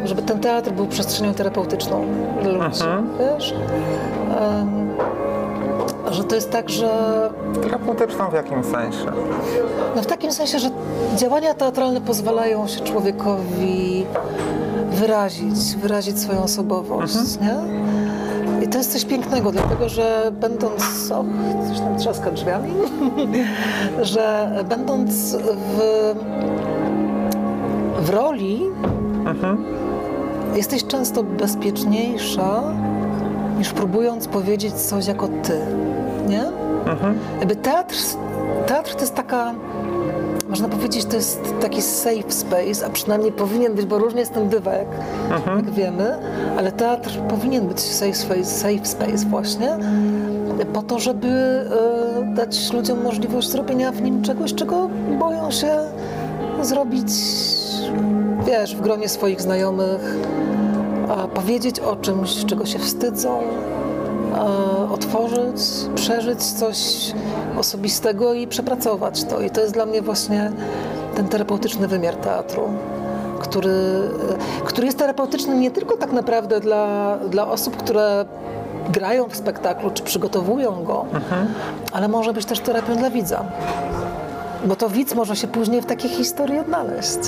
e, 0.02 0.06
żeby 0.08 0.22
ten 0.22 0.40
teatr 0.40 0.70
był 0.70 0.86
przestrzenią 0.86 1.34
terapeutyczną 1.34 2.04
dla 2.42 2.52
ludzi, 2.52 2.80
wiesz? 3.18 3.54
Em, 4.40 4.90
że 6.10 6.24
to 6.24 6.34
jest 6.34 6.50
tak, 6.50 6.68
że 6.70 6.88
Terapeutyczną 7.62 8.30
w 8.30 8.32
jakim 8.34 8.64
sensie? 8.64 9.12
no 9.96 10.02
w 10.02 10.06
takim 10.06 10.32
sensie, 10.32 10.58
że 10.58 10.70
działania 11.16 11.54
teatralne 11.54 12.00
pozwalają 12.00 12.66
się 12.66 12.80
człowiekowi 12.80 14.06
wyrazić, 14.90 15.76
wyrazić 15.76 16.18
swoją 16.20 16.42
osobowość, 16.42 17.14
nie? 17.40 17.54
Jest 18.84 18.92
coś 18.92 19.04
pięknego, 19.04 19.52
dlatego 19.52 19.88
że 19.88 20.32
będąc, 20.40 21.10
o, 21.12 21.24
coś 21.68 21.78
tam 21.80 21.98
trzaska 21.98 22.30
drzwiami, 22.30 22.70
że 24.02 24.50
będąc 24.68 25.36
w, 25.36 25.80
w 28.00 28.10
roli 28.10 28.60
jesteś 30.56 30.86
często 30.86 31.22
bezpieczniejsza 31.22 32.62
niż 33.58 33.72
próbując 33.72 34.28
powiedzieć 34.28 34.74
coś 34.74 35.06
jako 35.06 35.28
ty, 35.28 35.60
nie? 36.28 36.44
Jakby 37.38 37.56
teatr, 37.56 37.94
teatr 38.66 38.94
to 38.94 39.00
jest 39.00 39.14
taka, 39.14 39.54
można 40.48 40.68
powiedzieć, 40.68 41.04
to 41.04 41.16
jest 41.16 41.54
taki 41.60 41.82
safe 41.82 42.30
space, 42.30 42.86
a 42.86 42.90
przynajmniej 42.90 43.32
powinien 43.32 43.74
być, 43.74 43.86
bo 43.86 43.98
różnie 43.98 44.26
z 44.26 44.30
tym 44.30 44.48
bywa, 44.48 44.72
jak, 44.72 44.88
jak 45.56 45.70
wiemy, 45.70 46.18
ale 46.58 46.72
teatr 46.72 47.18
powinien 47.28 47.68
być 47.68 47.80
safe 47.80 48.14
space, 48.14 48.44
safe 48.44 48.84
space 48.86 49.26
właśnie, 49.30 49.78
po 50.72 50.82
to, 50.82 50.98
żeby 50.98 51.28
e, 51.28 52.34
dać 52.34 52.72
ludziom 52.72 53.02
możliwość 53.02 53.48
zrobienia 53.48 53.92
w 53.92 54.02
nim 54.02 54.22
czegoś, 54.22 54.54
czego 54.54 54.88
boją 55.18 55.50
się 55.50 55.78
zrobić, 56.62 57.08
wiesz, 58.46 58.76
w 58.76 58.80
gronie 58.80 59.08
swoich 59.08 59.40
znajomych, 59.42 60.16
a 61.08 61.28
powiedzieć 61.28 61.80
o 61.80 61.96
czymś, 61.96 62.44
czego 62.44 62.66
się 62.66 62.78
wstydzą, 62.78 63.42
otworzyć, 64.92 65.56
przeżyć 65.94 66.42
coś 66.42 66.76
osobistego 67.58 68.34
i 68.34 68.46
przepracować 68.46 69.24
to. 69.24 69.40
I 69.40 69.50
to 69.50 69.60
jest 69.60 69.74
dla 69.74 69.86
mnie 69.86 70.02
właśnie 70.02 70.52
ten 71.14 71.28
terapeutyczny 71.28 71.88
wymiar 71.88 72.16
teatru, 72.16 72.68
który, 73.40 74.00
który 74.64 74.86
jest 74.86 74.98
terapeutyczny 74.98 75.56
nie 75.56 75.70
tylko 75.70 75.96
tak 75.96 76.12
naprawdę 76.12 76.60
dla, 76.60 77.16
dla 77.30 77.48
osób, 77.48 77.76
które 77.76 78.24
grają 78.88 79.28
w 79.28 79.36
spektaklu 79.36 79.90
czy 79.90 80.02
przygotowują 80.02 80.84
go, 80.84 81.04
ale 81.92 82.08
może 82.08 82.32
być 82.32 82.44
też 82.44 82.60
terapią 82.60 82.96
dla 82.96 83.10
widza. 83.10 83.44
Bo 84.64 84.76
to 84.76 84.88
widz 84.88 85.14
może 85.14 85.36
się 85.36 85.46
później 85.46 85.82
w 85.82 85.86
takiej 85.86 86.10
historii 86.10 86.58
odnaleźć. 86.58 87.18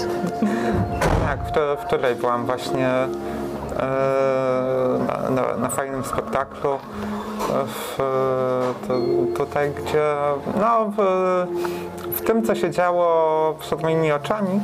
Tak, 1.27 1.39
wczoraj, 1.87 2.15
byłam 2.15 2.47
właśnie 2.47 2.89
na, 5.09 5.31
na, 5.31 5.57
na 5.57 5.69
fajnym 5.69 6.05
spektaklu 6.05 6.71
e, 6.73 6.79
w, 7.67 7.97
to, 8.89 8.95
tutaj, 9.37 9.71
gdzie 9.71 10.15
no, 10.61 10.93
w, 10.97 11.03
w 12.17 12.21
tym, 12.21 12.45
co 12.45 12.55
się 12.55 12.71
działo 12.71 13.55
przed 13.61 13.83
moimi 13.83 14.13
oczami, 14.13 14.61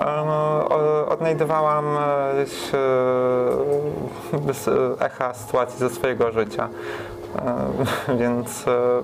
e, 0.00 1.08
odnajdywałam 1.08 1.84
e, 1.96 2.46
echa 5.00 5.34
sytuacji 5.34 5.78
ze 5.78 5.90
swojego 5.90 6.32
życia. 6.32 6.68
E, 8.08 8.16
Więc 8.20 8.68
e, 8.68 9.02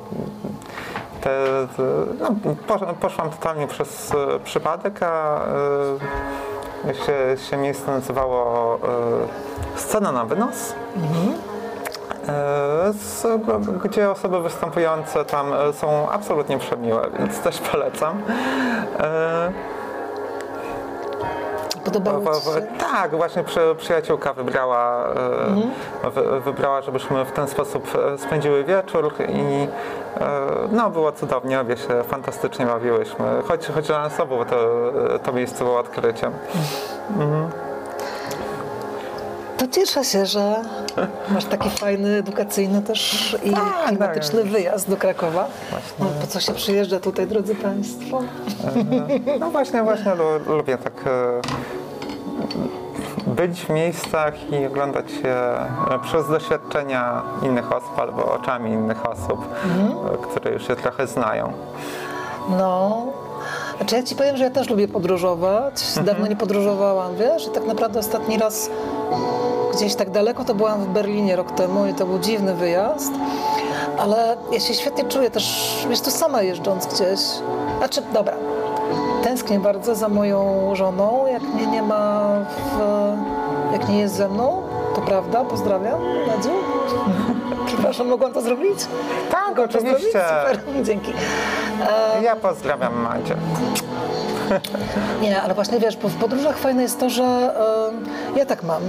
te, 1.20 1.30
no, 2.20 2.34
posz- 2.68 2.94
poszłam 2.94 3.30
totalnie 3.30 3.66
przez 3.66 4.14
e, 4.14 4.40
przypadek, 4.44 5.02
a 5.02 5.40
e, 6.88 7.36
się, 7.36 7.56
miejsce 7.56 7.90
nazywało 7.90 8.74
e, 8.76 9.78
Scena 9.78 10.12
na 10.12 10.24
wynos. 10.24 10.74
E, 12.28 12.92
z, 12.92 13.26
gdzie 13.84 14.10
osoby 14.10 14.40
występujące 14.40 15.24
tam 15.24 15.52
e, 15.52 15.72
są 15.72 16.10
absolutnie 16.10 16.58
przemiłe, 16.58 17.10
więc 17.18 17.40
też 17.40 17.58
polecam. 17.58 18.22
Podobało 21.92 22.20
w- 22.40 22.44
Ci 22.44 22.50
w- 22.50 22.54
się? 22.54 22.60
tak, 22.92 23.16
właśnie 23.16 23.44
przy, 23.44 23.60
przyjaciółka 23.78 24.32
wybrała, 24.32 25.08
e, 26.04 26.10
wy, 26.10 26.40
wybrała, 26.40 26.82
żebyśmy 26.82 27.24
w 27.24 27.32
ten 27.32 27.48
sposób 27.48 27.88
e, 28.14 28.18
spędziły 28.18 28.64
wieczór 28.64 29.14
i 29.28 29.66
e, 30.20 30.30
no, 30.72 30.90
było 30.90 31.12
cudownie, 31.12 31.60
obie 31.60 31.76
się 31.76 32.02
fantastycznie 32.08 32.66
bawiłyśmy. 32.66 33.24
Choć, 33.48 33.66
choć 33.66 33.86
dla 33.86 33.98
nas 34.02 34.20
obu 34.20 34.44
to, 34.44 34.56
to 35.22 35.32
miejsce 35.32 35.64
było 35.64 35.78
odkryciem. 35.78 36.32
To 39.58 39.66
cieszę 39.68 40.04
się, 40.04 40.26
że 40.26 40.54
masz 41.30 41.44
taki 41.44 41.70
fajny, 41.70 42.16
edukacyjny 42.16 42.82
też 42.82 43.36
i 43.42 43.52
klimatyczny 43.88 44.44
wyjazd 44.44 44.90
do 44.90 44.96
Krakowa. 44.96 45.46
No, 45.98 46.06
po 46.20 46.26
co 46.26 46.40
się 46.40 46.52
przyjeżdża 46.54 47.00
tutaj, 47.00 47.26
drodzy 47.26 47.54
Państwo? 47.54 48.20
No 49.40 49.50
właśnie, 49.50 49.82
właśnie 49.82 50.12
lu, 50.14 50.56
lubię 50.56 50.78
tak 50.78 50.92
być 53.26 53.60
w 53.60 53.68
miejscach 53.68 54.34
i 54.52 54.66
oglądać 54.66 55.10
się 55.10 55.28
e, 55.28 55.98
przez 56.02 56.28
doświadczenia 56.28 57.22
innych 57.42 57.72
osób 57.72 57.98
albo 57.98 58.32
oczami 58.32 58.70
innych 58.70 59.10
osób, 59.10 59.48
e, 60.14 60.16
które 60.18 60.52
już 60.52 60.66
się 60.66 60.76
trochę 60.76 61.06
znają. 61.06 61.52
No, 62.58 63.02
znaczy 63.76 63.96
ja 63.96 64.02
Ci 64.02 64.14
powiem, 64.14 64.36
że 64.36 64.44
ja 64.44 64.50
też 64.50 64.70
lubię 64.70 64.88
podróżować. 64.88 65.74
Dawno 66.04 66.26
nie 66.26 66.36
podróżowałam, 66.36 67.16
wiesz? 67.16 67.46
I 67.46 67.50
tak 67.50 67.66
naprawdę 67.66 67.98
ostatni 68.00 68.38
raz 68.38 68.70
gdzieś 69.74 69.94
tak 69.94 70.10
daleko 70.10 70.44
to 70.44 70.54
byłam 70.54 70.84
w 70.84 70.88
Berlinie 70.88 71.36
rok 71.36 71.52
temu 71.52 71.86
i 71.86 71.94
to 71.94 72.06
był 72.06 72.18
dziwny 72.18 72.54
wyjazd. 72.54 73.12
Ale 73.98 74.36
ja 74.52 74.60
się 74.60 74.74
świetnie 74.74 75.04
czuję 75.04 75.30
też, 75.30 75.76
wiesz, 75.90 76.00
tu 76.00 76.10
sama 76.10 76.42
jeżdżąc 76.42 76.86
gdzieś. 76.86 77.20
Znaczy, 77.78 78.02
dobra, 78.12 78.34
tęsknię 79.22 79.60
bardzo 79.60 79.94
za 79.94 80.08
moją 80.08 80.70
żoną, 80.74 81.26
jak 81.26 81.42
mnie 81.42 81.66
nie 81.66 81.82
ma 81.82 82.28
w, 82.76 82.78
jak 83.72 83.88
nie 83.88 83.98
jest 83.98 84.14
ze 84.14 84.28
mną, 84.28 84.62
to 84.94 85.00
prawda, 85.00 85.44
pozdrawiam, 85.44 86.00
Nadziu. 86.26 86.50
Przepraszam, 87.66 88.08
mogłam 88.08 88.32
to 88.32 88.40
zrobić? 88.42 88.78
Tak, 89.30 89.48
Mogłam 89.48 89.68
oczywiście. 89.70 90.08
Super, 90.12 90.60
dzięki. 90.86 91.12
E, 92.18 92.22
Ja 92.22 92.36
pozdrawiam 92.36 93.00
Madzie. 93.00 93.34
nie, 95.22 95.42
ale 95.42 95.54
właśnie 95.54 95.78
wiesz, 95.78 95.96
bo 95.96 96.08
w 96.08 96.14
podróżach 96.14 96.58
fajne 96.58 96.82
jest 96.82 97.00
to, 97.00 97.10
że 97.10 97.54
ja 98.36 98.46
tak 98.46 98.62
mam. 98.62 98.82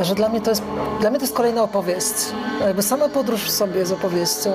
że 0.00 0.14
dla 0.14 0.28
mnie 0.28 0.40
to 0.40 0.50
jest, 0.50 0.62
dla 1.00 1.10
mnie 1.10 1.18
to 1.18 1.24
jest 1.24 1.34
kolejna 1.36 1.62
opowieść. 1.62 2.14
Jakby 2.60 2.82
sama 2.82 3.08
podróż 3.08 3.44
w 3.44 3.50
sobie 3.50 3.78
jest 3.80 3.92
opowieścią. 3.92 4.50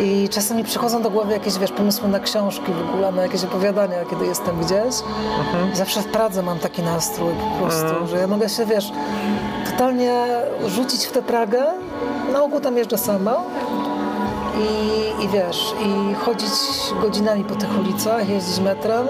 I 0.00 0.28
czasem 0.28 0.56
mi 0.56 0.64
przychodzą 0.64 1.02
do 1.02 1.10
głowy 1.10 1.32
jakieś, 1.32 1.58
wiesz, 1.58 1.72
pomysły 1.72 2.08
na 2.08 2.20
książki 2.20 2.72
w 2.72 2.90
ogóle, 2.90 3.12
na 3.12 3.22
jakieś 3.22 3.44
opowiadania, 3.44 3.96
kiedy 4.10 4.26
jestem 4.26 4.60
gdzieś. 4.60 4.94
Zawsze 5.74 6.00
w 6.02 6.06
Pradze 6.06 6.42
mam 6.42 6.58
taki 6.58 6.82
nastrój 6.82 7.32
po 7.34 7.66
prostu, 7.66 8.06
że 8.06 8.16
ja 8.18 8.26
mogę 8.26 8.48
się, 8.48 8.66
wiesz, 8.66 8.92
totalnie 9.70 10.26
rzucić 10.66 11.06
w 11.06 11.12
tę 11.12 11.22
Pragę. 11.22 11.64
Na 12.32 12.42
ogół 12.42 12.60
tam 12.60 12.76
jeżdżę 12.76 12.98
sama. 12.98 13.36
I, 14.58 15.24
I 15.24 15.28
wiesz, 15.28 15.74
i 15.84 16.14
chodzić 16.14 16.50
godzinami 17.02 17.44
po 17.44 17.54
tych 17.54 17.78
ulicach, 17.80 18.28
jeździć 18.28 18.60
metrem, 18.60 19.06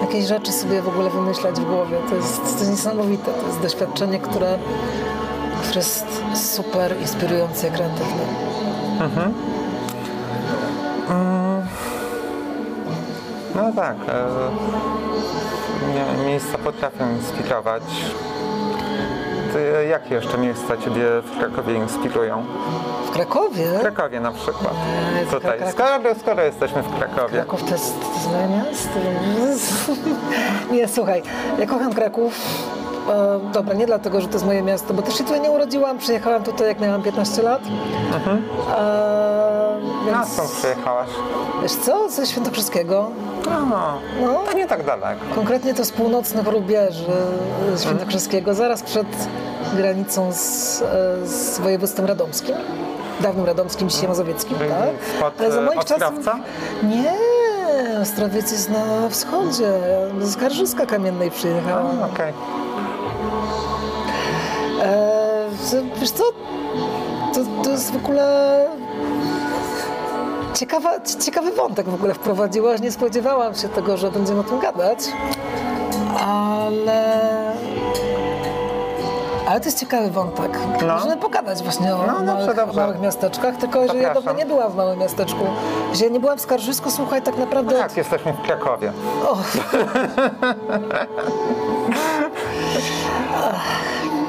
jakieś 0.00 0.24
rzeczy 0.24 0.52
sobie 0.52 0.82
w 0.82 0.88
ogóle 0.88 1.10
wymyślać 1.10 1.60
w 1.60 1.64
głowie. 1.64 1.96
To 2.08 2.14
jest, 2.16 2.42
to 2.42 2.58
jest 2.58 2.70
niesamowite. 2.70 3.32
To 3.32 3.46
jest 3.46 3.60
doświadczenie, 3.60 4.18
które, 4.18 4.58
które 5.62 5.76
jest 5.76 6.06
super 6.34 7.00
inspirujące 7.00 7.68
i 7.68 7.70
kreatywne. 7.70 8.24
No 13.54 13.72
tak. 13.76 13.96
E, 14.08 14.26
mie- 16.18 16.24
miejsca 16.26 16.58
potrafią 16.58 17.10
inspirować. 17.10 17.82
Ty, 19.52 19.86
jakie 19.88 20.14
jeszcze 20.14 20.38
miejsca 20.38 20.76
Ciebie 20.76 21.04
w 21.24 21.38
Krakowie 21.38 21.74
inspirują? 21.74 22.44
W 23.06 23.10
Krakowie? 23.10 23.78
W 23.78 23.80
Krakowie 23.80 24.20
na 24.20 24.32
przykład. 24.32 24.74
Eee, 25.20 25.26
Tutaj. 25.26 25.58
Krak- 25.60 25.70
Skoro, 25.72 26.14
skoro 26.20 26.42
jesteśmy 26.42 26.82
w 26.82 26.98
Krakowie. 26.98 27.32
Kraków 27.32 27.64
to 27.64 27.70
jest, 27.70 27.94
moje 28.32 28.48
miasto. 28.48 28.90
Nie, 30.74 30.88
słuchaj, 30.88 31.22
ja 31.58 31.66
kocham 31.66 31.92
Kraków. 31.94 32.34
E, 33.10 33.40
dobra, 33.52 33.74
nie 33.74 33.86
dlatego, 33.86 34.20
że 34.20 34.26
to 34.26 34.32
jest 34.32 34.46
moje 34.46 34.62
miasto, 34.62 34.94
bo 34.94 35.02
też 35.02 35.18
się 35.18 35.24
tutaj 35.24 35.40
nie 35.40 35.50
urodziłam. 35.50 35.98
Przyjechałam 35.98 36.42
tutaj, 36.42 36.68
jak 36.68 36.80
miałam 36.80 37.02
15 37.02 37.42
lat. 37.42 37.60
E, 38.78 39.39
A 40.00 40.04
więc, 40.04 40.32
skąd 40.32 40.50
przyjechałaś? 40.50 41.08
wiesz 41.62 41.72
co, 41.72 42.08
ze 42.10 42.26
Świętokrzyskiego. 42.26 43.10
No, 43.46 43.98
No, 44.22 44.38
to 44.50 44.52
nie 44.58 44.66
tak 44.66 44.84
daleko. 44.86 45.20
konkretnie 45.34 45.74
to 45.74 45.84
z 45.84 45.90
północnych 45.92 46.46
rubieży 46.48 47.06
z 47.74 47.82
Świętokrzyskiego, 47.82 48.54
zaraz 48.54 48.82
przed 48.82 49.06
granicą 49.76 50.32
z, 50.32 50.82
e, 50.82 51.26
z 51.26 51.58
województwem 51.58 52.06
radomskim. 52.06 52.54
Dawnym 53.20 53.46
radomskim, 53.46 53.88
dzisiaj 53.88 54.08
mazowieckim, 54.08 54.58
Czyli 54.58 54.70
tak? 54.70 54.78
spod, 55.18 55.34
Ale 55.40 55.52
za 55.52 55.60
e, 55.60 55.64
moich 55.64 55.84
czasów... 55.84 56.14
Nie, 56.82 57.14
Ostrowiec 58.02 58.52
jest 58.52 58.70
na 58.70 59.08
wschodzie. 59.08 59.72
Z 60.20 60.36
Karżyska 60.36 60.86
Kamiennej 60.86 61.30
przyjechałam. 61.30 62.02
Okej. 62.14 62.32
E, 64.82 65.48
wiesz 66.00 66.10
co, 66.10 66.24
to, 67.34 67.40
to 67.64 67.70
jest 67.70 67.92
w 67.92 67.96
ogóle 67.96 68.66
ciekawa, 70.54 70.90
ciekawy 71.24 71.52
wątek 71.52 71.88
w 71.88 71.94
ogóle 71.94 72.14
wprowadziłaś. 72.14 72.80
Nie 72.80 72.92
spodziewałam 72.92 73.54
się 73.54 73.68
tego, 73.68 73.96
że 73.96 74.10
będziemy 74.10 74.40
o 74.40 74.44
tym 74.44 74.58
gadać, 74.58 74.98
ale... 76.28 77.20
Ale 79.48 79.60
to 79.60 79.66
jest 79.66 79.80
ciekawy 79.80 80.10
wątek. 80.10 80.58
No. 80.86 80.94
Możemy 80.94 81.16
pogadać 81.16 81.62
właśnie 81.62 81.94
o 81.94 81.98
No, 82.06 82.12
dobrze, 82.12 82.24
małych, 82.34 82.56
dobrze. 82.56 82.80
małych 82.80 83.00
miasteczkach, 83.00 83.56
tylko 83.56 83.88
że 83.88 83.96
ja 83.96 84.14
dawno 84.14 84.32
nie 84.32 84.46
byłam 84.46 84.72
w 84.72 84.76
małym 84.76 84.98
miasteczku. 84.98 85.44
Że 85.92 86.04
ja 86.04 86.10
nie 86.10 86.20
byłam 86.20 86.38
w 86.38 86.40
Skarżysku, 86.40 86.90
słuchaj, 86.90 87.22
tak 87.22 87.36
naprawdę... 87.38 87.78
Tak, 87.78 87.96
jesteśmy 87.96 88.32
w 88.32 88.42
Krakowie. 88.42 88.92
O. 89.26 89.36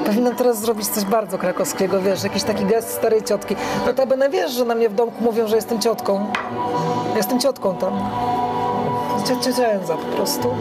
Powinnam 0.06 0.34
teraz 0.36 0.60
zrobić 0.60 0.88
coś 0.88 1.04
bardzo 1.04 1.38
krakowskiego, 1.38 2.00
wiesz, 2.00 2.22
jakiś 2.24 2.42
taki 2.42 2.64
gest 2.64 2.90
starej 2.90 3.22
ciotki. 3.22 3.56
Notabene 3.86 4.28
wiesz, 4.30 4.52
że 4.52 4.64
na 4.64 4.74
mnie 4.74 4.88
w 4.88 4.94
domku 4.94 5.24
mówią, 5.24 5.46
że 5.48 5.56
jestem 5.56 5.80
ciotką. 5.80 6.26
Jestem 7.16 7.40
ciotką 7.40 7.76
tam. 7.76 7.92
Cio- 9.24 9.40
Ciocia 9.44 9.64
Enza 9.66 9.94
po 9.94 10.16
prostu. 10.16 10.54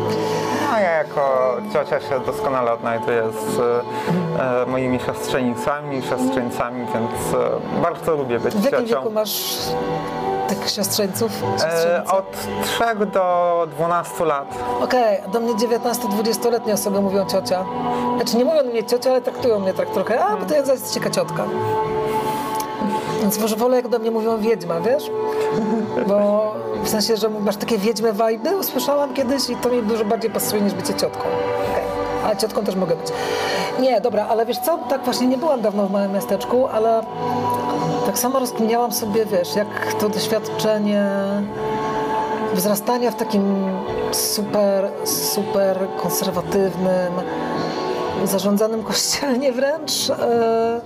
A 0.73 0.79
ja 0.79 0.91
jako 0.91 1.57
ciocia 1.73 1.99
się 1.99 2.19
doskonale 2.25 2.73
odnajduję 2.73 3.23
z 3.55 3.59
e, 3.59 4.65
moimi 4.71 4.99
siostrzenicami 4.99 6.01
siostrzeńcami, 6.01 6.79
więc 6.93 7.33
e, 7.33 7.81
bardzo 7.81 8.15
lubię 8.15 8.39
być 8.39 8.53
W 8.55 8.63
jakim 8.63 8.79
ciocią. 8.87 8.95
wieku 9.01 9.11
masz 9.11 9.57
tych 10.55 10.69
siostrzeńców? 10.69 11.31
E, 11.63 12.03
od 12.11 12.25
3 12.63 12.83
do 13.13 13.67
12 13.71 14.25
lat. 14.25 14.57
Okej, 14.81 15.21
do 15.33 15.39
mnie 15.39 15.53
19-20-letnie 15.53 16.73
osoby 16.73 17.01
mówią 17.01 17.25
ciocia. 17.25 17.65
Znaczy 18.15 18.37
nie 18.37 18.45
mówią 18.45 18.63
do 18.63 18.69
mnie 18.69 18.83
ciocia, 18.83 19.09
ale 19.09 19.21
traktują 19.21 19.59
mnie 19.59 19.73
tak 19.73 19.89
trochę, 19.89 20.25
a 20.25 20.37
bo 20.37 20.45
to 20.45 20.55
jest 20.55 20.93
cieka 20.93 21.09
ciotka. 21.09 21.45
Więc 23.21 23.39
może 23.39 23.55
wolę 23.55 23.75
jak 23.75 23.87
do 23.87 23.99
mnie 23.99 24.11
mówią 24.11 24.37
wiedźma, 24.37 24.79
wiesz? 24.79 25.11
Bo 26.07 26.51
w 26.83 26.89
sensie, 26.89 27.17
że 27.17 27.29
masz 27.29 27.57
takie 27.57 27.77
wiedźme 27.77 28.13
wajby, 28.13 28.57
usłyszałam 28.57 29.13
kiedyś 29.13 29.49
i 29.49 29.55
to 29.55 29.69
mi 29.69 29.83
dużo 29.83 30.05
bardziej 30.05 30.31
pasuje 30.31 30.61
niż 30.61 30.73
bycie 30.73 30.93
ciotką. 30.93 31.23
Okej. 31.71 31.83
Ale 32.25 32.37
ciotką 32.37 32.63
też 32.63 32.75
mogę 32.75 32.95
być. 32.95 33.07
Nie, 33.79 34.01
dobra, 34.01 34.27
ale 34.29 34.45
wiesz 34.45 34.59
co, 34.59 34.77
tak 34.89 35.03
właśnie 35.03 35.27
nie 35.27 35.37
byłam 35.37 35.61
dawno 35.61 35.87
w 35.87 35.91
małym 35.91 36.13
miasteczku, 36.13 36.67
ale 36.67 37.03
tak 38.05 38.19
samo 38.19 38.39
rozkminiałam 38.39 38.91
sobie, 38.91 39.25
wiesz, 39.25 39.55
jak 39.55 39.93
to 39.99 40.09
doświadczenie 40.09 41.05
wzrastania 42.53 43.11
w 43.11 43.15
takim 43.15 43.65
super, 44.11 44.89
super 45.05 45.77
konserwatywnym, 46.01 47.13
zarządzanym 48.23 48.83
kościelnie 48.93 49.51
wręcz 49.51 50.09
e, 50.09 50.81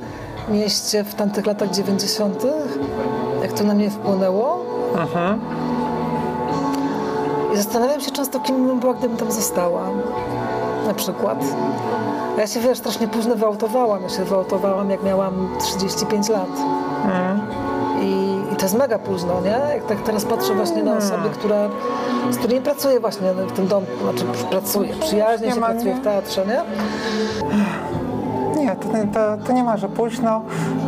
mieście 0.50 1.04
w 1.04 1.16
tamtych 1.16 1.46
latach 1.46 1.70
90., 1.70 2.44
jak 3.42 3.54
to 3.54 3.64
na 3.64 3.74
mnie 3.74 3.90
wpłynęło. 3.90 4.66
I 7.54 7.58
zastanawiam 7.58 8.02
się 8.02 8.12
często, 8.12 8.40
kim 8.40 8.68
bym 8.68 8.80
była, 8.80 8.94
gdybym 8.94 9.18
tam 9.18 9.32
została. 9.32 9.90
Na 10.88 10.94
przykład. 10.94 11.40
Ja 12.38 12.48
się, 12.48 12.60
wiesz, 12.60 12.78
strasznie 12.78 13.08
późno 13.08 13.36
wyautowałam. 13.36 14.04
Ja 14.04 14.10
się 14.10 14.24
wyautowałam, 14.24 14.90
jak 14.90 15.04
miałam 15.04 15.50
35 15.60 16.30
lat. 16.30 16.50
I, 18.02 18.40
I 18.54 18.56
to 18.56 18.66
jest 18.66 18.78
mega 18.78 19.00
późno, 19.00 19.42
nie? 19.42 19.76
Jak 19.76 19.86
tak 19.88 20.04
teraz 20.04 20.26
patrzę 20.26 20.54
właśnie 20.54 20.84
na 20.84 20.98
osoby, 20.98 21.30
które, 21.30 21.70
z 22.32 22.38
którymi 22.38 22.62
pracuję 22.62 23.00
właśnie 23.00 23.34
w 23.34 23.52
tym 23.52 23.68
domku, 23.68 23.92
znaczy 24.04 24.26
pracuję, 24.50 24.94
przyjaźnie 25.00 25.48
Nie 25.48 25.54
się 25.54 25.60
nie? 25.86 25.96
w 25.96 26.04
teatrze, 26.04 26.46
nie? 26.46 26.62
To, 29.14 29.38
to, 29.48 29.54
nie 29.54 29.64
ma, 29.64 29.78
że 29.78 29.90
późno. 29.90 30.42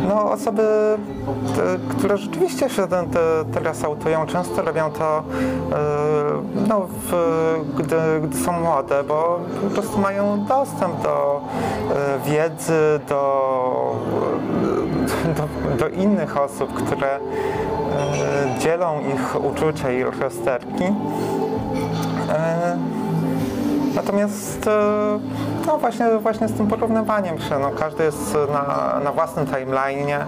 No, 0.08 0.30
osoby, 0.30 0.62
te, 1.56 1.94
które 1.96 2.16
rzeczywiście 2.16 2.70
się 2.70 2.88
te, 2.88 3.06
te, 3.06 3.44
teraz 3.52 3.84
autują, 3.84 4.26
często 4.26 4.62
robią 4.62 4.90
to, 4.90 5.18
e, 5.18 5.22
no, 6.68 6.88
w, 6.90 7.12
gdy, 7.76 7.96
gdy 8.22 8.36
są 8.38 8.52
młode, 8.52 9.04
bo 9.04 9.40
po 9.68 9.70
prostu 9.74 9.98
mają 9.98 10.44
dostęp 10.44 11.02
do 11.02 11.40
e, 11.90 12.30
wiedzy, 12.30 13.00
do, 13.08 13.96
do, 15.36 15.76
do 15.78 15.88
innych 15.88 16.36
osób, 16.36 16.74
które 16.74 17.16
e, 17.16 17.20
dzielą 18.58 19.00
ich 19.00 19.44
uczucia 19.44 19.92
i 19.92 20.02
rozterki. 20.04 20.84
Natomiast 23.98 24.66
e, 24.66 25.18
no 25.66 25.78
właśnie, 25.78 26.06
właśnie 26.18 26.48
z 26.48 26.52
tym 26.52 26.66
porównywaniem 26.66 27.38
się, 27.38 27.58
no 27.58 27.70
każdy 27.70 28.04
jest 28.04 28.36
na, 28.52 29.00
na 29.04 29.12
własnym 29.12 29.46
timeline'ie, 29.46 30.18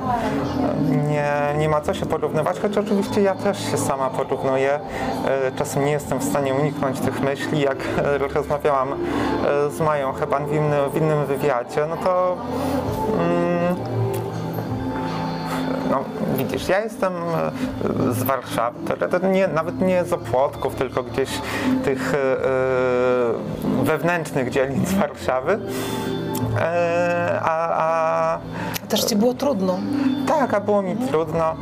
nie, 1.09 1.59
nie 1.59 1.69
ma 1.69 1.81
co 1.81 1.95
się 1.95 2.07
porównywać, 2.07 2.61
choć 2.61 2.79
oczywiście 2.79 3.23
ja 3.23 3.35
też 3.35 3.71
się 3.71 3.79
sama 3.79 4.11
porównuję. 4.11 4.81
E, 5.27 5.53
Czasem 5.53 5.85
nie 5.85 5.93
jestem 5.93 6.19
w 6.19 6.25
stanie 6.25 6.55
uniknąć 6.55 7.01
tych 7.01 7.21
myśli, 7.21 7.61
jak 7.61 7.79
e, 7.99 8.19
rozmawiałam 8.19 8.89
z 9.71 9.81
Mają 9.81 10.13
chyba 10.13 10.39
w 10.39 10.53
innym, 10.53 10.91
w 10.93 10.97
innym 10.97 11.27
wywiadzie, 11.27 11.87
no 11.91 11.97
to 11.97 12.37
mm, 13.15 13.50
no, 15.91 16.05
widzisz, 16.37 16.69
ja 16.69 16.81
jestem 16.81 17.13
e, 17.15 18.13
z 18.13 18.23
Warszawy, 18.23 18.79
nie, 19.33 19.49
nawet 19.49 19.81
nie 19.81 20.05
z 20.05 20.13
Opłotków, 20.13 20.75
tylko 20.75 21.03
gdzieś 21.03 21.29
tych 21.85 22.15
e, 22.15 22.19
e, 22.19 23.85
wewnętrznych 23.85 24.51
dzielnic 24.51 24.93
Warszawy. 25.01 25.59
A, 27.43 27.69
a 27.73 28.39
Też 28.89 29.05
ci 29.05 29.17
było 29.17 29.35
trudno. 29.35 29.79
tak, 30.27 30.55
a 30.55 30.61
było 30.61 30.83
mi 30.83 30.97
trudno. 30.97 31.55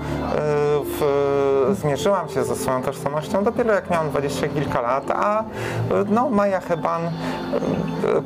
W, 0.85 1.75
zmierzyłam 1.81 2.29
się 2.29 2.45
ze 2.45 2.57
swoją 2.57 2.83
tożsamością 2.83 3.45
dopiero 3.45 3.75
jak 3.75 3.91
miałam 3.91 4.11
dwadzieścia 4.11 4.49
kilka 4.49 4.81
lat, 4.81 5.11
a 5.11 5.45
no, 6.11 6.31
Maja 6.31 6.61
Heban, 6.61 7.03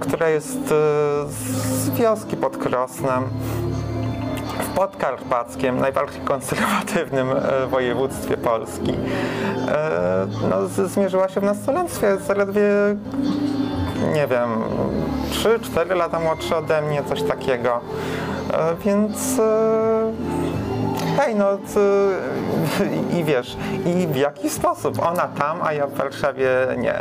która 0.00 0.28
jest 0.28 0.68
z 1.28 1.90
wioski 1.90 2.36
pod 2.36 2.56
Krosnem, 2.56 3.22
Podkarpackiem, 4.74 5.80
najbardziej 5.80 6.20
konserwatywnym 6.20 7.28
e, 7.30 7.66
województwie 7.66 8.36
Polski. 8.36 8.92
E, 9.68 10.26
No, 10.50 10.86
zmierzyła 10.88 11.28
się 11.28 11.40
w 11.40 11.44
nastolenstwie, 11.44 12.16
zaledwie 12.16 12.62
nie 14.14 14.26
wiem, 14.26 14.50
3-4 15.30 15.96
lata 15.96 16.20
młodszy 16.20 16.56
ode 16.56 16.82
mnie, 16.82 17.02
coś 17.08 17.22
takiego. 17.22 17.80
E, 18.52 18.74
Więc 18.84 19.40
hej, 21.16 21.34
no 21.34 21.44
ty- 21.74 23.16
i 23.18 23.24
wiesz, 23.24 23.56
i 23.86 24.06
w 24.06 24.16
jaki 24.16 24.50
sposób? 24.50 24.98
Ona 25.02 25.28
tam, 25.28 25.58
a 25.62 25.72
ja 25.72 25.86
w 25.86 25.94
Warszawie 25.94 26.50
nie. 26.78 26.94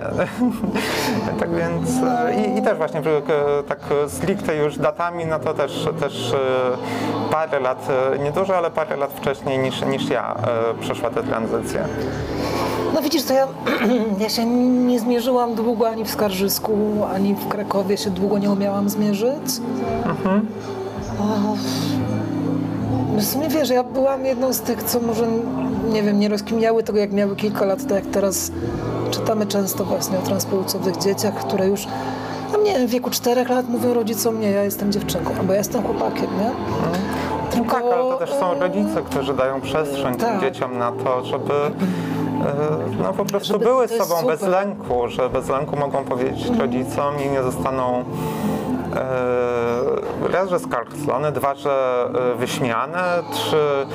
tak 1.39 1.55
więc 1.55 1.89
i, 2.37 2.59
i 2.59 2.61
też 2.61 2.77
właśnie 2.77 2.99
e, 2.99 3.03
tak 3.67 3.79
stricte 4.07 4.55
już 4.55 4.77
datami, 4.77 5.25
no 5.25 5.39
to 5.39 5.53
też, 5.53 5.87
też 5.99 6.33
e, 6.33 6.37
parę 7.31 7.59
lat, 7.59 7.87
e, 8.15 8.19
nie 8.19 8.31
dużo, 8.31 8.57
ale 8.57 8.71
parę 8.71 8.97
lat 8.97 9.11
wcześniej 9.13 9.59
niż, 9.59 9.81
niż 9.85 10.09
ja 10.09 10.35
przeszła 10.79 11.09
tę 11.09 11.23
tranzycję. 11.23 11.85
No 12.93 13.01
widzisz, 13.01 13.23
to 13.23 13.33
ja, 13.33 13.47
ja 14.19 14.29
się 14.29 14.45
nie 14.45 14.99
zmierzyłam 14.99 15.55
długo 15.55 15.89
ani 15.89 16.03
w 16.05 16.09
Skarżysku, 16.09 17.05
ani 17.15 17.35
w 17.35 17.47
Krakowie 17.47 17.97
się 17.97 18.09
długo 18.09 18.37
nie 18.37 18.51
umiałam 18.51 18.89
zmierzyć. 18.89 19.61
O, 21.19 21.55
W 23.17 23.23
sumie 23.23 23.47
wiesz, 23.47 23.69
ja 23.69 23.83
byłam 23.83 24.25
jedną 24.25 24.53
z 24.53 24.61
tych, 24.61 24.83
co 24.83 24.99
może, 24.99 25.27
nie 25.89 26.03
wiem, 26.03 26.19
nie 26.19 26.29
rozkminiały 26.29 26.83
tego, 26.83 26.99
jak 26.99 27.11
miały 27.11 27.35
kilka 27.35 27.65
lat, 27.65 27.81
tak 27.81 27.91
jak 27.91 28.05
teraz 28.05 28.51
czytamy 29.11 29.45
często 29.45 29.85
właśnie 29.85 30.19
o 30.19 30.21
transpłciowych 30.21 30.97
dzieciach, 30.97 31.33
które 31.33 31.67
już, 31.67 31.87
no 32.51 32.57
nie 32.63 32.73
wiem, 32.73 32.87
w 32.87 32.91
wieku 32.91 33.09
czterech 33.09 33.49
lat 33.49 33.69
mówią 33.69 33.93
rodzicom, 33.93 34.39
nie, 34.39 34.51
ja 34.51 34.63
jestem 34.63 34.91
dziewczynką, 34.91 35.31
albo 35.39 35.53
ja 35.53 35.59
jestem 35.59 35.83
chłopakiem, 35.83 36.27
nie? 36.39 36.51
No 37.57 37.63
tak, 37.71 37.83
ale 37.83 37.91
to 37.91 38.17
też 38.17 38.29
są 38.29 38.51
e, 38.51 38.59
rodzice, 38.59 39.01
którzy 39.05 39.33
dają 39.33 39.61
przestrzeń 39.61 40.15
tym 40.15 40.19
tak. 40.19 40.41
dzieciom 40.41 40.77
na 40.77 40.91
to, 40.91 41.25
żeby 41.25 41.53
e, 41.53 41.71
no, 43.03 43.13
po 43.13 43.25
prostu 43.25 43.53
Żeby- 43.53 43.65
były 43.65 43.87
sobą 43.87 44.15
bez 44.27 44.39
super. 44.39 44.49
Mhm. 44.49 44.51
lęku, 44.51 45.07
że 45.07 45.29
bez 45.29 45.49
lęku 45.49 45.75
mogą 45.75 46.03
powiedzieć 46.03 46.49
rodzicom 46.59 47.15
i 47.25 47.29
nie 47.29 47.43
zostaną 47.43 48.03
raz, 50.31 50.49
że 50.49 50.59
skarcone, 50.59 51.31
dwa, 51.31 51.55
że 51.55 52.05
e, 52.33 52.35
wyśmiane, 52.35 53.23
trzy, 53.31 53.85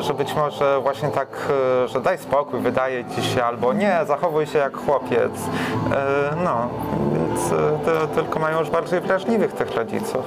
że 0.00 0.14
być 0.14 0.34
może 0.34 0.80
właśnie 0.80 1.08
tak, 1.08 1.28
e, 1.84 1.88
że 1.88 2.00
daj 2.00 2.18
spokój, 2.18 2.60
wydaje 2.60 3.04
ci 3.04 3.22
się, 3.22 3.44
albo 3.44 3.72
nie, 3.72 4.00
zachowuj 4.06 4.46
się 4.46 4.58
jak 4.58 4.76
chłopiec. 4.76 5.32
E, 5.92 6.36
no, 6.44 6.68
więc 7.12 7.52
e, 7.52 7.78
to 7.84 8.06
tylko 8.06 8.38
mają 8.38 8.58
już 8.58 8.70
bardziej 8.70 9.00
wrażliwych 9.00 9.52
tych 9.52 9.74
rodziców. 9.74 10.24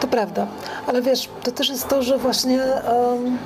To 0.00 0.06
prawda, 0.06 0.46
ale 0.86 1.02
wiesz, 1.02 1.28
to 1.42 1.52
też 1.52 1.68
jest 1.68 1.88
to, 1.88 2.02
że 2.02 2.18
właśnie 2.18 2.62
em, 2.62 3.38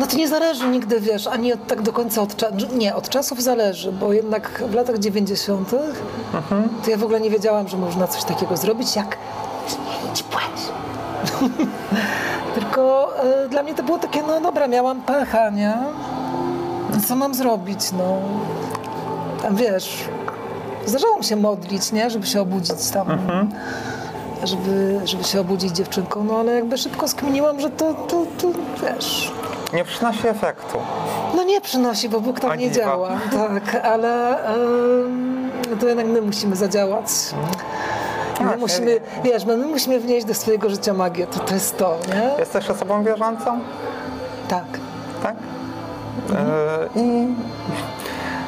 no 0.00 0.06
to 0.06 0.16
nie 0.16 0.28
zależy 0.28 0.68
nigdy, 0.68 1.00
wiesz, 1.00 1.26
ani 1.26 1.52
od, 1.52 1.66
tak 1.66 1.82
do 1.82 1.92
końca 1.92 2.22
od 2.22 2.36
czasu, 2.36 2.54
nie, 2.74 2.94
od 2.94 3.08
czasów 3.08 3.42
zależy, 3.42 3.92
bo 3.92 4.12
jednak 4.12 4.62
w 4.70 4.74
latach 4.74 4.98
90. 4.98 5.70
to 6.84 6.90
ja 6.90 6.96
w 6.96 7.04
ogóle 7.04 7.20
nie 7.20 7.30
wiedziałam, 7.30 7.68
że 7.68 7.76
można 7.76 8.06
coś 8.06 8.24
takiego 8.24 8.56
zrobić, 8.56 8.96
jak 8.96 9.16
zmienić 9.68 10.22
płeć. 10.22 10.72
Tylko 12.54 13.10
e, 13.22 13.48
dla 13.48 13.62
mnie 13.62 13.74
to 13.74 13.82
było 13.82 13.98
takie, 13.98 14.22
no 14.22 14.40
dobra, 14.40 14.68
miałam 14.68 15.00
pecha, 15.00 15.50
nie? 15.50 15.74
No 16.90 17.00
co 17.08 17.16
mam 17.16 17.34
zrobić, 17.34 17.92
no? 17.92 18.18
Tam 19.42 19.56
wiesz, 19.56 20.04
zdarzało 20.86 21.18
mi 21.18 21.24
się 21.24 21.36
modlić, 21.36 21.92
nie? 21.92 22.10
Żeby 22.10 22.26
się 22.26 22.40
obudzić 22.40 22.90
tam 22.90 23.06
żeby, 24.46 25.00
żeby 25.04 25.24
się 25.24 25.40
obudzić 25.40 25.76
dziewczynką, 25.76 26.24
no 26.24 26.38
ale 26.38 26.54
jakby 26.54 26.78
szybko 26.78 27.08
skminiłam, 27.08 27.60
że 27.60 27.70
to, 27.70 27.94
to, 27.94 28.26
to 28.38 28.48
wiesz, 28.82 29.32
Nie 29.74 29.84
przynosi 29.84 30.28
efektu. 30.28 30.78
no 31.36 31.44
nie 31.44 31.60
przynosi, 31.60 32.08
bo 32.08 32.20
Bóg 32.20 32.40
tam 32.40 32.50
A 32.50 32.54
nie 32.56 32.70
działa, 32.70 33.10
tak, 33.32 33.84
ale 33.84 34.38
em, 34.54 35.60
to 35.80 35.86
jednak 35.88 36.06
my 36.06 36.20
musimy 36.20 36.56
zadziałać. 36.56 37.06
My 38.40 38.46
Tak, 38.50 38.58
musimy, 38.58 39.00
wiesz, 39.24 39.44
my, 39.44 39.56
my 39.56 39.66
musimy 39.66 40.00
wnieść 40.00 40.26
do 40.26 40.34
swojego 40.34 40.70
życia 40.70 40.94
magię, 40.94 41.26
to, 41.26 41.38
to 41.40 41.54
jest 41.54 41.78
to, 41.78 41.96
nie? 42.08 42.30
Jesteś 42.38 42.70
osobą 42.70 43.04
wierzącą? 43.04 43.60
Tak. 44.48 44.64
Tak? 45.22 45.36
E, 46.34 46.88
I 47.00 47.28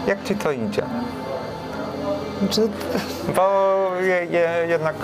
jak 0.07 0.25
ci 0.25 0.35
to 0.37 0.53
idzie? 0.53 0.83
Znaczy, 2.39 2.69
Bo 3.37 3.89
je, 4.01 4.25
je, 4.25 4.67
jednak 4.69 4.95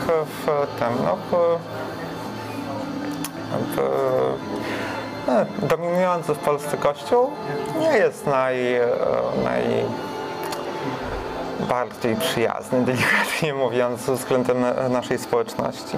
w 0.47 0.47
tym, 0.79 1.05
no 1.05 1.17
w, 1.17 1.59
w 3.77 3.81
dominujący 5.63 6.35
w 6.35 6.39
Polsce 6.39 6.77
kościół 6.77 7.31
nie 7.81 7.99
jest 7.99 8.27
naj, 8.27 8.75
e, 8.75 8.87
naj 9.45 9.63
bardziej 11.69 12.17
przyjazny, 12.17 12.85
delikatnie 12.87 13.55
mówiąc, 13.55 14.01
względem 14.03 14.57
naszej 14.91 15.19
społeczności. 15.19 15.97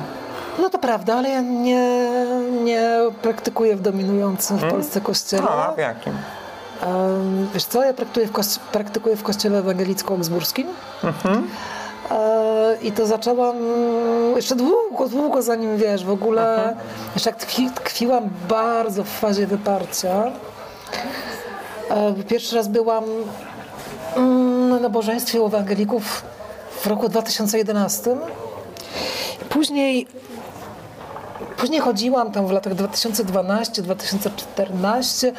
no 0.58 0.70
to 0.70 0.78
prawda, 0.78 1.14
ale 1.14 1.28
ja 1.28 1.40
nie, 1.40 1.98
nie 2.64 2.90
praktykuję 3.22 3.76
w 3.76 3.80
dominującym 3.80 4.56
w 4.58 4.64
Polsce 4.70 5.00
kościele. 5.00 5.48
A 5.48 5.72
w 5.72 5.78
jakim? 5.78 6.12
Wiesz 7.54 7.64
co, 7.64 7.84
ja 7.84 7.92
praktykuję 7.94 8.26
w, 8.26 8.32
kości- 8.32 8.58
praktykuję 8.72 9.16
w 9.16 9.22
kościele 9.22 9.58
ewangelicko-augsburskim. 9.62 10.66
E, 11.04 11.12
I 12.82 12.92
to 12.92 13.06
zaczęłam 13.06 13.56
mm, 13.56 14.36
jeszcze 14.36 14.56
długo, 14.56 15.08
długo 15.08 15.42
zanim 15.42 15.76
wiesz, 15.76 16.04
w 16.04 16.10
ogóle, 16.10 16.76
jeszcze 17.14 17.30
jak 17.30 17.38
tkwi, 17.38 17.70
tkwiłam 17.74 18.30
bardzo 18.48 19.04
w 19.04 19.08
fazie 19.08 19.46
wyparcia. 19.46 20.32
E, 21.90 22.14
Pierwszy 22.28 22.56
raz 22.56 22.68
byłam 22.68 23.04
mm, 24.16 24.68
na 24.68 24.80
nabożeństwie 24.80 25.40
u 25.40 25.46
ewangelików 25.46 26.22
w 26.80 26.86
roku 26.86 27.08
2011. 27.08 28.16
Później 29.48 30.06
Później 31.56 31.80
chodziłam 31.80 32.32
tam 32.32 32.46
w 32.46 32.50
latach 32.50 32.74
2012-2014 32.74 35.32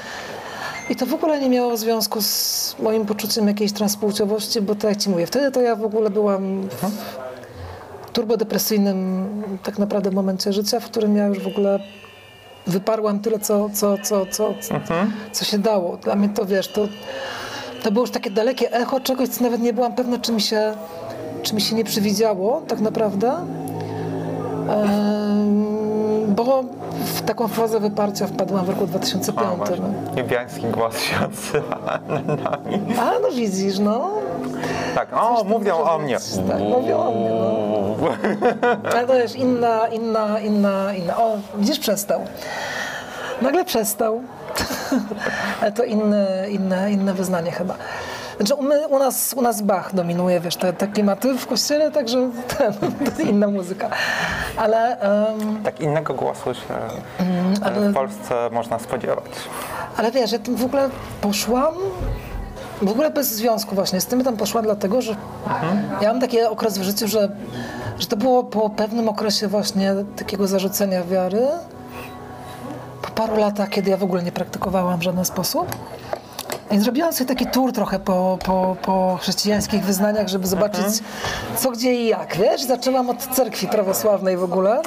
i 0.90 0.96
to 0.96 1.06
w 1.06 1.14
ogóle 1.14 1.40
nie 1.40 1.50
miało 1.50 1.78
związku 1.78 2.22
z 2.22 2.76
moim 2.80 3.06
poczuciem 3.06 3.48
jakiejś 3.48 3.72
transpłciowości, 3.72 4.62
bo 4.62 4.76
tak 4.76 4.84
jak 4.84 4.98
ci 4.98 5.10
mówię, 5.10 5.28
wtedy 5.28 5.52
to 5.52 5.62
ja 5.62 5.76
w 5.76 5.86
ogóle 5.86 6.10
byłam 6.10 6.70
w 6.70 8.12
turbodepresyjnym 8.14 9.26
tak 9.64 9.80
naprawdę 9.80 10.12
momencie 10.12 10.54
życia, 10.54 10.80
w 10.80 10.86
którym 10.86 11.18
ja 11.18 11.28
już 11.28 11.40
w 11.40 11.48
ogóle 11.48 11.80
wyparłam 12.68 13.20
tyle, 13.20 13.40
co, 13.40 13.70
co, 13.74 13.98
co, 13.98 14.26
co, 14.26 14.56
co, 14.62 14.74
co 15.32 15.46
się 15.46 15.58
dało. 15.58 15.98
Dla 15.98 16.16
mnie 16.16 16.30
to, 16.30 16.46
wiesz, 16.46 16.68
to, 16.68 16.88
to 17.84 17.92
było 17.92 18.04
już 18.04 18.12
takie 18.12 18.32
dalekie 18.32 18.72
echo 18.74 19.00
czegoś, 19.00 19.30
co 19.30 19.44
nawet 19.44 19.62
nie 19.62 19.74
byłam 19.74 19.96
pewna, 19.96 20.20
czy 20.20 20.32
mi 20.32 20.42
się, 20.42 20.74
czy 21.44 21.56
mi 21.56 21.62
się 21.62 21.76
nie 21.76 21.84
przywidziało 21.84 22.62
tak 22.68 22.80
naprawdę. 22.80 23.34
Bo 26.28 26.64
w 27.16 27.22
taką 27.22 27.48
fazę 27.48 27.80
wyparcia 27.80 28.28
wpadłam 28.28 28.66
w 28.66 28.70
roku 28.70 28.88
2005. 28.88 29.48
O, 29.54 29.56
właśnie. 29.56 29.78
no. 29.80 30.16
Niebiański 30.16 30.62
głos 30.68 31.00
się 31.06 31.16
odzywa 31.26 31.80
nad 32.08 32.28
nami. 32.28 32.80
A 33.00 33.20
no 33.22 33.32
widzisz, 33.36 33.80
no. 33.80 34.10
Tak, 34.96 35.08
o, 35.14 35.44
mówią 35.44 35.78
o 35.78 35.98
mnie. 35.98 36.18
Tak, 36.48 36.60
mówią 36.60 36.98
o 36.98 37.12
mnie, 37.12 37.30
no. 37.30 37.96
Ale 38.92 39.08
to 39.08 39.16
jest 39.16 39.36
inna, 39.36 39.88
inna, 39.88 40.40
inna, 40.40 40.94
inna. 40.94 41.18
O, 41.18 41.38
widzisz, 41.58 41.80
przestał. 41.80 42.22
Nagle 43.42 43.66
przestał. 43.66 44.22
Ale 45.62 45.72
to 45.72 45.84
inne, 45.84 46.46
inne, 46.50 46.92
inne 46.92 47.14
wyznanie 47.14 47.52
chyba. 47.52 47.76
Znaczy, 48.38 48.56
u, 48.56 48.64
my, 48.64 48.88
u, 48.88 49.00
nas, 49.00 49.34
u 49.38 49.42
nas 49.42 49.62
Bach 49.62 49.96
dominuje, 49.96 50.40
wiesz, 50.40 50.56
te, 50.56 50.74
te 50.74 50.88
klimaty 50.88 51.34
w 51.38 51.48
kościele, 51.48 51.92
także 51.92 52.30
ten, 52.58 52.74
to 53.18 53.22
inna 53.22 53.48
muzyka. 53.48 53.90
Ale, 54.58 55.00
em, 55.00 55.64
Tak 55.64 55.80
innego 55.82 56.14
głosu 56.14 56.54
się 56.54 56.62
ale- 57.64 57.90
w 57.90 57.94
Polsce 57.94 58.50
można 58.52 58.80
spodziewać. 58.80 59.26
ale 59.98 60.12
wiesz, 60.12 60.32
ja 60.32 60.40
w 60.56 60.66
ogóle 60.66 60.90
poszłam, 61.22 61.74
w 62.82 62.90
ogóle 62.92 63.10
bez 63.12 63.28
związku 63.28 63.76
właśnie 63.76 64.02
z 64.02 64.06
tym 64.06 64.24
tam 64.24 64.38
poszłam 64.38 64.64
dlatego, 64.64 65.02
że 65.02 65.16
ja 66.02 66.12
mam 66.12 66.22
taki 66.22 66.42
okres 66.42 66.78
w 66.78 66.84
życiu, 66.84 67.08
że, 67.08 67.30
że 68.00 68.08
to 68.08 68.18
było 68.18 68.44
po 68.44 68.70
pewnym 68.70 69.10
okresie 69.10 69.48
właśnie 69.48 69.96
takiego 70.16 70.48
zarzucenia 70.48 71.04
wiary, 71.04 71.48
po 73.02 73.10
paru 73.10 73.38
latach, 73.38 73.70
kiedy 73.70 73.90
ja 73.92 73.98
w 73.98 74.04
ogóle 74.04 74.24
nie 74.24 74.32
praktykowałam 74.32 75.00
w 75.00 75.04
żaden 75.04 75.26
sposób. 75.26 75.76
I 76.72 76.80
zrobiłam 76.80 77.14
sobie 77.14 77.28
taki 77.28 77.46
tour 77.46 77.72
trochę 77.74 78.00
po, 78.00 78.38
po, 78.46 78.76
po 78.82 79.18
chrześcijańskich 79.22 79.84
wyznaniach, 79.84 80.28
żeby 80.28 80.48
zobaczyć 80.48 80.86
co, 81.58 81.72
gdzie 81.72 81.94
i 81.96 82.08
jak, 82.08 82.38
wiesz? 82.38 82.62
Zaczęłam 82.64 83.10
od 83.10 83.18
cerkwi 83.28 83.68
prawosławnej 83.68 84.38
w 84.38 84.44
ogóle, 84.44 84.82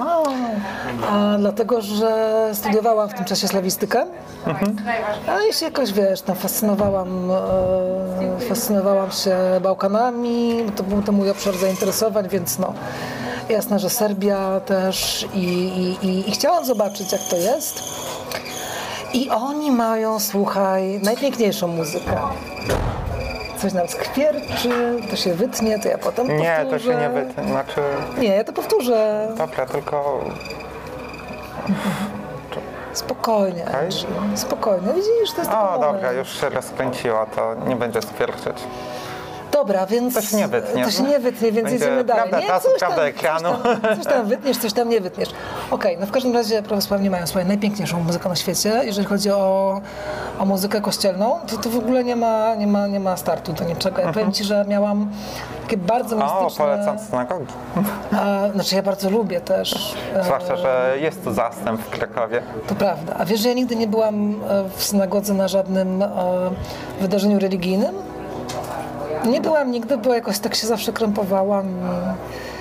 a, 1.11 1.37
dlatego, 1.39 1.81
że 1.83 2.51
studiowałam 2.55 3.09
w 3.09 3.14
tym 3.14 3.24
czasie 3.24 3.49
slawistykę. 3.49 4.07
A 5.29 5.43
i 5.51 5.53
się 5.53 5.64
jakoś, 5.64 5.93
wiesz, 5.93 6.20
tam 6.20 6.37
fascynowałam, 6.37 7.31
e, 7.31 8.41
fascynowałam 8.49 9.11
się 9.11 9.37
Bałkanami, 9.62 10.64
to 10.76 10.83
był 10.83 11.03
to 11.03 11.12
mój 11.12 11.31
obszar 11.31 11.57
zainteresowań, 11.57 12.29
więc 12.29 12.59
no, 12.59 12.74
jasne, 13.49 13.79
że 13.79 13.91
Serbia 13.91 14.61
też 14.61 15.26
i, 15.35 15.39
i, 15.45 16.07
i, 16.07 16.29
i 16.29 16.33
chciałam 16.33 16.64
zobaczyć, 16.64 17.12
jak 17.12 17.20
to 17.31 17.37
jest. 17.37 17.83
I 19.13 19.31
oni 19.31 19.71
mają, 19.71 20.21
słuchaj, 20.21 21.01
najpiękniejszą 21.03 21.69
muzykę. 21.69 22.17
coś 23.59 23.73
nam 23.73 23.89
skwierczy, 23.89 24.71
to 25.11 25.17
się 25.17 25.35
wytnie, 25.35 25.79
to 25.79 25.89
ja 25.89 25.99
potem 25.99 26.27
Nie, 26.37 26.57
powtórzę. 26.63 26.71
to 26.71 26.79
się 26.79 27.01
nie 27.01 27.09
wytnie. 27.11 27.45
Znaczy, 27.45 27.81
Nie, 28.19 28.29
ja 28.37 28.45
to 28.45 28.53
powtórzę. 28.53 29.29
dobra, 29.39 29.67
tylko 29.67 30.21
Spokojnie. 32.93 33.65
Andrzej, 33.67 34.11
spokojnie. 34.35 34.89
Widzisz, 34.95 35.33
to 35.35 35.41
jest 35.41 35.51
O, 35.53 35.79
dobra, 35.81 36.13
już 36.13 36.41
się 36.41 36.49
rozkręciło, 36.49 37.27
to 37.37 37.55
nie 37.67 37.77
będzie 37.77 38.03
skwierczyć. 38.03 38.57
Dobra, 39.53 39.87
więc... 39.87 40.15
To 40.15 40.23
się 40.23 40.37
nie 40.37 40.49
wytnie. 40.49 40.85
To 40.85 40.91
się 40.91 41.03
nie 41.03 41.19
wytnie, 41.19 41.53
więc 41.53 41.65
Będzie 41.71 41.85
jedziemy 41.85 42.05
dalej. 42.05 42.31
prawda 42.31 42.55
nie, 42.55 42.61
coś 42.61 42.79
prawda 42.79 42.97
tam, 42.97 43.07
ekranu. 43.07 43.49
Coś 43.63 43.81
tam, 43.83 43.97
coś 43.97 44.05
tam 44.13 44.27
wytniesz, 44.27 44.59
coś 44.59 44.73
tam 44.73 44.89
nie 44.89 45.01
wytniesz. 45.01 45.29
Okej, 45.71 45.97
no 46.01 46.07
w 46.07 46.11
każdym 46.11 46.33
razie 46.35 46.62
prawosławni 46.62 47.11
mają 47.11 47.27
swoją 47.27 47.47
najpiękniejszą 47.47 48.01
muzykę 48.01 48.29
na 48.29 48.37
świecie. 48.37 48.81
Jeżeli 48.85 49.07
chodzi 49.07 49.31
o, 49.31 49.81
o 50.39 50.45
muzykę 50.45 50.81
kościelną, 50.81 51.35
to, 51.47 51.57
to 51.57 51.71
w 51.71 51.77
ogóle 51.77 52.05
nie 52.05 52.16
ma, 52.16 52.55
nie, 52.55 52.66
ma, 52.66 52.87
nie 52.87 53.01
ma 53.01 53.16
startu 53.16 53.53
do 53.53 53.64
niczego. 53.64 54.01
Ja 54.03 54.12
powiem 54.12 54.33
Ci, 54.33 54.45
że 54.45 54.64
miałam 54.69 55.11
takie 55.62 55.77
bardzo 55.77 56.16
Mhm. 56.16 56.33
O, 56.37 56.45
mistyczne... 56.45 56.64
polecam 56.64 56.99
synagogi. 56.99 57.47
A, 58.12 58.53
znaczy 58.55 58.75
ja 58.77 58.83
bardzo 58.83 59.11
lubię 59.11 59.41
też. 59.41 59.97
e, 60.14 60.25
Zwłaszcza, 60.25 60.57
że 60.57 60.95
jest 61.01 61.25
tu 61.25 61.33
zastęp 61.33 61.81
w 61.81 61.91
Krakowie. 61.91 62.43
To 62.66 62.75
prawda. 62.75 63.14
A 63.19 63.25
wiesz, 63.25 63.41
że 63.41 63.49
ja 63.49 63.55
nigdy 63.55 63.77
nie 63.77 63.87
byłam 63.87 64.35
e, 64.49 64.64
w 64.77 64.85
synagodze 64.85 65.35
na 65.35 65.49
żadnym 65.49 66.03
e, 66.03 66.09
wydarzeniu 67.01 67.39
religijnym? 67.39 67.95
Nie 69.27 69.41
byłam 69.41 69.71
nigdy, 69.71 69.97
bo 69.99 70.14
jakoś 70.14 70.39
tak 70.39 70.55
się 70.55 70.66
zawsze 70.66 70.93
krępowałam. 70.93 71.66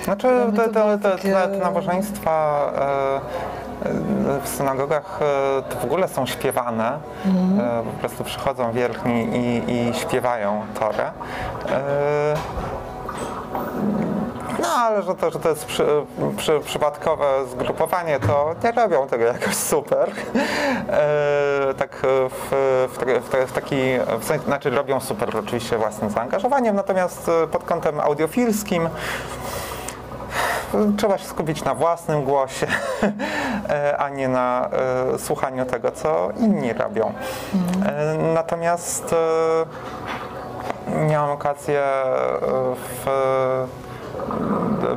Znaczy, 0.08 0.28
te, 0.56 0.68
te, 0.68 0.98
te, 0.98 1.18
te, 1.18 1.48
te 1.48 1.58
nabożeństwa 1.58 2.60
e, 2.74 3.88
e, 3.88 4.40
w 4.42 4.48
synagogach 4.48 5.20
e, 5.22 5.62
to 5.62 5.78
w 5.80 5.84
ogóle 5.84 6.08
są 6.08 6.26
śpiewane. 6.26 6.98
Mhm. 7.26 7.84
Po 7.84 7.90
prostu 8.00 8.24
przychodzą 8.24 8.72
wierni 8.72 9.28
i, 9.36 9.72
i 9.72 9.94
śpiewają 9.94 10.62
Torę. 10.80 11.10
No, 14.62 14.68
ale 14.68 15.02
że 15.02 15.14
to, 15.14 15.30
że 15.30 15.38
to 15.38 15.48
jest 15.48 15.64
przy, 15.64 15.86
przy, 16.36 16.60
przypadkowe 16.60 17.26
zgrupowanie, 17.50 18.20
to 18.20 18.54
nie 18.64 18.72
robią 18.72 19.06
tego 19.06 19.24
jakoś 19.24 19.54
super. 19.54 20.10
E, 20.88 21.74
tak 21.74 21.96
w, 22.30 22.30
w, 22.50 22.94
w, 22.94 23.28
ta- 23.30 23.46
w 23.46 23.52
taki, 23.52 23.76
w 24.20 24.24
sensie, 24.24 24.44
znaczy 24.44 24.70
robią 24.70 25.00
super 25.00 25.36
oczywiście 25.36 25.78
własnym 25.78 26.10
zaangażowaniem, 26.10 26.76
natomiast 26.76 27.30
pod 27.52 27.64
kątem 27.64 28.00
audiofilskim 28.00 28.88
trzeba 30.96 31.18
się 31.18 31.24
skupić 31.24 31.64
na 31.64 31.74
własnym 31.74 32.24
głosie, 32.24 32.66
e, 33.68 33.96
a 33.98 34.08
nie 34.08 34.28
na 34.28 34.68
e, 35.14 35.18
słuchaniu 35.18 35.66
tego, 35.66 35.90
co 35.90 36.28
inni 36.40 36.72
robią. 36.72 37.12
E, 37.86 38.18
Natomiast 38.34 39.14
miałam 41.08 41.30
okazję 41.30 41.82
w, 42.74 43.06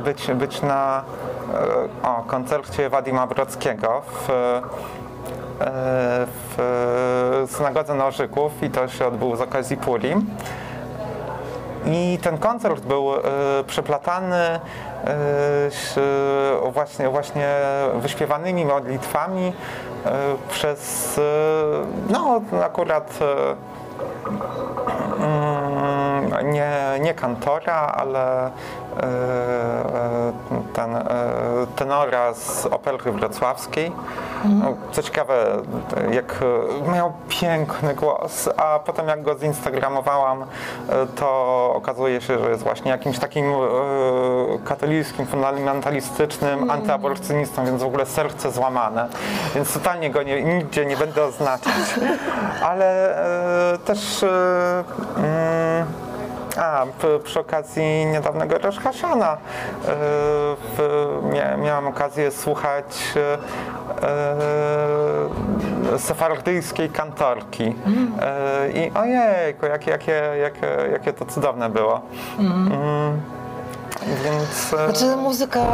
być, 0.04 0.30
być 0.30 0.62
na 0.62 1.02
o, 2.02 2.24
koncercie 2.26 2.88
Wadima 2.88 3.26
Brockiego 3.26 4.02
w, 4.06 4.28
w 6.56 7.46
synagodze 7.50 7.94
Nożyków 7.94 8.62
i 8.62 8.70
to 8.70 8.88
się 8.88 9.06
odbyło 9.06 9.36
z 9.36 9.40
okazji 9.40 9.76
Purim. 9.76 10.26
I 11.86 12.18
ten 12.22 12.38
koncert 12.38 12.84
był 12.84 13.06
przeplatany 13.66 14.60
właśnie, 16.72 17.08
właśnie 17.08 17.48
wyśpiewanymi 17.94 18.64
modlitwami 18.64 19.52
e, 20.06 20.12
przez, 20.50 21.18
e, 21.18 21.22
no 22.12 22.40
akurat 22.64 23.18
e, 23.20 23.56
mm, 25.24 25.61
nie, 26.40 26.72
nie 27.00 27.14
kantora, 27.14 27.74
ale 27.74 28.46
e, 28.46 28.50
e, 29.02 30.32
ten, 30.72 30.96
e, 30.96 31.02
tenora 31.76 32.34
z 32.34 32.66
opery 32.66 33.12
wrocławskiej. 33.12 33.92
No, 34.44 34.74
Co 34.92 35.02
ciekawe, 35.02 35.62
jak 36.10 36.40
miał 36.94 37.12
piękny 37.28 37.94
głos, 37.94 38.48
a 38.56 38.78
potem 38.78 39.08
jak 39.08 39.22
go 39.22 39.38
zinstagramowałam, 39.38 40.44
to 41.16 41.72
okazuje 41.74 42.20
się, 42.20 42.38
że 42.38 42.50
jest 42.50 42.62
właśnie 42.62 42.90
jakimś 42.90 43.18
takim 43.18 43.52
katolickim, 44.64 45.26
fundamentalistycznym 45.26 46.70
antyaborcjonistą, 46.70 47.64
więc 47.64 47.82
w 47.82 47.86
ogóle 47.86 48.06
serce 48.06 48.50
złamane. 48.50 49.08
Więc 49.54 49.72
totalnie 49.72 50.10
go 50.10 50.22
nie, 50.22 50.42
nigdzie 50.42 50.86
nie 50.86 50.96
będę 50.96 51.24
oznaczać. 51.24 52.00
Ale 52.70 53.18
też 53.84 54.24
mm, 55.16 55.86
a, 56.56 56.86
przy 57.24 57.40
okazji 57.40 58.06
niedawnego 58.06 58.58
Rosh 58.58 58.78
Hashana 58.78 59.36
e, 59.88 61.56
miałam 61.58 61.86
okazję 61.86 62.30
słuchać 62.30 62.84
e, 63.16 63.38
e, 65.94 65.98
sefardyjskiej 65.98 66.90
kantorki. 66.90 67.74
I 68.74 68.90
ojejku, 68.94 69.66
jakie, 69.66 69.90
jakie, 69.90 70.22
jakie, 70.40 70.66
jakie 70.92 71.12
to 71.12 71.24
cudowne 71.24 71.70
było. 71.70 72.00
Mm. 72.38 73.20
Więc 74.24 74.68
Znaczy 74.68 75.16
muzyka, 75.16 75.66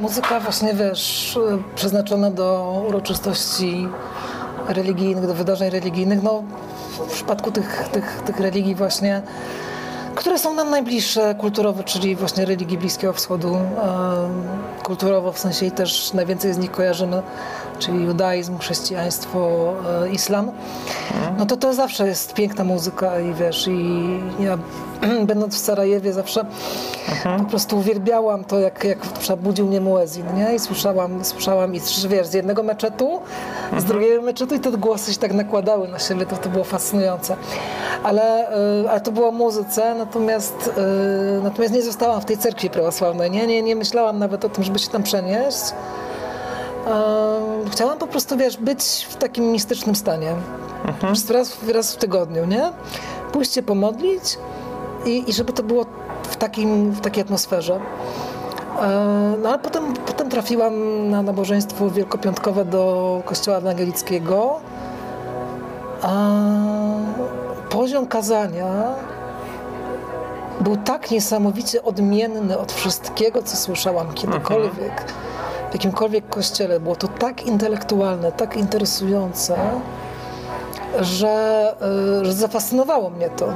muzyka 0.00 0.40
właśnie 0.40 0.74
wiesz, 0.74 1.38
przeznaczona 1.74 2.30
do 2.30 2.82
uroczystości 2.88 3.88
religijnych, 4.68 5.26
do 5.26 5.34
wydarzeń 5.34 5.70
religijnych, 5.70 6.22
no 6.22 6.42
w 6.98 7.12
przypadku 7.12 7.52
tych, 7.52 7.88
tych, 7.92 8.22
tych 8.26 8.40
religii 8.40 8.74
właśnie, 8.74 9.22
które 10.18 10.38
są 10.38 10.54
nam 10.54 10.70
najbliższe 10.70 11.34
kulturowo, 11.34 11.82
czyli 11.82 12.16
właśnie 12.16 12.44
religii 12.44 12.78
Bliskiego 12.78 13.12
Wschodu, 13.12 13.54
em, 13.54 13.62
kulturowo 14.82 15.32
w 15.32 15.38
sensie 15.38 15.66
i 15.66 15.70
też 15.70 16.12
najwięcej 16.12 16.54
z 16.54 16.58
nich 16.58 16.70
kojarzymy, 16.70 17.22
czyli 17.78 18.04
judaizm, 18.04 18.58
chrześcijaństwo, 18.58 19.72
e, 20.04 20.10
islam, 20.10 20.50
no 21.38 21.46
to 21.46 21.56
to 21.56 21.74
zawsze 21.74 22.06
jest 22.06 22.34
piękna 22.34 22.64
muzyka 22.64 23.20
i 23.20 23.34
wiesz, 23.34 23.68
i 23.68 24.06
ja 24.40 24.58
będąc 25.30 25.54
w 25.54 25.58
Sarajewie 25.58 26.12
zawsze 26.12 26.44
po 27.38 27.44
prostu 27.44 27.78
uwielbiałam 27.78 28.44
to, 28.44 28.58
jak, 28.58 28.84
jak 28.84 28.98
przebudził 28.98 29.66
mnie 29.66 29.80
muezin, 29.80 30.26
nie? 30.36 30.54
I 30.54 30.58
słyszałam, 30.58 31.24
słyszałam 31.24 31.74
i 31.74 31.80
wiesz, 32.08 32.26
z 32.26 32.34
jednego 32.34 32.62
meczetu, 32.62 33.20
z 33.78 33.84
drugiego 33.84 34.22
meczetu 34.22 34.54
i 34.54 34.60
te 34.60 34.70
głosy 34.70 35.12
się 35.12 35.18
tak 35.18 35.32
nakładały 35.32 35.88
na 35.88 35.98
siebie, 35.98 36.26
to, 36.26 36.36
to 36.36 36.48
było 36.48 36.64
fascynujące. 36.64 37.36
Ale, 38.02 38.48
ale 38.90 39.00
to 39.00 39.12
było 39.12 39.32
muzyce, 39.32 39.94
natomiast, 39.94 40.70
y, 41.38 41.42
natomiast 41.42 41.74
nie 41.74 41.82
zostałam 41.82 42.20
w 42.20 42.24
tej 42.24 42.38
cerkwi 42.38 42.70
prawosławnej, 42.70 43.30
nie? 43.30 43.46
Nie, 43.46 43.62
nie 43.62 43.76
myślałam 43.76 44.18
nawet 44.18 44.44
o 44.44 44.48
tym, 44.48 44.64
żeby 44.64 44.78
się 44.78 44.88
tam 44.88 45.02
przenieść. 45.02 45.62
Chciałam 47.70 47.98
po 47.98 48.06
prostu, 48.06 48.36
wiesz, 48.36 48.56
być 48.56 49.06
w 49.10 49.16
takim 49.16 49.52
mistycznym 49.52 49.94
stanie. 49.96 50.34
Prostu 51.00 51.32
raz, 51.32 51.56
raz 51.74 51.94
w 51.94 51.96
tygodniu, 51.96 52.44
nie? 52.44 52.72
Pójść 53.32 53.54
się 53.54 53.62
pomodlić 53.62 54.38
i, 55.04 55.30
i 55.30 55.32
żeby 55.32 55.52
to 55.52 55.62
było 55.62 55.86
w, 56.22 56.36
takim, 56.36 56.90
w 56.90 57.00
takiej 57.00 57.22
atmosferze. 57.22 57.80
No 59.42 59.48
ale 59.48 59.58
potem, 59.58 59.94
potem 59.94 60.28
trafiłam 60.28 60.74
na 61.10 61.22
nabożeństwo 61.22 61.90
wielkopiątkowe 61.90 62.64
do 62.64 63.22
kościoła 63.24 63.56
ewangelickiego. 63.58 64.60
A 66.02 66.30
poziom 67.70 68.06
kazania 68.06 68.94
był 70.60 70.76
tak 70.76 71.10
niesamowicie 71.10 71.82
odmienny 71.82 72.58
od 72.58 72.72
wszystkiego, 72.72 73.42
co 73.42 73.56
słyszałam 73.56 74.14
kiedykolwiek 74.14 75.04
w 75.70 75.72
jakimkolwiek 75.74 76.28
kościele. 76.28 76.80
Było 76.80 76.96
to 76.96 77.08
tak 77.08 77.42
intelektualne, 77.46 78.32
tak 78.32 78.56
interesujące, 78.56 79.56
że, 81.00 81.74
y, 82.22 82.24
że 82.24 82.32
zafascynowało 82.32 83.10
mnie 83.10 83.30
to. 83.30 83.46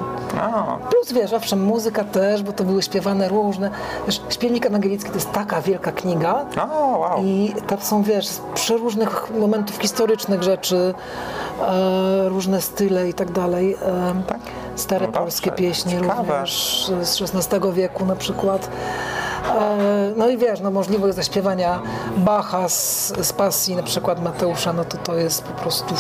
Plus 0.91 1.13
wiesz, 1.13 1.33
owszem, 1.33 1.63
muzyka 1.65 2.05
też, 2.05 2.43
bo 2.43 2.53
to 2.53 2.65
były 2.65 2.83
śpiewane 2.83 3.29
różne. 3.29 3.71
Wiesz, 4.07 4.21
Śpiewnik 4.29 4.67
ewangelicki 4.67 5.09
to 5.11 5.15
jest 5.15 5.33
taka 5.33 5.61
wielka 5.63 5.93
kniga. 5.93 6.45
o, 6.73 6.99
wow. 6.99 7.19
I 7.25 7.55
tam 7.67 7.81
są, 7.81 8.03
wiesz, 8.03 8.27
z 8.27 8.41
przeróżnych 8.55 9.31
momentów 9.39 9.77
historycznych 9.77 10.43
rzeczy, 10.43 10.95
e, 11.61 12.29
różne 12.29 12.61
style 12.61 13.09
i 13.09 13.15
tak 13.15 13.31
dalej. 13.33 13.75
E, 13.83 14.23
Tak? 14.29 14.39
Stare 14.77 15.07
No 15.07 15.13
polskie 15.13 15.51
pieśni 15.53 15.93
ciekawe. 15.93 16.23
również 16.39 16.91
z 17.03 17.23
XVI 17.23 17.73
wieku 17.73 18.05
na 18.05 18.17
przykład. 18.17 18.69
E, 19.51 20.13
no 20.17 20.29
i 20.29 20.37
wiesz, 20.39 20.61
no 20.61 20.71
możliwość 20.71 21.17
zaśpiewania 21.17 21.83
Bacha 22.17 22.69
z, 22.69 23.13
z 23.23 23.33
pasji 23.33 23.77
na 23.77 23.83
przykład 23.83 24.23
Mateusza, 24.23 24.73
no 24.73 24.85
to 24.85 24.99
to 24.99 25.17
jest 25.17 25.43
po 25.43 25.63
prostu 25.63 25.95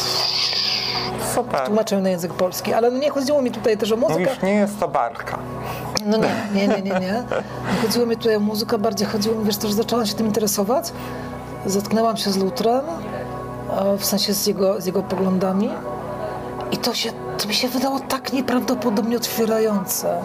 Super. 1.34 2.02
na 2.02 2.10
język 2.10 2.34
polski. 2.34 2.72
Ale 2.72 2.90
no 2.90 2.98
nie 2.98 3.10
chodziło 3.10 3.42
mi 3.42 3.50
tutaj 3.50 3.78
też 3.78 3.92
o 3.92 3.96
muzykę. 3.96 4.20
Mówisz, 4.20 4.42
nie 4.42 4.54
jest 4.54 4.80
to 4.80 4.88
barka. 4.88 5.38
No 6.06 6.18
nie, 6.18 6.28
nie, 6.54 6.68
nie, 6.68 6.82
nie, 6.82 6.90
nie. 7.00 7.24
Nie 7.72 7.82
chodziło 7.82 8.06
mi 8.06 8.16
tutaj 8.16 8.36
o 8.36 8.40
muzykę, 8.40 8.78
bardziej 8.78 9.06
chodziło 9.06 9.36
mi, 9.36 9.44
wiesz, 9.44 9.56
to, 9.56 9.68
że 9.68 9.74
zaczęłam 9.74 10.06
się 10.06 10.14
tym 10.14 10.26
interesować. 10.26 10.92
Zetknęłam 11.66 12.16
się 12.16 12.30
z 12.30 12.36
Lutrem, 12.36 12.80
e, 13.70 13.98
w 13.98 14.04
sensie 14.04 14.34
z 14.34 14.46
jego, 14.46 14.80
z 14.80 14.86
jego 14.86 15.02
poglądami 15.02 15.70
I 16.72 16.76
to, 16.76 16.94
się, 16.94 17.12
to 17.38 17.48
mi 17.48 17.54
się 17.54 17.68
wydało 17.68 18.00
tak 18.00 18.32
nieprawdopodobnie 18.32 19.16
otwierające. 19.16 20.22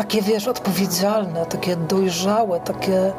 Takie, 0.00 0.22
wiesz, 0.22 0.48
odpowiedzialne, 0.48 1.46
takie 1.46 1.76
dojrzałe, 1.76 2.60
takie, 2.60 3.12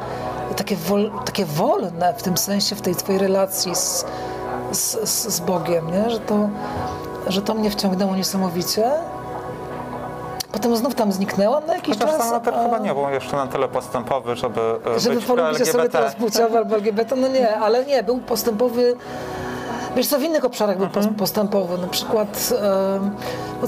takie, 0.56 0.76
wol, 0.76 1.10
takie 1.24 1.44
wolne 1.44 2.14
w 2.16 2.22
tym 2.22 2.36
sensie, 2.36 2.74
w 2.76 2.80
tej 2.80 2.94
twojej 2.94 3.20
relacji 3.20 3.74
z, 3.74 4.04
z, 4.72 5.08
z, 5.34 5.40
Bogiem, 5.40 5.90
nie? 5.90 6.10
Że, 6.10 6.18
to, 6.20 6.48
że 7.26 7.42
to 7.42 7.54
mnie 7.54 7.70
wciągnęło 7.70 8.16
niesamowicie. 8.16 8.90
Potem 10.52 10.76
znów 10.76 10.94
tam 10.94 11.12
zniknęłam 11.12 11.66
na 11.66 11.74
jakiś 11.74 11.98
Chociaż 11.98 12.10
czas. 12.10 12.22
sam 12.22 12.32
Lothar 12.32 12.54
a- 12.54 12.62
chyba 12.64 12.78
nie 12.78 12.94
był 12.94 13.08
jeszcze 13.10 13.36
na 13.36 13.46
tyle 13.46 13.68
postępowy, 13.68 14.36
żeby, 14.36 14.60
e, 14.96 15.00
żeby 15.00 15.18
osobę 15.18 15.48
LGBT. 15.48 15.88
transpłciową 15.88 16.56
albo 16.58 16.74
LGBT, 16.76 17.16
no 17.16 17.28
nie, 17.28 17.56
ale 17.56 17.84
nie, 17.86 18.02
był 18.02 18.18
postępowy. 18.18 18.96
Wiesz 19.96 20.06
co, 20.06 20.18
w 20.18 20.22
innych 20.22 20.44
obszarach 20.44 20.76
był 20.76 20.86
Mhm. 20.86 21.06
pos- 21.06 21.18
postępowy. 21.18 21.78
Na 21.78 21.86
przykład, 21.86 22.52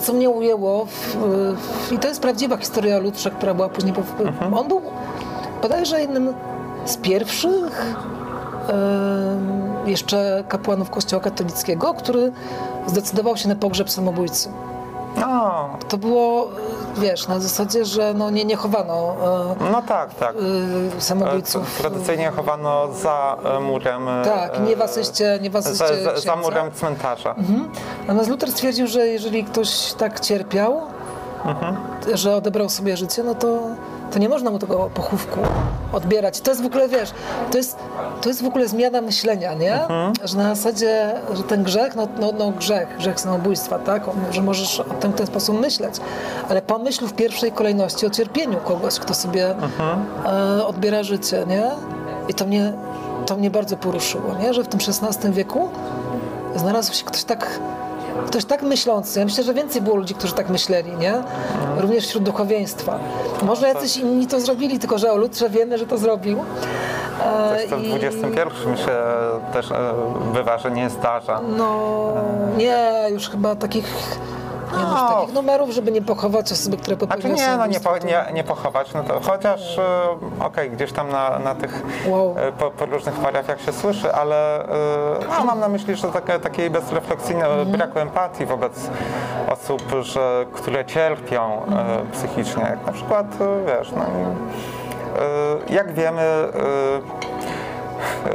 co 0.02 0.12
mnie 0.12 0.30
ujęło, 0.30 0.84
w, 0.86 1.16
w, 1.88 1.92
i 1.92 1.98
to 1.98 2.08
jest 2.08 2.20
prawdziwa 2.20 2.56
historia 2.56 2.98
Lutrze, 2.98 3.30
która 3.30 3.54
była 3.54 3.68
później. 3.68 3.94
Mhm. 4.20 4.54
On 4.54 4.68
był 4.68 4.80
bodajże 5.62 6.00
jednym 6.00 6.34
z 6.84 6.96
pierwszych 6.96 7.94
jeszcze 9.86 10.44
kapłanów 10.48 10.90
Kościoła 10.90 11.22
katolickiego, 11.22 11.94
który 11.94 12.32
zdecydował 12.86 13.36
się 13.36 13.48
na 13.48 13.56
pogrzeb 13.56 13.90
samobójcy. 13.90 14.48
No, 15.20 15.68
To 15.88 15.98
było, 15.98 16.48
wiesz, 16.96 17.28
na 17.28 17.40
zasadzie, 17.40 17.84
że 17.84 18.14
no 18.14 18.30
nie, 18.30 18.44
nie 18.44 18.56
chowano 18.56 19.16
e, 19.60 19.70
no 19.72 19.82
tak, 19.82 20.14
tak. 20.14 20.34
y, 20.98 21.00
samobójców. 21.00 21.78
Tradycyjnie 21.78 22.30
chowano 22.30 22.92
za 22.92 23.36
e, 23.44 23.60
murem. 23.60 24.08
e, 24.08 24.24
Tak, 24.24 24.60
nie 24.66 24.76
w 24.76 24.82
asyście, 24.82 25.38
nie 25.42 25.50
w 25.50 25.52
za, 25.52 25.58
asyście 25.58 25.86
za, 25.86 26.04
za 26.04 26.10
księdza. 26.12 26.36
murem 26.36 26.70
cmentarza. 26.72 27.34
Natomiast 28.00 28.30
Luther 28.30 28.50
stwierdził, 28.52 28.86
że 28.86 29.06
jeżeli 29.06 29.44
ktoś 29.44 29.92
tak 29.92 30.20
cierpiał, 30.20 30.80
że 32.14 32.36
odebrał 32.36 32.68
sobie 32.68 32.96
życie, 32.96 33.22
no 33.22 33.34
to, 33.34 33.58
to 34.12 34.18
nie 34.18 34.28
można 34.28 34.50
mu 34.50 34.58
tego 34.58 34.90
pochówku 34.94 35.40
odbierać. 35.92 36.40
To 36.40 36.50
jest 36.50 36.62
w 36.62 36.66
ogóle, 36.66 36.88
wiesz, 36.88 37.10
to 37.50 37.58
jest, 37.58 37.76
to 38.22 38.28
jest 38.28 38.42
w 38.42 38.46
ogóle 38.46 38.68
zmiana 38.68 39.00
myślenia, 39.00 39.54
nie? 39.54 39.80
Że 40.24 40.36
na 40.36 40.54
zasadzie, 40.54 41.14
że 41.34 41.42
ten 41.42 41.62
grzech, 41.62 41.96
no, 41.96 42.08
no, 42.20 42.32
no 42.38 42.50
grzech, 42.50 42.96
grzech 42.98 43.20
samobójstwa, 43.20 43.78
tak? 43.78 44.02
Że 44.30 44.42
możesz 44.42 44.80
o 44.80 44.84
tym 44.84 45.12
w 45.12 45.14
ten 45.14 45.26
sposób 45.26 45.60
myśleć. 45.60 45.94
Ale 46.48 46.62
pomyśl 46.62 47.06
w 47.06 47.12
pierwszej 47.12 47.52
kolejności 47.52 48.06
o 48.06 48.10
cierpieniu 48.10 48.58
kogoś, 48.58 48.98
kto 48.98 49.14
sobie 49.14 49.54
e, 50.26 50.66
odbiera 50.66 51.02
życie, 51.02 51.44
nie? 51.48 51.70
I 52.28 52.34
to 52.34 52.46
mnie, 52.46 52.72
to 53.26 53.36
mnie 53.36 53.50
bardzo 53.50 53.76
poruszyło, 53.76 54.34
nie? 54.42 54.54
Że 54.54 54.64
w 54.64 54.68
tym 54.68 54.80
XVI 54.80 55.32
wieku 55.32 55.68
znalazł 56.56 56.94
się 56.94 57.04
ktoś 57.04 57.24
tak, 57.24 57.60
ktoś 58.26 58.44
tak 58.44 58.62
myślący. 58.62 59.18
Ja 59.18 59.24
myślę, 59.24 59.44
że 59.44 59.54
więcej 59.54 59.82
było 59.82 59.96
ludzi, 59.96 60.14
którzy 60.14 60.32
tak 60.32 60.48
myśleli, 60.48 60.92
nie? 60.96 61.14
Również 61.76 62.06
wśród 62.06 62.24
duchowieństwa. 62.24 62.98
Może 63.42 63.68
jacyś 63.68 63.96
inni 63.96 64.26
to 64.26 64.40
zrobili, 64.40 64.78
tylko 64.78 64.98
że 64.98 65.12
o 65.12 65.16
Lutrze 65.16 65.50
wiemy, 65.50 65.78
że 65.78 65.86
to 65.86 65.98
zrobił. 65.98 66.38
E, 67.24 67.68
co 67.70 67.76
w 67.76 67.82
i- 67.82 67.92
XXI 67.94 68.82
się 68.84 68.96
też 69.52 69.70
e, 69.70 69.76
bywa, 70.34 70.58
że 70.58 70.70
nie 70.70 70.90
zdarza. 70.90 71.40
No, 71.58 72.06
nie, 72.56 73.06
już 73.10 73.28
chyba 73.30 73.56
takich, 73.56 73.86
nie, 74.76 74.82
no, 74.82 74.92
No. 74.94 75.08
takich 75.20 75.34
numerów, 75.34 75.70
żeby 75.70 75.92
nie 75.92 76.02
pochować 76.02 76.52
osoby, 76.52 76.76
które 76.76 76.96
Znaczy 76.96 77.08
popełniły 77.22 77.36
nie, 77.48 77.56
no 77.56 77.66
nie, 77.66 77.80
po, 77.80 77.98
nie, 77.98 78.24
nie 78.34 78.44
pochować, 78.44 78.92
no 78.94 79.02
to 79.02 79.20
chociaż 79.20 79.78
e, 79.78 80.44
okej, 80.44 80.70
gdzieś 80.70 80.92
tam 80.92 81.08
na, 81.08 81.38
na 81.38 81.54
tych 81.54 81.82
Wow. 82.08 82.34
e, 82.38 82.52
po, 82.52 82.70
po 82.70 82.86
różnych 82.86 83.14
parafiach 83.14 83.60
się 83.60 83.72
słyszy, 83.72 84.12
ale 84.14 84.64
e, 84.64 84.68
no, 85.38 85.44
mam 85.44 85.60
na 85.60 85.68
myśli, 85.68 85.94
że 85.96 86.08
takie, 86.08 86.38
takiej 86.38 86.70
bezrefleksyjnej 86.70 87.50
Mhm. 87.50 87.72
braku 87.72 87.98
empatii 87.98 88.46
wobec 88.46 88.90
osób, 89.52 89.82
że, 90.00 90.46
które 90.52 90.84
cierpią 90.84 91.62
Mhm. 91.62 91.86
e, 91.88 92.12
psychicznie, 92.12 92.62
jak 92.62 92.86
na 92.86 92.92
przykład, 92.92 93.26
e, 93.40 93.66
wiesz, 93.78 93.92
no, 93.92 94.02
e, 94.02 95.74
jak 95.74 95.92
wiemy, 95.92 96.20
e, 96.22 97.34
E, 98.24 98.30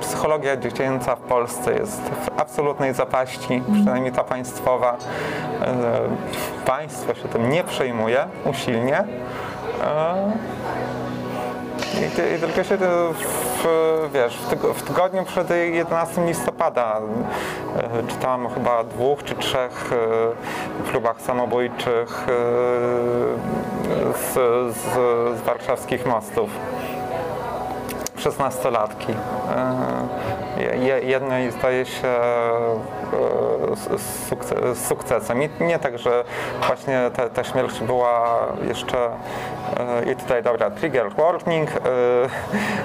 Psychologia 0.00 0.56
dziecięca 0.56 1.16
w 1.16 1.20
Polsce 1.20 1.72
jest 1.72 2.00
w 2.00 2.40
absolutnej 2.40 2.94
zapaści, 2.94 3.62
przynajmniej 3.72 4.12
ta 4.12 4.24
państwowa. 4.24 4.96
E, 5.62 6.00
Państwo 6.66 7.14
się 7.14 7.28
tym 7.28 7.50
nie 7.50 7.64
przejmuje 7.64 8.24
usilnie. 8.44 9.04
E, 9.84 10.32
I, 12.00 12.36
i 12.36 12.40
tylko 12.40 12.64
się 12.64 12.76
w, 12.76 14.10
wiesz, 14.14 14.36
w, 14.36 14.48
tygo, 14.48 14.74
w 14.74 14.82
tygodniu 14.82 15.24
przed 15.24 15.50
11 15.50 16.26
listopada 16.26 17.00
e, 17.76 18.02
czytałam 18.08 18.46
o 18.46 18.48
chyba 18.48 18.84
dwóch 18.84 19.24
czy 19.24 19.34
trzech 19.34 19.92
e, 19.92 20.90
próbach 20.90 21.20
samobójczych 21.20 22.26
e, 22.28 22.32
z, 24.14 24.34
z, 24.76 24.82
z 25.38 25.42
warszawskich 25.42 26.06
mostów. 26.06 26.50
16-latki. 28.20 29.14
E, 30.58 30.76
je- 30.76 31.00
Jednej 31.00 31.50
zdaje 31.50 31.86
się 31.86 32.08
e, 32.08 33.76
z, 33.76 34.00
z, 34.02 34.30
sukce- 34.30 34.74
z 34.74 34.86
sukcesem. 34.88 35.42
I 35.42 35.48
nie 35.60 35.78
tak, 35.78 35.98
że 35.98 36.24
właśnie 36.66 37.10
ta, 37.16 37.28
ta 37.28 37.44
śmierć 37.44 37.80
była 37.80 38.38
jeszcze 38.68 38.98
e, 39.06 40.12
i 40.12 40.16
tutaj 40.16 40.42
dobra, 40.42 40.70
trigger 40.70 41.10
warning, 41.10 41.70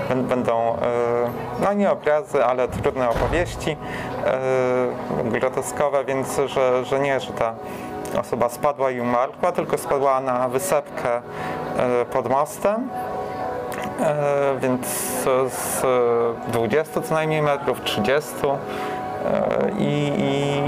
bę- 0.10 0.24
będą 0.24 0.78
no 1.62 1.74
nie 1.74 1.92
obrazy, 1.92 2.46
ale 2.46 2.68
trudne 2.68 3.10
opowieści 3.10 3.78
groteskowe, 5.26 6.04
więc 6.06 6.40
że, 6.46 6.86
że 6.86 7.00
nie, 7.00 7.20
że 7.20 7.34
ta 7.34 7.54
osoba 8.20 8.50
spadła 8.50 8.92
i 8.92 9.00
umarła, 9.02 9.52
tylko 9.52 9.78
spadła 9.78 10.20
na 10.20 10.48
wysepkę 10.50 11.22
pod 12.14 12.30
mostem. 12.30 12.90
E, 14.00 14.60
więc 14.60 14.88
z 15.50 15.82
20 16.48 17.02
co 17.02 17.14
najmniej 17.14 17.42
metrów, 17.42 17.82
30 17.84 18.30
e, 18.46 18.52
i, 19.78 20.12
i 20.18 20.62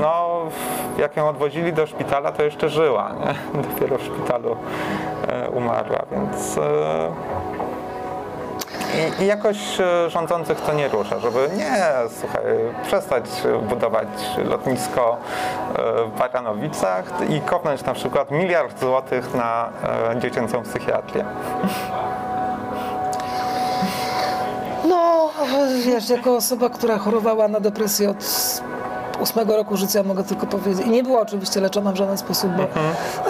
no, 0.00 0.42
jak 0.98 1.16
ją 1.16 1.28
odwozili 1.28 1.72
do 1.72 1.86
szpitala, 1.86 2.32
to 2.32 2.42
jeszcze 2.42 2.68
żyła, 2.68 3.12
nie? 3.20 3.62
dopiero 3.68 3.98
w 3.98 4.02
szpitalu 4.02 4.56
e, 5.28 5.50
umarła, 5.50 6.02
więc 6.12 6.58
i, 9.20 9.26
jakoś 9.26 9.56
rządzących 10.08 10.60
to 10.60 10.72
nie 10.72 10.88
rusza, 10.88 11.18
żeby 11.18 11.48
nie, 11.56 11.82
słuchaj, 12.20 12.42
przestać 12.82 13.24
budować 13.68 14.08
lotnisko 14.44 15.16
w 16.06 16.18
Baranowicach 16.18 17.04
i 17.28 17.40
kopnąć 17.40 17.84
na 17.84 17.94
przykład 17.94 18.30
miliard 18.30 18.80
złotych 18.80 19.34
na 19.34 19.68
dziecięcą 20.20 20.62
psychiatrię. 20.62 21.24
wiesz, 25.84 26.08
jako 26.08 26.36
osoba, 26.36 26.70
która 26.70 26.98
chorowała 26.98 27.48
na 27.48 27.60
depresję 27.60 28.10
od 28.10 28.16
ósmego 29.20 29.56
roku 29.56 29.76
życia, 29.76 30.02
mogę 30.02 30.24
tylko 30.24 30.46
powiedzieć. 30.46 30.86
I 30.86 30.90
nie 30.90 31.02
była 31.02 31.20
oczywiście 31.20 31.60
leczona 31.60 31.92
w 31.92 31.96
żaden 31.96 32.18
sposób, 32.18 32.50
bo 32.56 32.66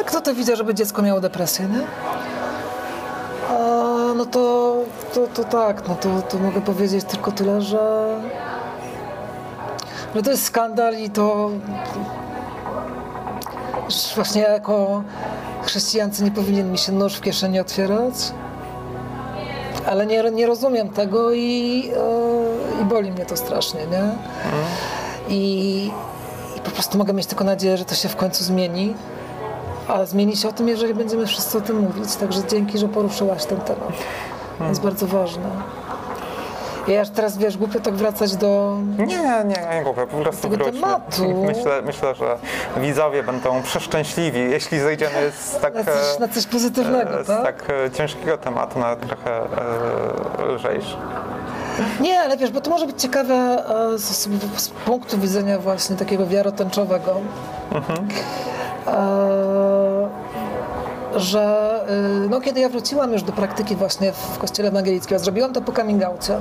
a 0.01 0.05
kto 0.05 0.21
to 0.21 0.35
widział, 0.35 0.57
żeby 0.57 0.75
dziecko 0.75 1.03
miało 1.03 1.21
depresję, 1.21 1.67
nie? 1.69 1.81
A, 3.51 4.15
no 4.17 4.27
to, 4.27 4.77
to, 5.15 5.27
to 5.27 5.45
tak, 5.45 5.89
no 5.89 5.95
to, 5.95 6.23
to 6.23 6.39
mogę 6.39 6.61
powiedzieć 6.61 7.05
tylko 7.05 7.33
tyle, 7.33 7.63
że, 7.63 8.07
że 10.15 10.23
to 10.23 10.31
jest 10.31 10.45
skandal 10.45 10.99
i 10.99 11.11
to 11.11 11.51
właśnie 14.15 14.43
jako 14.43 15.03
chrześcijance 15.63 16.25
nie 16.25 16.31
powinien 16.31 16.73
mi 16.73 16.79
się 16.79 16.93
nóż 16.93 17.15
w 17.15 17.21
kieszeni 17.21 17.61
otwierać 17.61 18.15
ale 19.87 20.07
nie, 20.07 20.31
nie 20.31 20.47
rozumiem 20.47 20.89
tego 20.89 21.33
i, 21.33 21.91
e, 22.79 22.83
i 22.83 22.85
boli 22.85 23.13
mnie 23.13 23.27
to 23.27 23.37
strasznie, 23.37 23.81
nie? 23.87 24.11
I, 25.29 25.91
I 26.57 26.61
po 26.61 26.71
prostu 26.71 26.99
mogę 26.99 27.13
mieć 27.13 27.27
tylko 27.27 27.45
nadzieję, 27.45 27.77
że 27.77 27.85
to 27.85 27.95
się 27.95 28.09
w 28.09 28.17
końcu 28.17 28.45
zmieni. 28.45 28.95
A 29.89 30.05
zmieni 30.05 30.37
się 30.37 30.49
o 30.49 30.53
tym, 30.53 30.69
jeżeli 30.69 30.95
będziemy 30.95 31.27
wszyscy 31.27 31.59
o 31.59 31.61
tym 31.61 31.79
mówić. 31.79 32.17
Także 32.17 32.41
dzięki, 32.51 32.79
że 32.79 32.89
poruszyłaś 32.89 33.45
ten 33.45 33.61
temat. 33.61 33.93
Jest 34.69 34.81
bardzo 34.81 35.07
ważne. 35.07 35.51
Ja 36.89 37.01
aż 37.01 37.11
teraz, 37.11 37.39
wiesz, 37.39 37.57
głupio 37.57 37.81
tak 37.81 37.95
wracać 37.95 38.37
do... 38.37 38.79
Nie, 38.99 39.07
nie, 39.45 39.77
nie 39.77 39.83
głupie, 39.85 40.07
po 40.07 40.17
prostu 40.17 40.49
wróćmy. 40.49 40.73
tematu. 40.73 41.35
Myślę, 41.47 41.83
myślę, 41.83 42.15
że 42.15 42.37
widzowie 42.77 43.23
będą 43.23 43.63
przeszczęśliwi, 43.63 44.41
jeśli 44.41 44.81
zejdziemy 44.81 45.33
z 45.41 45.59
tak, 45.61 45.75
Na 45.75 45.85
coś, 45.85 46.19
na 46.21 46.29
coś 46.29 46.47
pozytywnego, 46.47 47.21
e, 47.21 47.25
z 47.25 47.27
tak? 47.27 47.43
tak 47.43 47.71
e, 47.87 47.91
ciężkiego 47.91 48.39
tematu 48.39 48.79
na 48.79 48.97
trochę 48.97 49.41
e, 50.41 50.47
lżejszy. 50.55 50.97
Nie, 52.01 52.21
ale 52.21 52.37
wiesz, 52.37 52.51
bo 52.51 52.61
to 52.61 52.71
może 52.71 52.87
być 52.87 53.03
ciekawe 53.03 53.35
e, 53.95 53.99
z, 53.99 54.29
z 54.57 54.69
punktu 54.71 55.19
widzenia 55.19 55.59
właśnie 55.59 55.97
takiego 55.97 56.27
wiarotęczowego. 56.27 57.21
E, 58.87 59.84
że 61.17 61.81
y, 62.25 62.29
no, 62.29 62.41
kiedy 62.41 62.61
ja 62.61 62.69
wróciłam 62.69 63.13
już 63.13 63.23
do 63.23 63.33
praktyki 63.33 63.77
właśnie 63.77 64.13
w 64.13 64.39
kościele 64.39 64.69
ewangelickim, 64.69 65.19
zrobiłam 65.19 65.53
to 65.53 65.61
po 65.61 65.73
coming 65.73 66.03
outie, 66.03 66.37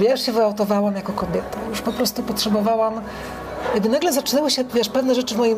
ja 0.00 0.10
już 0.10 0.20
się 0.20 0.32
wyautowałam 0.32 0.94
jako 0.96 1.12
kobieta. 1.12 1.58
Już 1.70 1.80
po 1.80 1.92
prostu 1.92 2.22
potrzebowałam 2.22 3.00
jakby 3.74 3.88
nagle 3.88 4.12
zaczęły 4.12 4.50
się, 4.50 4.64
wiesz, 4.64 4.88
pewne 4.88 5.14
rzeczy 5.14 5.34
w 5.34 5.38
moim, 5.38 5.56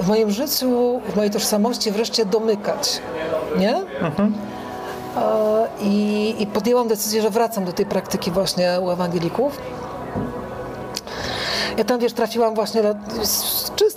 w 0.00 0.08
moim 0.08 0.30
życiu, 0.30 1.00
w 1.08 1.16
mojej 1.16 1.30
tożsamości 1.30 1.90
wreszcie 1.90 2.24
domykać, 2.24 3.00
nie? 3.58 3.76
E, 5.16 5.66
I, 5.80 6.34
I 6.38 6.46
podjęłam 6.46 6.88
decyzję, 6.88 7.22
że 7.22 7.30
wracam 7.30 7.64
do 7.64 7.72
tej 7.72 7.86
praktyki 7.86 8.30
właśnie 8.30 8.78
u 8.82 8.90
ewangelików. 8.90 9.58
Ja 11.76 11.84
tam, 11.84 12.00
wiesz, 12.00 12.12
trafiłam 12.12 12.54
właśnie 12.54 12.82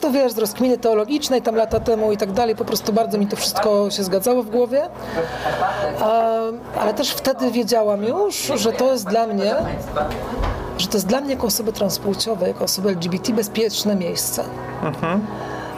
czysto, 0.03 0.19
wiesz, 0.19 0.31
z 0.31 0.37
rozkminy 0.37 0.77
teologicznej 0.77 1.41
tam 1.41 1.55
lata 1.55 1.79
temu 1.79 2.11
i 2.11 2.17
tak 2.17 2.31
dalej. 2.31 2.55
Po 2.55 2.65
prostu 2.65 2.93
bardzo 2.93 3.17
mi 3.17 3.27
to 3.27 3.35
wszystko 3.35 3.91
się 3.91 4.03
zgadzało 4.03 4.43
w 4.43 4.49
głowie. 4.49 4.89
Ale 6.79 6.93
też 6.93 7.11
wtedy 7.11 7.51
wiedziałam 7.51 8.03
już, 8.03 8.35
że 8.55 8.71
to 8.73 8.91
jest 8.91 9.07
dla 9.07 9.27
mnie, 9.27 9.55
że 10.77 10.87
to 10.87 10.97
jest 10.97 11.07
dla 11.07 11.21
mnie 11.21 11.33
jako 11.33 11.47
osoby 11.47 11.73
transpłciowej, 11.73 12.47
jako 12.47 12.63
osoby 12.63 12.89
LGBT 12.89 13.33
bezpieczne 13.33 13.95
miejsce. 13.95 14.43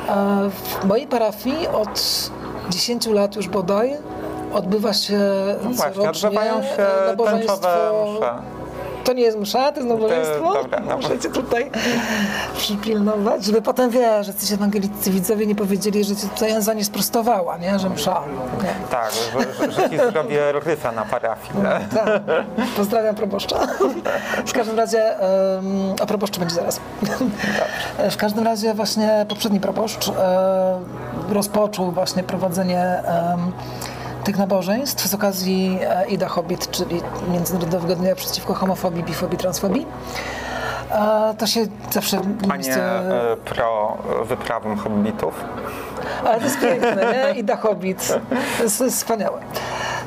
E, 0.10 0.50
W 0.50 0.86
mojej 0.86 1.08
parafii 1.08 1.68
od 1.68 2.30
10 2.70 3.08
lat 3.08 3.36
już 3.36 3.48
bodaj 3.48 3.98
odbywa 4.54 4.94
się 4.94 5.20
No 5.64 5.70
właśnie, 5.70 6.10
odbywają 6.10 6.64
się 6.64 6.88
nabożeństwo 7.08 7.58
tęczowe 7.58 8.18
msze. 8.18 8.55
To 9.06 9.14
nie 9.14 9.24
jest 9.24 9.38
msza, 9.38 9.72
to 9.72 9.80
jest 9.80 9.90
nabożeństwo. 9.90 10.54
dobra, 10.54 10.80
dobra. 10.80 10.96
Muszę 10.98 11.20
cię 11.20 11.30
tutaj 11.30 11.72
przypilnować, 12.58 13.46
żeby 13.46 13.62
potem, 13.62 13.90
wiesz, 13.90 14.26
że 14.26 14.34
coś 14.34 14.52
ewangelicy 14.52 15.12
widzowie 15.12 15.48
nie 15.48 15.56
powiedzieli, 15.56 16.04
że 16.04 16.16
cię 16.16 16.28
tutaj 16.28 16.52
Enza 16.52 16.74
nie 16.74 16.86
sprostowała, 16.86 17.58
nie? 17.58 17.80
Że 17.80 17.90
msza. 17.90 18.22
Nie. 18.64 18.88
Tak, 18.90 19.12
że, 19.12 19.72
że 19.72 19.90
ci 19.90 19.98
zrobię 19.98 20.52
rysa 20.52 20.92
na 20.92 21.06
parafii. 21.06 21.54
Tak. 21.94 22.22
Pozdrawiam 22.78 23.16
proboszcza. 23.16 23.68
W 24.46 24.54
każdym 24.54 24.78
razie, 24.78 25.16
um, 25.56 25.94
a 26.02 26.06
proboszcz 26.06 26.40
będzie 26.40 26.56
zaraz. 26.56 26.80
W 28.12 28.18
każdym 28.18 28.44
razie 28.46 28.74
właśnie 28.74 29.26
poprzedni 29.30 29.60
proboszcz 29.60 30.08
e, 30.10 30.80
rozpoczął 31.30 31.92
właśnie 31.92 32.24
prowadzenie 32.24 32.82
em, 32.82 33.52
tych 34.26 34.38
nabożeństw 34.38 35.08
z 35.08 35.14
okazji 35.14 35.80
e, 35.82 36.08
Ida 36.08 36.28
Hobbit, 36.28 36.72
czyli 36.72 37.02
Międzynarodowego 37.32 37.96
Dnia 37.96 38.16
Przeciwko 38.16 38.54
Homofobii, 38.54 39.04
Bifobii, 39.04 39.38
Transfobii. 39.38 39.86
E, 40.92 41.36
to 41.38 41.48
się 41.48 41.66
zawsze 41.92 42.22
A 42.50 42.58
nie 42.58 42.76
e, 42.76 43.38
pro 43.46 43.98
wyprawą 44.26 44.76
hobbitów. 44.76 45.44
Ale 46.26 46.38
to 46.38 46.44
jest 46.44 46.60
piękne, 46.60 47.14
nie? 47.14 47.32
Ida 47.42 47.56
Hobbit. 47.56 48.08
To 48.58 48.64
jest, 48.64 48.78
to 48.78 48.84
jest 48.84 48.98
wspaniałe. 48.98 49.42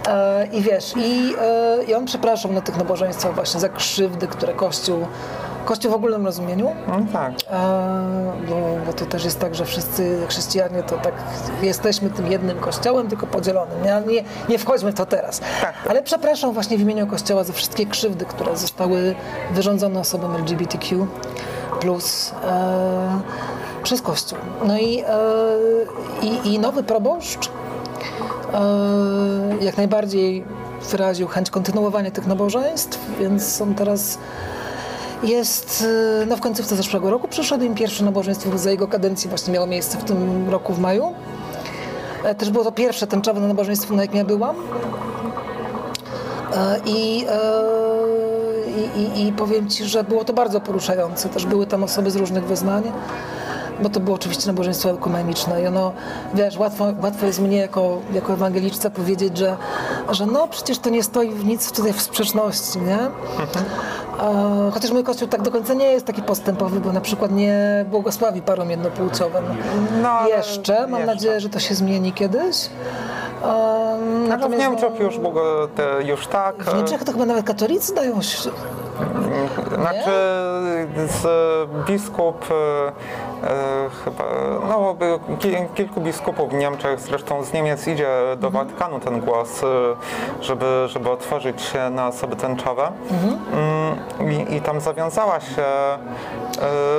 E, 0.09 0.47
I 0.47 0.63
wiesz, 0.63 0.95
i, 0.97 1.35
i 1.89 1.95
on 1.95 2.05
przepraszał 2.05 2.53
na 2.53 2.61
tych 2.61 2.77
nabożeństwach 2.77 3.35
właśnie 3.35 3.61
za 3.61 3.69
krzywdy, 3.69 4.27
które 4.27 4.55
Kościół, 4.55 5.07
Kościół 5.69 5.93
w 5.93 5.95
ogólnym 5.95 6.27
rozumieniu, 6.27 6.75
No 6.87 6.95
tak. 7.13 7.33
e, 7.33 8.33
bo, 8.49 8.55
bo 8.87 8.93
to 8.93 9.07
też 9.07 9.25
jest 9.25 9.41
tak, 9.41 9.55
że 9.55 9.65
wszyscy 9.65 10.27
chrześcijanie 10.29 10.83
to 10.83 10.97
tak 10.97 11.15
jesteśmy 11.63 12.11
tym 12.11 12.33
jednym 12.33 12.59
kościołem, 12.59 13.09
tylko 13.09 13.27
podzielonym. 13.27 13.83
Nie, 13.83 14.15
nie, 14.15 14.25
nie 14.49 14.59
wchodźmy 14.59 14.93
w 14.93 14.95
to 14.95 15.07
teraz. 15.07 15.41
Tak. 15.61 15.75
Ale 15.89 16.03
przepraszam 16.03 16.53
właśnie 16.53 16.79
w 16.79 16.81
imieniu 16.81 17.07
Kościoła 17.07 17.45
za 17.45 17.53
wszystkie 17.53 17.87
krzywdy, 17.87 18.25
które 18.25 18.57
zostały 18.57 19.15
wyrządzone 19.51 20.01
osobom 20.01 20.37
LGBTQ 20.37 21.07
plus 21.81 22.33
e, 22.45 23.21
przez 23.83 24.03
Kościół. 24.03 24.39
No 24.65 24.79
i, 24.79 25.01
e, 25.01 25.07
i, 26.23 26.55
i 26.55 26.59
nowy 26.59 26.83
proboszcz 26.83 27.51
e, 28.55 29.65
jak 29.65 29.77
najbardziej 29.77 30.45
wyraził 30.91 31.29
chęć 31.29 31.51
kontynuowania 31.51 32.11
tych 32.11 32.27
nabożeństw, 32.27 32.99
więc 33.21 33.61
on 33.61 33.75
teraz 33.75 34.19
jest, 35.23 35.85
e, 36.23 36.27
no 36.27 36.37
w 36.37 36.41
końcówce 36.41 36.77
zeszłego 36.77 37.11
roku 37.11 37.29
przyszedł 37.29 37.65
im 37.65 37.75
pierwsze 37.75 38.05
nabożeństwo 38.05 38.59
za 38.59 38.71
jego 38.71 38.89
kadencji 38.89 39.29
właśnie 39.29 39.55
miało 39.55 39.67
miejsce 39.67 39.99
w 39.99 40.05
tym 40.05 40.49
roku 40.51 40.73
w 40.73 40.79
maju. 40.79 41.15
E, 42.25 42.35
Też 42.35 42.51
było 42.51 42.65
to 42.65 42.73
pierwsze 42.73 43.07
tęczowe 43.07 43.41
nabożeństwo, 43.41 43.95
na 43.95 44.03
jakim 44.03 44.19
ja 44.19 44.25
byłam. 44.25 44.57
E, 46.57 46.77
e, 46.77 46.81
i, 46.87 47.27
i, 48.97 49.27
I 49.27 49.33
powiem 49.33 49.69
Ci, 49.69 49.85
że 49.85 50.05
było 50.05 50.25
to 50.25 50.33
bardzo 50.33 50.61
poruszające. 50.61 51.29
Też 51.29 51.47
były 51.47 51.67
tam 51.67 51.85
osoby 51.85 52.11
z 52.11 52.17
różnych 52.17 52.45
wyznań, 52.45 52.93
bo 53.83 53.89
to 53.89 54.01
było 54.01 54.17
oczywiście 54.17 54.47
nabożeństwo 54.47 54.91
ekumeniczne. 54.91 55.63
I 55.63 55.67
ono, 55.67 55.93
wiesz, 56.35 56.59
łatwo, 56.59 56.85
łatwo 57.03 57.27
jest 57.27 57.41
mnie 57.41 57.57
jako, 57.57 57.99
jako 58.13 58.33
ewangeliczce 58.33 58.91
powiedzieć, 58.91 59.39
że, 59.39 59.57
że 60.11 60.27
no 60.27 60.49
przecież 60.49 60.79
to 60.79 60.91
nie 60.91 61.03
stoi 61.03 61.31
w 61.31 61.45
nic 61.45 61.73
tutaj 61.73 61.93
w 61.93 62.01
sprzeczności, 62.01 62.79
nie? 62.79 62.99
Chociaż 64.75 64.91
mój 64.91 65.05
kościół 65.05 65.29
tak 65.29 65.43
do 65.43 65.51
końca 65.51 65.75
nie 65.75 65.87
jest 65.87 66.07
taki 66.07 66.23
postępowy, 66.23 66.81
bo 66.81 66.93
na 66.93 67.01
przykład 67.01 67.31
nie 67.33 67.85
błogosławi 67.91 68.43
parom 68.43 68.71
jednopłciowym. 68.71 69.45
No, 70.03 70.09
ale 70.11 70.31
jeszcze, 70.31 70.87
mam 70.87 71.01
jeszcze. 71.01 71.07
nadzieję, 71.15 71.41
że 71.41 71.49
to 71.49 71.59
się 71.59 71.75
zmieni 71.75 72.13
kiedyś. 72.13 72.57
E, 73.45 73.99
No, 74.39 74.49
w 74.49 74.59
Niemczech 74.59 74.93
no, 74.99 75.05
już, 75.05 75.19
było 75.19 75.69
te, 75.77 76.03
już 76.05 76.27
tak. 76.27 76.57
w 76.65 76.75
Niemczech 76.77 77.05
to 77.05 77.13
chyba 77.13 77.27
nawet 77.27 77.47
katolicy 77.47 77.95
dają 77.95 78.23
się. 78.23 78.51
Znaczy 79.75 80.11
z 81.09 81.27
biskup 81.87 82.47
chyba, 84.05 84.25
no 84.69 84.97
kilku 85.75 86.01
biskupów 86.01 86.51
w 86.51 86.55
Niemczech, 86.55 87.01
zresztą 87.01 87.43
z 87.45 87.53
Niemiec 87.53 87.87
idzie 87.89 88.09
do 88.37 88.51
Watykanu 88.51 89.01
ten 89.01 89.21
głos, 89.21 89.63
e, 89.65 89.67
żeby, 90.41 90.85
żeby 90.87 91.11
otworzyć 91.11 91.63
się 91.63 91.91
na 91.91 92.09
osoby 92.09 92.37
tęczowe. 92.37 92.93
Mm, 94.21 94.33
I, 94.51 94.55
I 94.57 94.61
tam 94.61 94.81
zawiązała 94.81 95.41
się 95.41 95.63
e, 95.63 95.99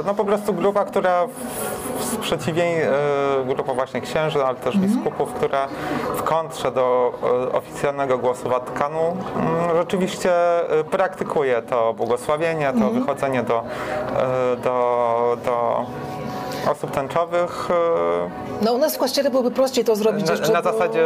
no 0.06 0.14
po 0.14 0.26
prostu 0.26 0.54
grupa, 0.54 0.86
która 0.86 1.28
w- 1.28 2.18
e, 2.84 3.46
grupa 3.56 3.74
właśnie 3.74 4.02
księży, 4.02 4.46
ale 4.46 4.56
też 4.56 4.78
biskupów, 4.78 5.34
która 5.34 5.68
w 6.16 6.24
kontrze 6.24 6.72
do 6.72 7.14
e, 7.24 7.52
oficjalnego 7.52 8.18
głosu 8.18 8.50
Watykanu 8.50 9.00
mm, 9.36 9.78
rzeczywiście 9.78 10.32
e, 10.80 10.84
praktykuje 10.84 11.62
to 11.62 11.94
błogosławienie, 11.94 12.74
to 12.80 12.90
wychodzenie 12.90 13.44
do, 13.44 13.64
e, 13.64 14.56
do, 14.56 15.38
do 15.46 15.86
osób 16.72 16.92
tęczowych 16.92 17.68
e, 17.72 18.66
No 18.66 18.74
u 18.74 18.78
nas 18.78 18.96
w 18.96 18.98
kościele 18.98 19.30
byłoby 19.30 19.52
prościej 19.52 19.86
to 19.86 19.96
zrobić 19.96 20.26
na, 20.28 20.32
jeszcze. 20.34 20.52
na 20.54 20.62
bo- 20.62 20.72
zasadzie, 20.72 21.06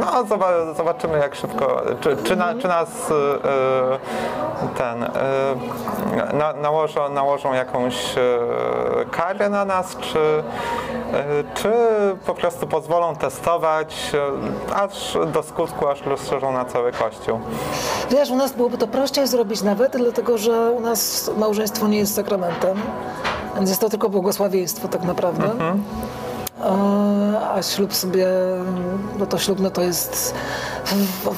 no 0.00 0.24
zoba- 0.24 0.74
zobaczymy 0.76 1.18
jak 1.18 1.34
szybko, 1.34 1.82
czy, 2.00 2.16
czy, 2.24 2.36
na, 2.36 2.54
czy 2.54 2.68
nas 2.68 2.88
e, 3.10 4.74
ten, 4.78 5.02
e, 5.04 6.32
na, 6.32 6.52
nałożą, 6.52 7.08
nałożą 7.08 7.52
jakąś 7.52 7.94
karę 9.10 9.48
na 9.48 9.64
nas, 9.64 9.96
czy, 10.00 10.42
czy 11.54 11.72
po 12.26 12.34
prostu 12.34 12.66
pozwolą 12.66 13.16
testować 13.16 14.12
aż 14.74 15.18
do 15.32 15.42
skutku, 15.42 15.88
aż 15.88 16.02
rozszerzą 16.06 16.52
na 16.52 16.64
cały 16.64 16.92
kościół. 16.92 17.40
Wiesz, 18.10 18.30
u 18.30 18.36
nas 18.36 18.52
byłoby 18.52 18.78
to 18.78 18.86
prościej 18.86 19.26
zrobić 19.26 19.62
nawet, 19.62 19.96
dlatego 19.96 20.38
że 20.38 20.70
u 20.70 20.80
nas 20.80 21.30
małżeństwo 21.36 21.88
nie 21.88 21.98
jest 21.98 22.14
sakramentem, 22.14 22.76
więc 23.56 23.68
jest 23.68 23.80
to 23.80 23.88
tylko 23.88 24.08
błogosławieństwo 24.08 24.88
tak 24.88 25.04
naprawdę. 25.04 25.44
E, 26.60 27.50
A 27.54 27.62
ślub 27.62 27.94
sobie, 27.94 28.26
no 29.18 29.26
to 29.26 29.38
ślub, 29.38 29.60
no 29.60 29.70
to 29.70 29.82
jest 29.82 30.34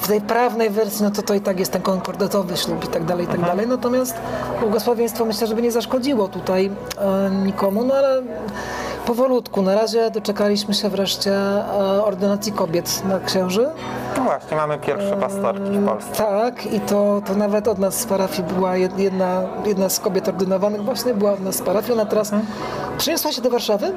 w, 0.02 0.08
tej 0.08 0.20
prawnej 0.20 0.70
wersji, 0.70 1.04
no 1.04 1.10
to 1.10 1.22
to 1.22 1.34
i 1.34 1.40
tak 1.40 1.58
jest 1.58 1.72
ten 1.72 1.82
konkordatowy 1.82 2.56
ślub 2.56 2.84
i 2.84 2.88
tak 2.88 3.04
dalej, 3.04 3.24
i 3.24 3.28
tak 3.28 3.40
dalej. 3.40 3.66
Natomiast 3.66 4.14
błogosławieństwo 4.60 5.24
myślę, 5.24 5.46
żeby 5.46 5.62
nie 5.62 5.72
zaszkodziło 5.72 6.28
tutaj 6.28 6.70
e, 6.98 7.30
nikomu, 7.30 7.84
no 7.84 7.94
ale 7.94 8.22
powolutku. 9.06 9.62
Na 9.62 9.74
razie 9.74 10.10
doczekaliśmy 10.10 10.74
się 10.74 10.88
wreszcie 10.88 11.32
e, 11.34 12.04
ordynacji 12.04 12.52
kobiet 12.52 13.02
na 13.04 13.20
księży. 13.20 13.70
No 14.18 14.24
właśnie, 14.24 14.56
mamy 14.56 14.78
pierwsze 14.78 15.16
pastorki 15.16 15.70
w 15.70 15.86
Polsce. 15.86 16.12
Tak, 16.16 16.66
i 16.66 16.80
to, 16.80 17.22
to 17.26 17.34
nawet 17.34 17.68
od 17.68 17.78
nas 17.78 17.94
z 18.00 18.06
parafii 18.06 18.42
była 18.54 18.72
jed- 18.72 18.98
jedna, 18.98 19.42
jedna 19.64 19.88
z 19.88 20.00
kobiet 20.00 20.28
ordynowanych 20.28 20.84
właśnie 20.84 21.14
była 21.14 21.32
od 21.32 21.40
nas 21.40 21.54
z 21.54 21.62
parafii. 21.62 21.92
Ona 21.92 22.06
teraz 22.06 22.30
przyniosła 22.98 23.32
się 23.32 23.42
do 23.42 23.50
Warszawy, 23.50 23.92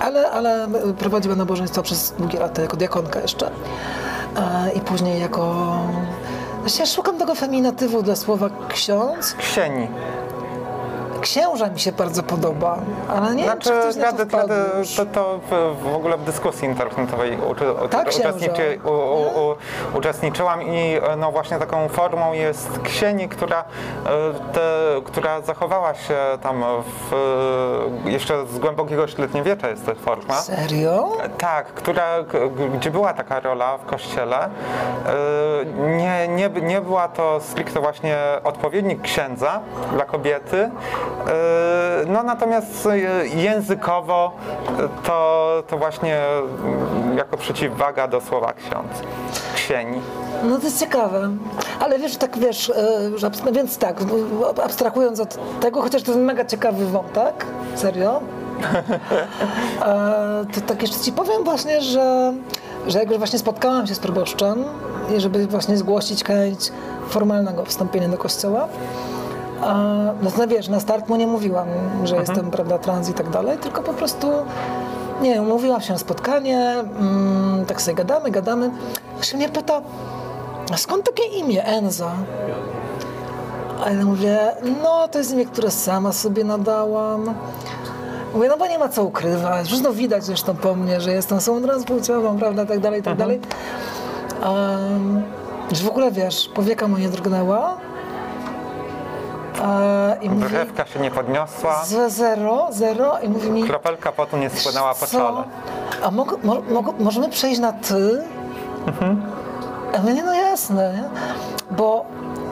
ale, 0.00 0.30
ale 0.30 0.68
prowadziła 0.98 1.34
nabożeństwo 1.36 1.82
przez 1.82 2.14
długie 2.18 2.38
lata 2.38 2.62
jako 2.62 2.76
diakonka 2.76 3.20
jeszcze. 3.20 3.50
I 4.74 4.80
później 4.80 5.20
jako... 5.20 5.72
Właśnie 6.60 6.80
ja 6.80 6.86
szukam 6.86 7.18
tego 7.18 7.34
feminatywu 7.34 8.02
dla 8.02 8.16
słowa 8.16 8.50
ksiądz. 8.68 9.34
Ksieni. 9.34 9.88
Księża 11.22 11.68
mi 11.68 11.80
się 11.80 11.92
bardzo 11.92 12.22
podoba, 12.22 12.78
ale 13.08 13.34
nie 13.34 13.44
Znaczy, 13.44 13.70
wiem, 13.70 13.82
czy 13.82 13.88
ktoś 13.88 13.96
na 13.96 14.12
to 14.12 14.26
wpadł 14.26 14.54
to, 14.96 15.06
to 15.06 15.40
w, 15.82 15.94
ogóle 15.94 16.16
w 16.18 16.24
dyskusji 16.24 16.68
internetowej 16.68 17.38
u, 17.50 17.54
Tak, 17.88 18.08
uczestniczy, 18.08 18.80
u, 18.84 18.88
u, 18.88 19.50
u, 19.50 19.54
uczestniczyłam 19.98 20.62
i 20.62 20.98
e, 21.02 21.16
no 21.16 21.32
właśnie 21.32 21.58
taką 21.58 21.88
formą 21.88 22.32
jest 22.32 22.78
ksieni, 22.84 23.28
która, 23.28 23.60
e, 23.60 24.08
te, 24.52 24.60
która 25.04 25.40
zachowała 25.40 25.94
się 25.94 26.16
tam 26.42 26.64
w, 27.10 27.12
e, 28.06 28.10
jeszcze 28.10 28.46
z 28.46 28.58
głębokiego 28.58 29.06
średniowiecza 29.08 29.68
jest 29.68 29.86
ta 29.86 29.94
forma. 29.94 30.34
Serio? 30.34 31.16
Tak, 31.38 31.66
która, 31.66 32.04
gdzie 32.74 32.90
była 32.90 33.14
taka 33.14 33.40
rola 33.40 33.78
w 33.78 33.84
kościele, 33.84 34.48
nie, 35.76 36.28
nie, 36.28 36.48
nie 36.62 36.80
była 36.80 37.08
to 37.08 37.40
stricte 37.40 37.80
właśnie 37.80 38.18
odpowiednik 38.44 39.02
księdza 39.02 39.60
dla 39.92 40.04
kobiety, 40.04 40.70
no 42.06 42.22
natomiast 42.22 42.86
e, 42.86 43.26
językowo 43.26 44.32
e, 44.78 45.06
to, 45.06 45.62
to 45.68 45.78
właśnie 45.78 46.20
mm, 46.24 47.18
jako 47.18 47.36
przeciwwaga 47.36 48.08
do 48.08 48.20
słowa 48.20 48.52
ksiądz, 48.52 49.02
ksieni. 49.54 50.00
No 50.44 50.58
to 50.58 50.64
jest 50.64 50.80
ciekawe. 50.80 51.30
Ale 51.80 51.98
wiesz, 51.98 52.16
tak 52.16 52.38
wiesz, 52.38 52.70
e, 52.70 53.10
no 53.44 53.52
więc 53.52 53.78
tak, 53.78 54.00
abstrahując 54.64 55.20
od 55.20 55.60
tego, 55.60 55.82
chociaż 55.82 56.02
to 56.02 56.10
jest 56.10 56.24
mega 56.24 56.44
ciekawy 56.44 56.86
wątek, 56.86 57.46
serio, 57.74 58.20
e, 59.82 60.44
to 60.54 60.60
tak 60.60 60.82
jeszcze 60.82 61.00
ci 61.00 61.12
powiem 61.12 61.44
właśnie, 61.44 61.80
że, 61.80 62.32
że 62.86 62.98
jak 62.98 63.08
już 63.08 63.18
właśnie 63.18 63.38
spotkałam 63.38 63.86
się 63.86 63.94
z 63.94 63.98
proboszczem 63.98 64.64
żeby 65.16 65.46
właśnie 65.46 65.76
zgłosić 65.76 66.24
chęć 66.24 66.72
formalnego 67.08 67.64
wstąpienia 67.64 68.08
do 68.08 68.18
kościoła, 68.18 68.68
a, 69.62 69.74
no 70.22 70.30
to 70.30 70.48
wiesz, 70.48 70.68
na 70.68 70.80
start 70.80 71.08
mu 71.08 71.16
nie 71.16 71.26
mówiłam, 71.26 71.68
że 72.04 72.16
jestem, 72.16 72.50
prawda, 72.50 72.78
trans 72.78 73.08
i 73.08 73.14
tak 73.14 73.30
dalej, 73.30 73.58
tylko 73.58 73.82
po 73.82 73.92
prostu, 73.92 74.28
nie 75.22 75.34
wiem, 75.34 75.44
umówiłam 75.44 75.80
się 75.80 75.92
na 75.92 75.98
spotkanie, 75.98 76.74
mm, 76.98 77.66
tak 77.66 77.82
sobie 77.82 77.94
gadamy, 77.94 78.30
gadamy, 78.30 78.70
a 79.20 79.22
się 79.22 79.36
mnie 79.36 79.48
pyta, 79.48 79.82
a 80.72 80.76
skąd 80.76 81.04
takie 81.04 81.24
imię, 81.24 81.64
Enza? 81.64 82.12
A 83.84 83.90
ja 83.90 84.04
mówię, 84.04 84.38
no 84.82 85.08
to 85.08 85.18
jest 85.18 85.32
imię, 85.32 85.46
które 85.46 85.70
sama 85.70 86.12
sobie 86.12 86.44
nadałam. 86.44 87.34
Mówię, 88.34 88.48
no 88.48 88.56
bo 88.56 88.66
nie 88.66 88.78
ma 88.78 88.88
co 88.88 89.04
ukrywać, 89.04 89.66
zresztą 89.66 89.92
widać 89.92 90.24
zresztą 90.24 90.56
po 90.56 90.74
mnie, 90.74 91.00
że 91.00 91.12
jestem 91.12 91.38
osobą 91.38 91.62
transpłciową, 91.62 92.38
prawda, 92.38 92.66
tak 92.66 92.80
dalej, 92.80 93.02
tak 93.02 93.16
dalej. 93.16 93.40
Um, 94.44 95.22
że 95.72 95.84
w 95.84 95.88
ogóle, 95.88 96.10
wiesz, 96.10 96.50
powieka 96.54 96.88
mu 96.88 96.98
nie 96.98 97.08
drgnęła. 97.08 97.76
E, 99.60 100.16
I 100.22 100.30
mówi, 100.30 100.54
się 100.94 101.00
nie 101.00 101.10
podniosła, 101.10 101.84
z 101.84 102.12
zero, 102.12 102.68
zero 102.70 103.18
i 103.22 103.28
mówi 103.28 103.50
mi, 103.50 103.64
kropelka 103.64 104.12
potu 104.12 104.36
nie 104.36 104.50
spłynęła 104.50 104.94
po 104.94 105.06
czole. 105.06 105.44
A 106.02 106.10
mog, 106.10 106.44
mo, 106.44 106.56
mog, 106.70 106.98
możemy 106.98 107.28
przejść 107.28 107.60
na 107.60 107.72
ty? 107.72 108.22
A 109.92 109.96
ja 109.96 110.02
mówię, 110.02 110.22
no 110.26 110.34
jasne, 110.34 110.92
nie? 110.94 111.04
bo 111.76 112.04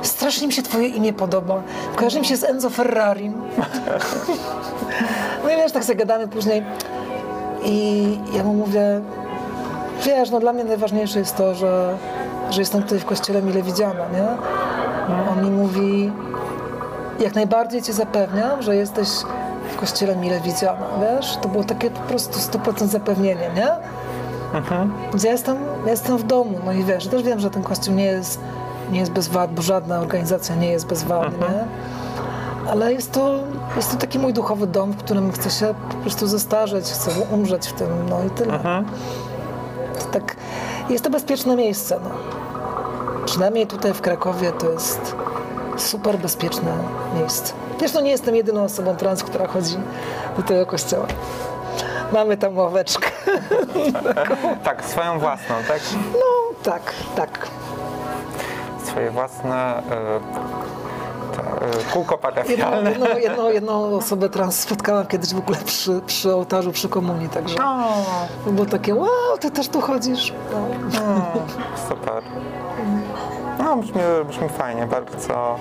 strasznie 0.02 0.46
mi 0.46 0.52
się 0.52 0.62
twoje 0.62 0.88
imię 0.88 1.12
podoba. 1.12 1.62
Kojarzy 1.96 2.20
mi 2.20 2.26
się 2.26 2.36
z 2.36 2.44
Enzo 2.44 2.70
Ferrari. 2.70 3.32
no 5.44 5.50
i 5.50 5.56
wiesz, 5.56 5.72
tak 5.72 5.84
sobie 5.84 5.96
gadamy 5.96 6.28
później 6.28 6.62
i 7.64 8.18
ja 8.32 8.44
mu 8.44 8.54
mówię, 8.54 9.00
wiesz, 10.04 10.30
no 10.30 10.40
dla 10.40 10.52
mnie 10.52 10.64
najważniejsze 10.64 11.18
jest 11.18 11.36
to, 11.36 11.54
że, 11.54 11.96
że 12.50 12.60
jestem 12.60 12.82
tutaj 12.82 12.98
w 12.98 13.04
kościele 13.04 13.42
mile 13.42 13.62
widziana, 13.62 14.04
nie? 14.12 14.26
On 15.32 15.44
mi 15.44 15.50
mówi, 15.50 16.12
jak 17.20 17.34
najbardziej 17.34 17.82
cię 17.82 17.92
zapewniam, 17.92 18.62
że 18.62 18.76
jesteś 18.76 19.08
w 19.72 19.76
kościele 19.76 20.16
mile 20.16 20.40
widziana, 20.40 20.86
wiesz? 21.00 21.36
To 21.42 21.48
było 21.48 21.64
takie 21.64 21.90
po 21.90 22.00
prostu 22.00 22.38
100% 22.38 22.86
zapewnienie, 22.86 23.50
nie? 23.56 23.68
Gdzie 25.14 25.26
ja 25.26 25.32
jestem, 25.32 25.56
ja 25.84 25.90
jestem 25.90 26.18
w 26.18 26.22
domu, 26.22 26.58
no 26.64 26.72
i 26.72 26.84
wiesz, 26.84 27.06
też 27.06 27.22
wiem, 27.22 27.40
że 27.40 27.50
ten 27.50 27.62
kościół 27.62 27.94
nie 27.94 28.04
jest, 28.04 28.40
nie 28.92 29.00
jest 29.00 29.12
bezwładny, 29.12 29.56
bo 29.56 29.62
żadna 29.62 29.98
organizacja 30.00 30.54
nie 30.54 30.70
jest 30.70 30.86
bezwładna, 30.86 31.46
nie? 31.48 31.64
Ale 32.70 32.92
jest 32.92 33.12
to, 33.12 33.34
jest 33.76 33.90
to 33.90 33.96
taki 33.96 34.18
mój 34.18 34.32
duchowy 34.32 34.66
dom, 34.66 34.92
w 34.92 34.96
którym 34.96 35.32
chcę 35.32 35.50
się 35.50 35.74
po 35.90 35.96
prostu 35.96 36.26
zestarzeć, 36.26 36.84
chcę 36.84 37.10
umrzeć 37.30 37.66
w 37.68 37.72
tym, 37.72 37.88
no 38.10 38.24
i 38.24 38.30
tyle. 38.30 38.58
To 39.98 40.04
tak, 40.12 40.36
jest 40.88 41.04
to 41.04 41.10
bezpieczne 41.10 41.56
miejsce, 41.56 42.00
no. 42.04 42.10
Przynajmniej 43.24 43.66
tutaj 43.66 43.94
w 43.94 44.00
Krakowie 44.00 44.52
to 44.52 44.70
jest 44.70 45.16
super 45.82 46.18
bezpieczne 46.18 46.72
miejsce. 47.14 47.52
Zresztą 47.78 48.00
nie 48.00 48.10
jestem 48.10 48.36
jedyną 48.36 48.64
osobą 48.64 48.96
trans, 48.96 49.22
która 49.22 49.46
chodzi 49.46 49.76
do 50.36 50.42
tego 50.42 50.66
kościoła. 50.66 51.06
Mamy 52.12 52.36
tam 52.36 52.58
ławeczkę. 52.58 53.10
Tak, 54.64 54.84
swoją 54.84 55.18
własną, 55.18 55.54
tak? 55.68 55.80
No, 56.12 56.54
tak, 56.62 56.82
tak. 57.16 57.48
Swoje 58.84 59.10
własne 59.10 59.82
e, 59.90 60.20
kółko 61.92 62.14
Jedną, 62.14 62.18
parafialne. 62.18 62.90
jedną, 62.90 63.06
jedną, 63.18 63.50
jedną 63.50 63.96
osobę 63.96 64.28
trans 64.28 64.60
spotkałam 64.60 65.06
kiedyś 65.06 65.34
w 65.34 65.38
ogóle 65.38 65.58
przy, 65.64 66.00
przy 66.06 66.34
ołtarzu, 66.34 66.72
przy 66.72 66.88
komunii, 66.88 67.28
także 67.28 67.56
to 68.44 68.50
było 68.50 68.66
takie, 68.66 68.94
wow, 68.94 69.08
ty 69.40 69.50
też 69.50 69.68
tu 69.68 69.80
chodzisz. 69.80 70.32
No. 70.52 71.32
Super. 71.88 72.22
Brzmi, 73.80 74.00
brzmi 74.28 74.48
fajnie, 74.48 74.86
bardzo. 74.86 75.56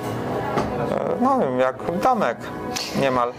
e, 0.92 1.16
No 1.22 1.40
wiem, 1.40 1.60
jak 1.60 1.76
domek 2.04 2.38
niemal. 3.02 3.32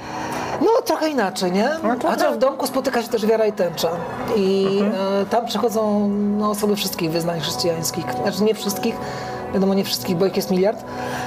No, 0.60 0.82
trochę 0.84 1.08
inaczej, 1.08 1.52
nie? 1.52 1.68
No. 1.82 2.10
Chociaż 2.10 2.34
w 2.34 2.38
domku 2.38 2.66
spotyka 2.66 3.02
się 3.02 3.08
też 3.08 3.26
wiara 3.26 3.46
i 3.46 3.52
tęcza. 3.52 3.88
I 4.36 4.80
e, 5.22 5.26
tam 5.26 5.46
przychodzą 5.46 6.08
no, 6.08 6.50
osoby 6.50 6.76
wszystkich 6.76 7.10
wyznań 7.10 7.40
chrześcijańskich. 7.40 8.04
Znaczy 8.22 8.42
nie 8.42 8.54
wszystkich, 8.54 8.94
wiadomo 9.54 9.74
nie 9.74 9.84
wszystkich, 9.84 10.16
bo 10.16 10.26
ich 10.26 10.36
jest 10.36 10.50
miliard, 10.50 10.84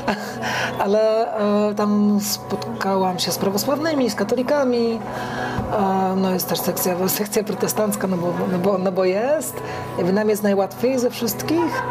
ale 0.84 1.34
e, 1.70 1.74
tam 1.76 2.20
spotkałam 2.22 3.20
się 3.20 3.32
z 3.32 3.38
prawosławnymi, 3.38 4.10
z 4.10 4.16
katolikami. 4.16 5.00
E, 5.80 6.14
no 6.18 6.32
jest 6.34 6.50
też 6.50 6.60
sekcja, 6.60 6.96
sekcja 7.10 7.44
protestancka, 7.44 8.08
no 8.08 8.18
bo, 8.18 8.28
no, 8.52 8.58
bo, 8.58 8.78
no 8.78 8.92
bo 8.92 9.06
jest. 9.06 9.54
Jakby 9.98 10.14
nam 10.14 10.30
jest 10.30 10.44
najłatwiej 10.44 11.00
ze 11.00 11.10
wszystkich 11.10 11.84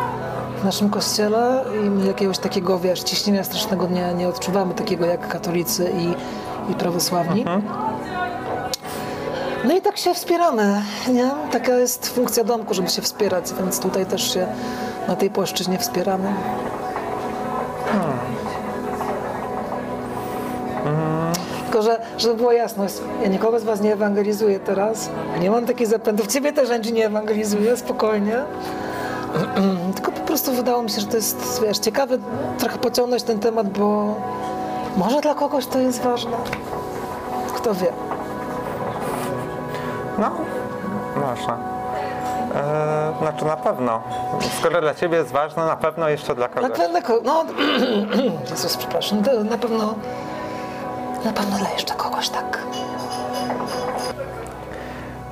w 0.62 0.64
naszym 0.64 0.90
kościele 0.90 1.64
i 2.04 2.06
jakiegoś 2.06 2.38
takiego, 2.38 2.78
wiesz, 2.78 3.00
ciśnienia 3.00 3.44
strasznego 3.44 3.86
nie, 3.86 4.14
nie 4.14 4.28
odczuwamy, 4.28 4.74
takiego 4.74 5.06
jak 5.06 5.28
katolicy 5.28 5.90
i, 5.98 6.14
i 6.72 6.74
prawosławni. 6.74 7.44
No 9.64 9.76
i 9.76 9.80
tak 9.80 9.96
się 9.96 10.14
wspieramy, 10.14 10.82
nie? 11.08 11.30
Taka 11.52 11.78
jest 11.78 12.14
funkcja 12.14 12.44
domku, 12.44 12.74
żeby 12.74 12.88
się 12.88 13.02
wspierać, 13.02 13.44
więc 13.58 13.80
tutaj 13.80 14.06
też 14.06 14.34
się 14.34 14.46
na 15.08 15.16
tej 15.16 15.30
płaszczyźnie 15.30 15.78
wspieramy. 15.78 16.28
Tylko, 21.62 21.82
że 21.82 22.00
żeby 22.18 22.34
było 22.34 22.52
jasność, 22.52 22.94
ja 23.22 23.28
nikogo 23.28 23.60
z 23.60 23.64
Was 23.64 23.80
nie 23.80 23.92
ewangelizuję 23.92 24.60
teraz. 24.60 25.08
Nie 25.40 25.50
mam 25.50 25.66
takich 25.66 25.86
zapędów. 25.86 26.26
Ciebie 26.26 26.52
też, 26.52 26.70
Angie, 26.70 26.92
nie 26.92 27.06
ewangelizuję, 27.06 27.76
spokojnie. 27.76 28.36
Tylko 29.94 30.12
po 30.12 30.20
prostu 30.20 30.52
wydało 30.52 30.82
mi 30.82 30.90
się, 30.90 31.00
że 31.00 31.06
to 31.06 31.16
jest, 31.16 31.62
wiesz, 31.62 31.78
ciekawe 31.78 32.18
trochę 32.58 32.78
pociągnąć 32.78 33.22
ten 33.22 33.38
temat, 33.40 33.78
bo 33.78 34.14
może 34.96 35.20
dla 35.20 35.34
kogoś 35.34 35.66
to 35.66 35.78
jest 35.78 36.02
ważne. 36.02 36.36
Kto 37.54 37.74
wie. 37.74 37.92
No, 40.18 40.30
można. 41.16 41.56
E, 42.54 43.12
znaczy 43.22 43.44
na 43.44 43.56
pewno. 43.56 44.00
Skoro 44.60 44.80
dla 44.80 44.94
ciebie 44.94 45.16
jest 45.18 45.32
ważne, 45.32 45.66
na 45.66 45.76
pewno 45.76 46.08
jeszcze 46.08 46.34
dla 46.34 46.48
Na 46.48 46.54
kogoś. 46.54 46.78
pewno, 46.78 47.02
ko- 47.02 47.20
no, 47.24 47.44
Jezus, 48.50 48.76
przepraszam, 48.76 49.22
na 49.50 49.58
pewno, 49.58 49.94
na 51.24 51.32
pewno 51.32 51.56
dla 51.58 51.70
jeszcze 51.70 51.94
kogoś 51.94 52.28
tak. 52.28 52.58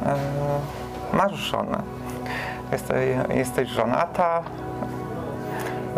E, 0.06 0.16
masz 1.16 1.32
żonę. 1.32 1.82
Jesteś, 2.72 3.08
jesteś 3.34 3.68
żonata 3.68 4.42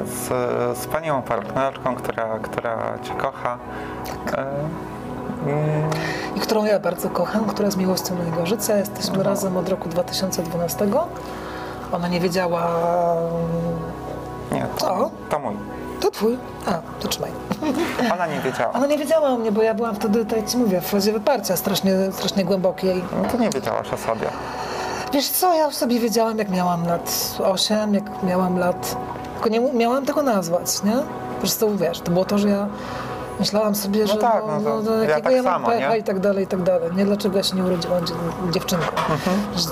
z, 0.05 0.29
z 0.79 0.87
panią 0.87 1.23
partnerką, 1.23 1.95
która, 1.95 2.39
która 2.39 2.99
cię 3.03 3.14
kocha. 3.14 3.59
E, 4.33 4.47
I 6.37 6.41
którą 6.41 6.64
ja 6.64 6.79
bardzo 6.79 7.11
kocham, 7.11 7.45
która 7.45 7.66
jest 7.66 7.79
miłością 7.79 8.14
mojego 8.14 8.47
życia. 8.47 8.77
Jesteśmy 8.77 9.23
razem 9.23 9.57
od 9.57 9.68
roku 9.68 9.89
2012. 9.89 10.87
Ona 11.93 12.09
nie 12.09 12.20
wiedziała, 12.20 12.68
nie, 14.53 14.66
Co? 14.77 14.87
to, 14.87 15.11
to 15.31 15.39
mój. 15.39 15.55
to 16.01 16.11
twój, 16.11 16.39
a, 16.66 16.73
to 17.01 17.09
trzymaj. 17.09 17.31
Ona 18.14 18.27
nie 18.27 18.41
wiedziała. 18.41 18.73
Ona 18.73 18.87
nie 18.87 18.99
wiedziała 18.99 19.29
o 19.29 19.37
mnie, 19.37 19.53
bo 19.53 19.62
ja 19.62 19.75
byłam 19.75 19.95
wtedy, 19.95 20.27
tak 20.27 20.47
ci 20.47 20.57
mówię, 20.57 20.81
w 20.81 20.87
fazie 20.87 21.12
wyparcia 21.12 21.57
strasznie, 21.57 21.93
strasznie 22.12 22.45
głębokiej. 22.45 23.03
No 23.23 23.29
to 23.29 23.39
nie 23.39 23.51
wiedziałaś 23.51 23.93
o 23.93 23.97
sobie. 23.97 24.27
Wiesz 25.12 25.28
co, 25.28 25.54
ja 25.54 25.64
już 25.66 25.74
sobie 25.74 26.00
wiedziałam, 26.00 26.38
jak 26.38 26.48
miałam 26.48 26.86
lat 26.86 27.36
8, 27.44 27.94
jak 27.94 28.22
miałam 28.22 28.58
lat... 28.58 28.96
Tylko 29.34 29.48
nie 29.48 29.60
mu- 29.60 29.72
miałam 29.72 30.06
tego 30.06 30.22
nazwać, 30.22 30.82
nie? 30.84 30.92
Po 31.34 31.38
prostu, 31.40 31.76
wiesz, 31.76 32.00
to 32.00 32.10
było 32.10 32.24
to, 32.24 32.38
że 32.38 32.48
ja 32.48 32.66
Myślałam 33.40 33.74
sobie, 33.74 34.06
że 34.06 34.16
tak, 34.16 34.42
no 34.64 34.82
to 34.82 34.94
ja 34.94 35.00
jakiego 35.02 35.22
tak 35.22 35.32
ja 35.36 35.42
mam 35.42 35.52
samo, 35.52 35.66
pecha 35.68 35.92
nie? 35.92 35.98
i 35.98 36.02
tak 36.02 36.20
dalej, 36.20 36.44
i 36.44 36.46
tak 36.46 36.62
dalej. 36.62 36.90
Nie, 36.96 37.04
dlaczego 37.04 37.36
ja 37.36 37.42
się 37.42 37.56
nie 37.56 37.64
urodziłam 37.64 38.06
dzie- 38.06 38.14
dziewczynką. 38.52 38.86
Że- 39.56 39.68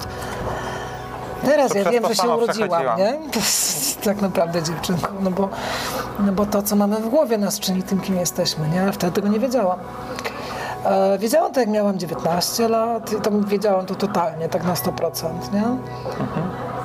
Teraz 1.45 1.73
To 1.73 1.79
ja 1.79 1.91
wiem, 1.91 2.05
że 2.09 2.15
się 2.15 2.29
urodziłam, 2.29 2.99
nie? 2.99 3.19
Tak 4.05 4.21
naprawdę 4.21 4.63
dziewczynką, 4.63 5.09
no 5.21 5.31
bo, 5.31 5.49
no 6.19 6.33
bo 6.33 6.47
to, 6.47 6.63
co 6.63 6.77
mamy 6.77 6.97
w 6.97 7.09
głowie 7.09 7.39
nas 7.39 7.61
czyni 7.61 7.83
tym, 7.83 8.01
kim 8.01 8.17
jesteśmy, 8.17 8.69
nie? 8.69 8.93
Wtedy 8.93 9.13
tego 9.13 9.29
nie 9.29 9.39
wiedziałam. 9.41 9.79
E, 10.85 11.19
wiedziałam 11.19 11.53
to, 11.53 11.61
jak 11.61 11.69
miałam 11.69 11.99
19 11.99 12.69
lat 12.69 13.13
i 13.13 13.17
to 13.17 13.31
wiedziałam 13.41 13.87
to 13.87 13.95
totalnie, 13.95 14.49
tak 14.49 14.65
na 14.65 14.75
100%, 14.75 15.53
nie? 15.53 15.65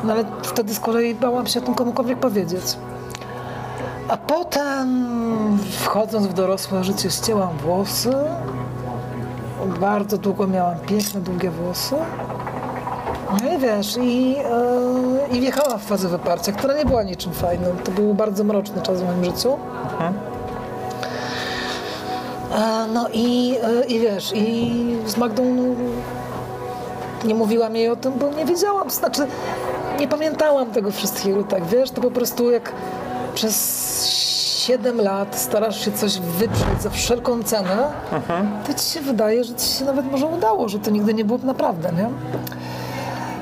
No 0.03 0.13
ale 0.13 0.25
wtedy 0.43 0.73
z 0.73 0.79
kolei 0.79 1.15
bałam 1.15 1.47
się 1.47 1.59
o 1.59 1.63
tym 1.63 1.75
komukolwiek 1.75 2.19
powiedzieć. 2.19 2.77
A 4.07 4.17
potem, 4.17 5.07
wchodząc 5.81 6.27
w 6.27 6.33
dorosłe 6.33 6.83
życie, 6.83 7.11
ścięłam 7.11 7.57
włosy. 7.57 8.13
Bardzo 9.79 10.17
długo 10.17 10.47
miałam 10.47 10.79
piękne, 10.79 11.21
długie 11.21 11.51
włosy. 11.51 11.95
No 13.43 13.49
i 13.53 13.57
wiesz, 13.57 13.97
i, 13.97 14.35
e, 14.37 15.35
i 15.37 15.39
wjechałam 15.39 15.79
w 15.79 15.83
fazę 15.83 16.07
wyparcia, 16.07 16.51
która 16.51 16.73
nie 16.73 16.85
była 16.85 17.03
niczym 17.03 17.33
fajnym. 17.33 17.77
To 17.83 17.91
był 17.91 18.13
bardzo 18.13 18.43
mroczny 18.43 18.81
czas 18.81 19.01
w 19.01 19.05
moim 19.05 19.25
życiu. 19.25 19.57
E, 20.01 20.34
no 22.93 23.07
i, 23.13 23.55
e, 23.63 23.85
i 23.85 23.99
wiesz, 23.99 24.31
i 24.35 24.71
z 25.05 25.17
Magdą 25.17 25.43
no, 25.55 25.63
nie 27.27 27.35
mówiłam 27.35 27.75
jej 27.75 27.89
o 27.89 27.95
tym, 27.95 28.13
bo 28.13 28.29
nie 28.29 28.45
wiedziałam, 28.45 28.89
znaczy 28.89 29.27
nie 29.99 30.07
pamiętałam 30.07 30.71
tego 30.71 30.91
wszystkiego, 30.91 31.43
tak 31.43 31.65
wiesz, 31.65 31.91
to 31.91 32.01
po 32.01 32.11
prostu 32.11 32.51
jak 32.51 32.71
przez 33.35 33.55
7 34.65 35.01
lat 35.01 35.39
starasz 35.39 35.85
się 35.85 35.91
coś 35.91 36.19
wyprzeć 36.19 36.81
za 36.81 36.89
wszelką 36.89 37.43
cenę, 37.43 37.77
to 38.67 38.73
ci 38.73 38.85
się 38.85 39.01
wydaje, 39.01 39.43
że 39.43 39.55
ci 39.55 39.67
się 39.67 39.85
nawet 39.85 40.11
może 40.11 40.25
udało, 40.25 40.69
że 40.69 40.79
to 40.79 40.91
nigdy 40.91 41.13
nie 41.13 41.25
było 41.25 41.39
naprawdę, 41.43 41.91
nie? 41.91 42.09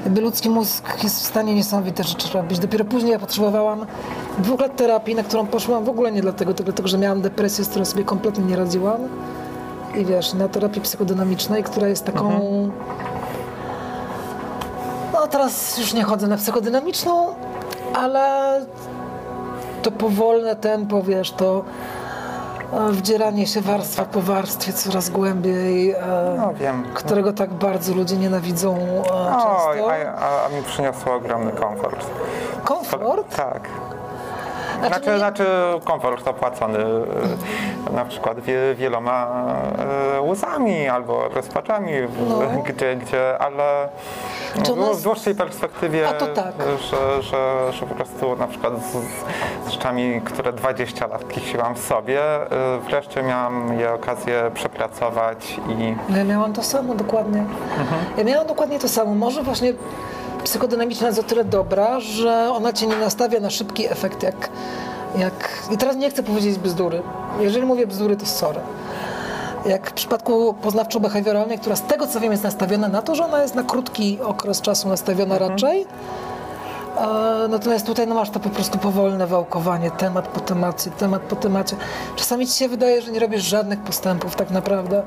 Jakby 0.04 0.22
ludzki 0.22 0.50
mózg 0.50 1.04
jest 1.04 1.20
w 1.20 1.26
stanie 1.26 1.56
niesamowite 1.56 2.04
rzeczy 2.04 2.34
robić. 2.34 2.60
Dopiero 2.60 2.86
później 2.86 3.12
ja 3.12 3.20
potrzebowałam 3.20 3.86
dwóch 4.38 4.60
lat 4.60 4.76
terapii, 4.76 5.16
na 5.16 5.24
którą 5.24 5.48
poszłam 5.48 5.84
w 5.84 5.90
ogóle 5.90 6.12
nie 6.12 6.22
dlatego, 6.22 6.54
tylko 6.54 6.72
dlatego, 6.72 6.88
że 6.88 6.98
miałam 6.98 7.22
depresję, 7.22 7.66
z 7.66 7.70
którą 7.70 7.86
sobie 7.86 8.04
kompletnie 8.04 8.46
nie 8.46 8.56
radziłam. 8.56 9.02
I 9.96 10.06
wiesz, 10.06 10.34
na 10.34 10.48
terapii 10.48 10.82
psychodynamicznej, 10.82 11.64
która 11.64 11.88
jest 11.88 12.06
taką... 12.06 12.42
No 15.14 15.28
teraz 15.28 15.78
już 15.78 15.94
nie 15.94 16.04
chodzę 16.04 16.28
na 16.28 16.38
psychodynamiczną, 16.38 17.36
ale 17.94 18.66
to 19.84 19.92
powolne 19.92 20.56
tempo, 20.56 21.04
wiesz, 21.04 21.32
to 21.32 21.64
wdzieranie 22.92 23.48
się 23.48 23.62
warstwa 23.62 24.06
po 24.06 24.22
warstwie 24.22 24.74
coraz 24.74 25.10
głębiej, 25.10 25.92
e, 25.92 26.36
No 26.38 26.54
wiem. 26.54 26.84
którego 26.94 27.34
tak 27.34 27.54
bardzo 27.54 27.94
ludzie 27.94 28.18
nienawidzą 28.18 28.76
e, 28.78 29.04
Oj, 29.12 29.78
często. 29.78 29.92
a, 29.92 30.26
a, 30.26 30.46
a 30.46 30.50
mi 30.50 30.64
przyniosło 30.64 31.14
ogromny 31.14 31.52
komfort. 31.52 32.06
Komfort? 32.64 33.36
Tak. 33.36 33.70
Znaczy, 34.88 34.96
Znaczy, 35.04 35.12
nie- 35.12 35.18
znaczy 35.18 35.46
komfort 35.86 36.28
opłacony 36.28 36.80
e, 37.90 37.94
na 37.94 38.06
przykład 38.06 38.40
wie, 38.40 38.76
wieloma 38.76 39.28
e, 40.18 40.22
łzami 40.22 40.88
albo 40.88 41.30
rozpaczami, 41.30 41.92
No. 42.30 42.40
gdzie, 42.74 42.96
gdzie, 42.96 43.38
ale 43.40 43.90
Czy 44.64 44.74
w, 44.74 45.02
dłuższej 45.04 45.36
perspektywie, 45.36 46.08
tak. 46.36 46.54
że, 46.92 47.22
że, 47.24 47.74
że 47.74 47.86
po 47.86 47.96
prostu 47.96 48.36
na 48.36 48.48
przykład 48.48 48.74
z, 48.86 48.92
z 49.68 49.72
rzeczami, 49.72 50.22
które 50.26 50.54
20 50.54 51.08
lat 51.08 51.28
kisiłam 51.28 51.76
w 51.76 51.80
sobie, 51.80 52.22
e, 52.24 52.80
wreszcie 52.90 53.24
miałam 53.24 53.80
je 53.80 53.94
okazję 53.94 54.52
przepracować 54.54 55.58
i 55.80 55.96
No 56.10 56.18
Ja 56.18 56.24
miałam 56.24 56.54
to 56.54 56.64
samo 56.64 56.96
dokładnie. 56.96 57.44
Ja 58.18 58.24
miałam 58.24 58.48
dokładnie 58.48 58.80
to 58.80 58.88
samo. 58.90 59.16
Może 59.16 59.44
właśnie 59.44 59.74
psychodynamiczna 60.44 61.08
jest 61.08 61.20
o 61.20 61.24
tyle 61.24 61.46
dobra, 61.46 62.00
że 62.00 62.52
ona 62.54 62.74
cię 62.74 62.88
nie 62.88 62.96
nastawia 62.98 63.40
na 63.40 63.50
szybki 63.50 63.92
efekt, 63.92 64.24
jak, 64.24 64.50
jak... 65.18 65.50
I 65.72 65.78
teraz 65.78 65.96
nie 65.96 66.10
chcę 66.10 66.24
powiedzieć 66.24 66.60
bzdury. 66.60 67.02
Jeżeli 67.40 67.66
mówię 67.66 67.88
bzdury, 67.88 68.18
to 68.18 68.26
sorry. 68.26 68.60
Jak 69.66 69.90
w 69.90 69.94
przypadku 69.94 70.56
poznawczo-behawioralnej, 70.64 71.60
która 71.60 71.76
z 71.76 71.82
tego 71.82 72.08
co 72.08 72.20
wiem 72.20 72.32
jest 72.32 72.44
nastawiona 72.44 72.88
na 72.88 73.02
to, 73.02 73.16
że 73.16 73.26
ona 73.26 73.42
jest 73.42 73.56
na 73.56 73.64
krótki 73.64 74.20
okres 74.22 74.62
czasu 74.62 74.90
nastawiona 74.90 75.38
raczej. 75.38 75.86
E, 76.98 77.48
Natomiast 77.48 77.86
tutaj 77.86 78.08
no 78.08 78.16
masz 78.16 78.30
to 78.30 78.40
po 78.40 78.50
prostu 78.50 78.78
powolne 78.78 79.28
wałkowanie, 79.28 79.92
temat 79.92 80.28
po 80.28 80.40
temacie, 80.40 80.92
temat 80.92 81.22
po 81.22 81.36
temacie. 81.36 81.76
Czasami 82.16 82.48
ci 82.48 82.54
się 82.54 82.68
wydaje, 82.70 83.02
że 83.02 83.12
nie 83.12 83.20
robisz 83.20 83.42
żadnych 83.44 83.80
postępów 83.80 84.36
tak 84.36 84.50
naprawdę, 84.50 85.04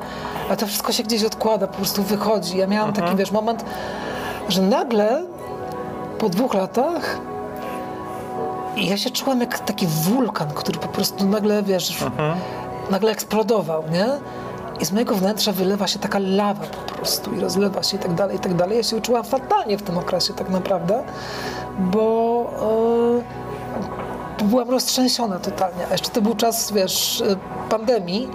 a 0.50 0.56
to 0.56 0.66
wszystko 0.66 0.92
się 0.92 1.02
gdzieś 1.02 1.24
odkłada, 1.24 1.66
po 1.66 1.76
prostu 1.76 2.02
wychodzi. 2.02 2.58
Ja 2.58 2.66
miałam 2.66 2.92
taki, 2.92 3.16
wiesz, 3.16 3.30
moment, 3.30 3.64
że 4.48 4.62
nagle 4.62 5.22
po 6.18 6.28
dwóch 6.28 6.54
latach 6.54 7.18
ja 8.76 8.96
się 8.96 9.10
czułam 9.10 9.40
jak 9.40 9.58
taki 9.58 9.86
wulkan, 9.86 10.48
który 10.54 10.78
po 10.78 10.88
prostu 10.88 11.26
nagle, 11.28 11.62
wiesz, 11.62 11.96
nagle 12.90 13.10
eksplodował, 13.10 13.82
nie? 13.92 14.06
I 14.80 14.84
z 14.84 14.92
mojego 14.92 15.14
wnętrza 15.14 15.52
wylewa 15.52 15.86
się 15.86 15.98
taka 15.98 16.18
lawa 16.18 16.64
po 16.86 16.94
prostu 16.94 17.34
i 17.34 17.40
rozlewa 17.40 17.82
się 17.82 17.96
i 17.96 18.00
tak 18.00 18.14
dalej, 18.14 18.36
i 18.36 18.40
tak 18.40 18.54
dalej. 18.54 18.76
Ja 18.76 18.82
się 18.82 18.96
uczyłam 18.96 19.24
fatalnie 19.24 19.78
w 19.78 19.82
tym 19.82 19.98
okresie 19.98 20.34
tak 20.34 20.50
naprawdę, 20.50 21.02
bo 21.78 23.22
e, 24.40 24.44
byłam 24.44 24.70
roztrzęsiona 24.70 25.38
totalnie. 25.38 25.86
A 25.88 25.92
jeszcze 25.92 26.10
to 26.10 26.22
był 26.22 26.34
czas, 26.34 26.72
wiesz, 26.72 27.20
e, 27.20 27.36
pandemii, 27.70 28.28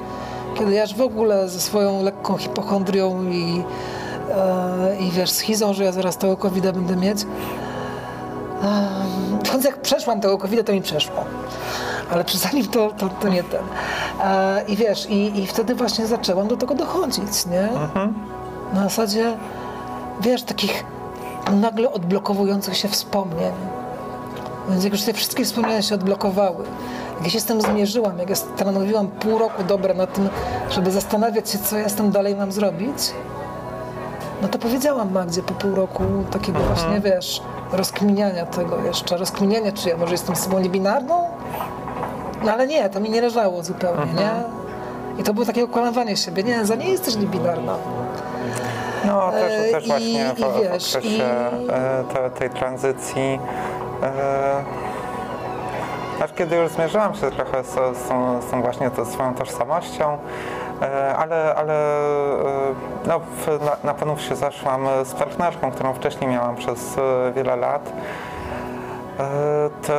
kiedy 0.57 0.73
ja 0.73 0.81
już 0.81 0.93
w 0.93 1.01
ogóle 1.01 1.49
ze 1.49 1.59
swoją 1.59 2.03
lekką 2.03 2.37
hipochondrią 2.37 3.23
i, 3.23 3.63
i 4.99 5.11
wiesz, 5.11 5.31
schizą, 5.31 5.73
że 5.73 5.83
ja 5.83 5.91
zaraz 5.91 6.17
tego 6.17 6.37
covid 6.37 6.71
będę 6.71 6.95
mieć, 6.95 7.25
więc 9.51 9.65
jak 9.65 9.81
przeszłam 9.81 10.21
tego 10.21 10.37
covid 10.37 10.67
to 10.67 10.73
mi 10.73 10.81
przeszło. 10.81 11.25
Ale 12.11 12.23
przy 12.23 12.37
zanim 12.37 12.67
to, 12.67 12.91
to, 12.97 13.09
to 13.09 13.29
nie 13.29 13.43
ten. 13.43 13.61
E, 14.23 14.63
I 14.67 14.75
wiesz, 14.75 15.09
i, 15.09 15.39
i 15.39 15.47
wtedy 15.47 15.75
właśnie 15.75 16.07
zaczęłam 16.07 16.47
do 16.47 16.57
tego 16.57 16.75
dochodzić, 16.75 17.45
nie? 17.45 17.69
Na 18.73 18.83
zasadzie, 18.83 19.37
wiesz, 20.21 20.43
takich 20.43 20.83
nagle 21.51 21.91
odblokowujących 21.91 22.77
się 22.77 22.87
wspomnień. 22.87 23.51
Więc 24.69 24.83
jak 24.83 24.93
już 24.93 25.01
te 25.01 25.13
wszystkie 25.13 25.45
wspomnienia 25.45 25.81
się 25.81 25.95
odblokowały, 25.95 26.65
jak 27.15 27.23
ja 27.23 27.29
się 27.29 27.39
z 27.39 27.45
tym 27.45 27.61
zmierzyłam, 27.61 28.19
jak 28.19 28.29
ja 28.29 28.35
stanowiłam 28.35 29.07
pół 29.07 29.37
roku 29.37 29.63
dobre 29.63 29.93
na 29.93 30.07
tym, 30.07 30.29
żeby 30.69 30.91
zastanawiać 30.91 31.49
się, 31.49 31.57
co 31.57 31.77
ja 31.77 31.89
z 31.89 31.95
tym 31.95 32.11
dalej 32.11 32.35
mam 32.35 32.51
zrobić, 32.51 32.97
no 34.41 34.47
to 34.47 34.59
powiedziałam 34.59 35.11
Magdzie 35.11 35.43
po 35.43 35.53
pół 35.53 35.75
roku 35.75 36.03
takiego 36.31 36.59
właśnie, 36.59 36.99
wiesz, 36.99 37.41
rozkminiania 37.73 38.45
tego 38.45 38.77
jeszcze, 38.79 39.17
rozkminiania, 39.17 39.71
czy 39.71 39.89
ja 39.89 39.97
może 39.97 40.11
jestem 40.11 40.35
sobą 40.35 40.59
niebinarną? 40.59 41.27
No 42.43 42.51
ale 42.53 42.67
nie, 42.67 42.89
to 42.89 42.99
mi 42.99 43.09
nie 43.09 43.21
leżało 43.21 43.63
zupełnie, 43.63 44.13
nie? 44.13 44.29
I 45.19 45.23
to 45.23 45.33
było 45.33 45.45
takie 45.45 45.63
okłamywanie 45.63 46.17
siebie, 46.17 46.43
nie, 46.43 46.65
za 46.65 46.75
nie 46.75 46.89
jesteś 46.89 47.15
niebinarna. 47.15 47.75
No, 49.05 49.31
też, 49.31 49.53
E, 49.53 49.71
też 49.71 49.83
i- 49.83 49.87
właśnie 49.87 50.33
w, 50.35 50.39
i 50.39 50.43
w 50.43 50.71
wiesz, 50.73 50.95
okresie 50.95 51.09
i- 51.17 51.69
e, 51.69 52.03
te, 52.13 52.29
tej 52.29 52.49
tranzycji. 52.49 53.39
E, 54.03 54.63
aż 56.23 56.33
kiedy 56.33 56.55
już 56.55 56.71
zmierzyłam 56.71 57.15
się 57.15 57.31
trochę 57.31 57.63
z, 57.63 57.67
z, 57.97 58.07
tą, 58.09 58.41
z 58.41 58.51
tą 58.51 58.61
właśnie 58.61 58.91
to, 58.91 59.05
swoją 59.05 59.33
tożsamością, 59.35 60.17
ale, 61.17 61.55
ale 61.55 61.73
e, 61.73 62.73
no, 63.07 63.21
na, 63.65 63.77
na 63.83 63.93
panów 63.93 64.21
się 64.21 64.35
zaszłam 64.35 64.87
z 65.03 65.13
partnerką, 65.13 65.71
którą 65.71 65.93
wcześniej 65.93 66.29
miałam 66.29 66.55
przez 66.55 66.97
e, 66.97 67.31
wiele 67.35 67.55
lat. 67.55 67.91
E, 69.19 69.71
To, 69.87 69.93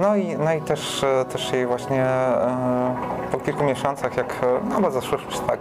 no 0.00 0.16
i, 0.16 0.36
no 0.38 0.52
i 0.52 0.60
też, 0.60 1.04
e, 1.04 1.24
też 1.24 1.52
jej 1.52 1.66
właśnie 1.66 2.04
e, 2.04 2.96
po 3.32 3.38
kilku 3.38 3.64
miesiącach, 3.64 4.16
jak, 4.16 4.26
e, 4.42 4.46
no 4.70 4.80
bo 4.80 4.90
zaszłyśmy 4.90 5.32
się 5.32 5.38
tak, 5.40 5.60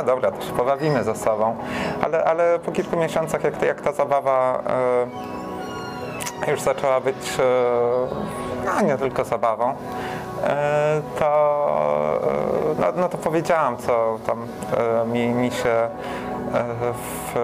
e, 0.00 0.04
dobra, 0.04 0.30
to 0.30 0.42
się 0.42 0.52
pobawimy 0.52 1.04
ze 1.04 1.14
sobą, 1.14 1.56
ale, 2.04 2.24
ale 2.24 2.58
po 2.58 2.72
kilku 2.72 2.96
miesiącach, 2.96 3.44
jak, 3.44 3.62
jak 3.62 3.80
ta 3.80 3.92
zabawa 3.92 4.62
e, 6.46 6.50
już 6.50 6.60
zaczęła 6.60 7.00
być, 7.00 7.36
e, 7.38 7.42
no 8.66 8.80
nie 8.86 8.98
tylko 8.98 9.24
zabawą, 9.24 9.74
e, 10.44 11.00
to, 11.18 11.61
e, 11.61 11.61
no, 12.82 12.92
no 12.96 13.08
to 13.08 13.18
powiedziałam, 13.18 13.76
co 13.76 14.18
tam 14.26 14.46
e, 14.76 15.06
mi, 15.06 15.28
mi 15.28 15.50
się 15.50 15.70
e, 15.70 15.88
w, 16.92 17.34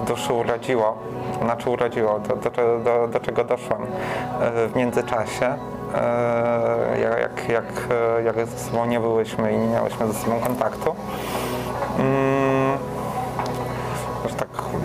w 0.00 0.04
duszy 0.06 0.32
urodziło, 0.32 0.98
znaczy 1.42 1.70
urodziło, 1.70 2.18
do, 2.18 2.36
do, 2.36 2.78
do, 2.78 3.08
do 3.08 3.20
czego 3.20 3.44
doszłam 3.44 3.82
e, 3.82 4.68
w 4.68 4.76
międzyczasie. 4.76 5.54
Jak, 7.00 7.48
jak, 7.48 7.64
jak, 8.24 8.46
ze 8.48 8.58
sobą 8.58 8.86
nie 8.86 9.00
byłyśmy 9.00 9.52
i 9.52 9.58
nie 9.58 9.66
miałyśmy 9.66 10.06
ze 10.06 10.14
sobą 10.14 10.40
kontaktu. 10.40 10.94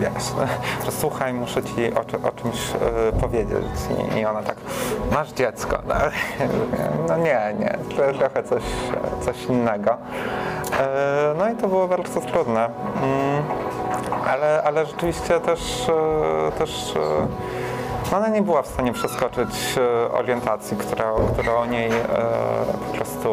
Wiesz, 0.04 0.24
że 0.84 0.92
słuchaj, 0.92 1.34
muszę 1.34 1.62
ci 1.62 1.94
o, 1.94 2.28
o 2.28 2.32
czymś 2.32 2.72
e, 3.08 3.20
powiedzieć. 3.20 3.64
I, 4.14 4.18
I 4.18 4.24
ona 4.26 4.42
tak, 4.42 4.56
masz 5.12 5.32
dziecko. 5.32 5.78
No, 5.88 5.94
no 7.08 7.16
nie, 7.16 7.54
nie, 7.58 7.78
trochę 8.18 8.42
coś, 8.42 8.62
coś 9.20 9.44
innego. 9.44 9.96
E, 10.80 11.34
No 11.38 11.50
i 11.50 11.54
to 11.56 11.68
było 11.68 11.88
bardzo 11.88 12.20
trudne. 12.20 12.68
Mm, 13.02 13.42
Ale, 14.26 14.62
ale 14.64 14.86
rzeczywiście 14.86 15.40
też, 15.40 15.88
e, 15.88 16.52
też 16.58 16.94
no 18.12 18.16
ona 18.18 18.28
nie 18.28 18.42
była 18.42 18.62
w 18.62 18.66
stanie 18.66 18.92
przeskoczyć 18.92 19.78
orientacji, 20.12 20.76
która, 20.76 21.04
która 21.32 21.54
o 21.54 21.66
niej 21.66 21.90
po 22.88 22.96
prostu 22.96 23.28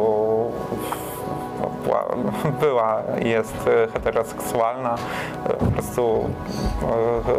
no, 0.82 1.01
była, 2.62 3.02
i 3.22 3.30
jest 3.30 3.68
e, 3.68 3.88
heteroseksualna. 3.92 4.96
E, 5.46 5.54
Po 5.54 5.66
prostu 5.66 6.30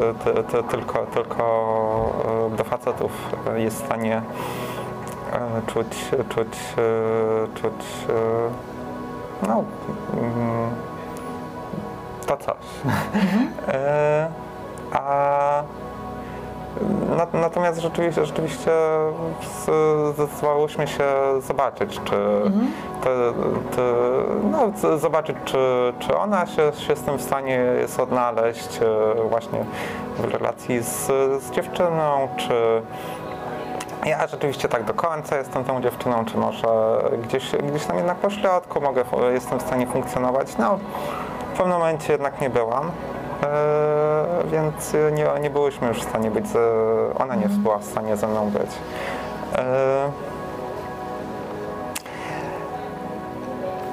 e, 0.00 0.14
ty, 0.24 0.42
ty, 0.42 0.62
tylko, 0.62 1.06
tylko 1.06 2.50
do 2.56 2.64
facetów 2.64 3.12
jest 3.56 3.82
w 3.82 3.84
stanie 3.84 4.22
czuć, 5.66 6.10
czuć, 6.28 6.58
czuć 7.54 8.06
no, 9.42 9.64
mm, 10.12 10.70
to 12.26 12.36
coś. 12.36 12.56
E, 13.68 14.28
A 14.92 15.62
Natomiast 17.40 17.80
rzeczywiście, 17.80 18.26
rzeczywiście 18.26 18.70
zdecydowałyśmy 20.14 20.86
się 20.86 21.04
zobaczyć, 21.40 22.00
czy 22.04 22.16
te, 23.02 23.10
te, 23.76 23.82
no, 24.50 24.98
zobaczyć, 24.98 25.36
czy, 25.44 25.92
czy 25.98 26.16
ona 26.16 26.46
się, 26.46 26.72
się 26.72 26.96
z 26.96 27.02
tym 27.02 27.18
w 27.18 27.22
stanie 27.22 27.54
jest 27.80 28.00
odnaleźć 28.00 28.80
e, 28.82 29.28
właśnie 29.28 29.64
w 30.18 30.24
relacji 30.24 30.82
z, 30.82 31.06
z 31.42 31.50
dziewczyną, 31.50 32.28
czy 32.36 32.82
ja 34.06 34.26
rzeczywiście 34.26 34.68
tak 34.68 34.84
do 34.84 34.94
końca 34.94 35.36
jestem 35.36 35.64
tą 35.64 35.82
dziewczyną, 35.82 36.24
czy 36.24 36.38
może 36.38 36.68
gdzieś, 37.22 37.50
gdzieś 37.56 37.84
tam 37.84 37.96
jednak 37.96 38.16
po 38.16 38.30
środku 38.30 38.80
mogę, 38.80 39.04
jestem 39.32 39.58
w 39.58 39.62
stanie 39.62 39.86
funkcjonować. 39.86 40.58
No, 40.58 40.78
w 41.54 41.56
pewnym 41.56 41.78
momencie 41.78 42.12
jednak 42.12 42.40
nie 42.40 42.50
byłam. 42.50 42.90
E, 43.42 44.44
więc 44.52 44.92
nie, 45.12 45.40
nie 45.40 45.50
byłyśmy 45.50 45.88
już 45.88 45.98
w 45.98 46.08
stanie 46.08 46.30
być, 46.30 46.46
ze, 46.46 46.58
ona 47.18 47.34
nie 47.34 47.48
była 47.48 47.78
w 47.78 47.84
stanie 47.84 48.16
ze 48.16 48.26
mną 48.26 48.50
być. 48.50 48.70
E, 49.54 49.64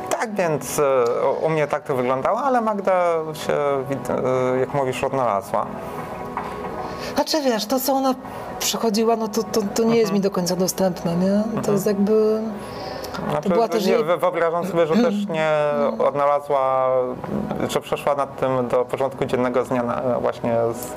tak 0.09 0.35
więc 0.35 0.79
e, 0.79 1.03
u- 1.45 1.49
mnie 1.49 1.67
tak 1.67 1.83
to 1.83 1.95
wyglądało, 1.95 2.39
ale 2.39 2.61
Magda 2.61 3.13
się, 3.33 3.53
jak 4.59 4.73
mówisz, 4.73 5.03
odnalazła. 5.03 5.65
Znaczy 7.15 7.41
wiesz, 7.41 7.65
to 7.65 7.79
co 7.79 7.93
ona 7.93 8.15
przechodziła, 8.59 9.15
no 9.15 9.27
to, 9.27 9.43
to, 9.43 9.61
to 9.75 9.83
nie 9.83 9.97
jest 9.97 10.11
mi 10.11 10.19
do 10.19 10.31
końca 10.31 10.55
dostępne, 10.55 11.15
nie? 11.15 11.43
To 11.63 11.71
jest 11.71 11.85
jakby... 11.85 12.41
Znaczy, 13.30 13.49
była 13.49 13.67
też 13.67 13.86
nie, 13.86 13.91
jej- 13.91 14.03
wy- 14.03 14.17
Wyobrażam 14.17 14.65
sobie, 14.67 14.88
że 14.88 14.93
też 14.95 15.28
nie 15.28 15.49
odnalazła, 16.07 16.89
że 17.70 17.82
przeszła 17.82 18.15
nad 18.15 18.39
tym 18.39 18.67
do 18.67 18.86
porządku 18.86 19.26
dziennego 19.26 19.65
z 19.65 19.70
dnia 19.70 19.84
na, 19.84 20.01
właśnie 20.20 20.55
z, 20.74 20.88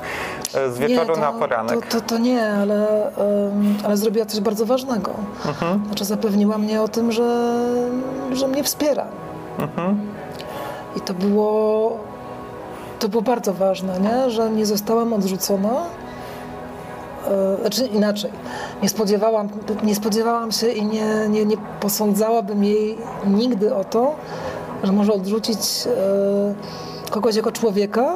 z 0.75 0.79
wieczoru 0.79 1.09
nie, 1.09 1.14
to, 1.14 1.20
na 1.20 1.33
poranek. 1.33 1.87
To, 1.87 2.01
to, 2.01 2.07
to 2.07 2.18
nie, 2.18 2.53
ale, 2.53 3.07
em, 3.07 3.75
ale 3.85 3.97
zrobiła 3.97 4.27
coś 4.27 4.41
bardzo 4.41 4.66
ważnego. 4.66 5.11
Mhm. 5.47 5.83
Znaczy 5.87 6.05
zapewniła 6.05 6.59
mnie 6.59 6.83
o 6.83 6.89
tym, 6.89 7.12
że, 7.12 7.55
że 8.33 8.49
mnie 8.49 8.62
wspiera. 8.64 9.05
Mhm. 9.59 10.01
I 10.97 11.01
to 11.01 11.14
było, 11.14 11.97
to 12.99 13.09
było 13.09 13.23
bardzo 13.23 13.53
ważne, 13.53 14.01
nie? 14.01 14.31
że 14.31 14.51
nie 14.51 14.66
zostałam 14.66 15.12
odrzucona. 15.12 15.70
E, 17.29 17.57
Znaczy 17.61 17.87
inaczej, 17.87 18.31
nie 18.83 18.89
spodziewałam, 18.89 19.49
nie 19.83 19.95
spodziewałam 19.95 20.53
się 20.53 20.68
i 20.68 20.85
nie, 20.85 21.28
nie, 21.28 21.45
nie 21.45 21.57
posądzałabym 21.80 22.64
jej 22.64 22.99
nigdy 23.26 23.74
o 23.74 23.85
to, 23.85 24.14
że 24.83 24.93
może 24.93 25.12
odrzucić 25.12 25.59
e, 25.87 27.11
kogoś 27.11 27.37
jako 27.37 27.53
człowieka 27.53 28.14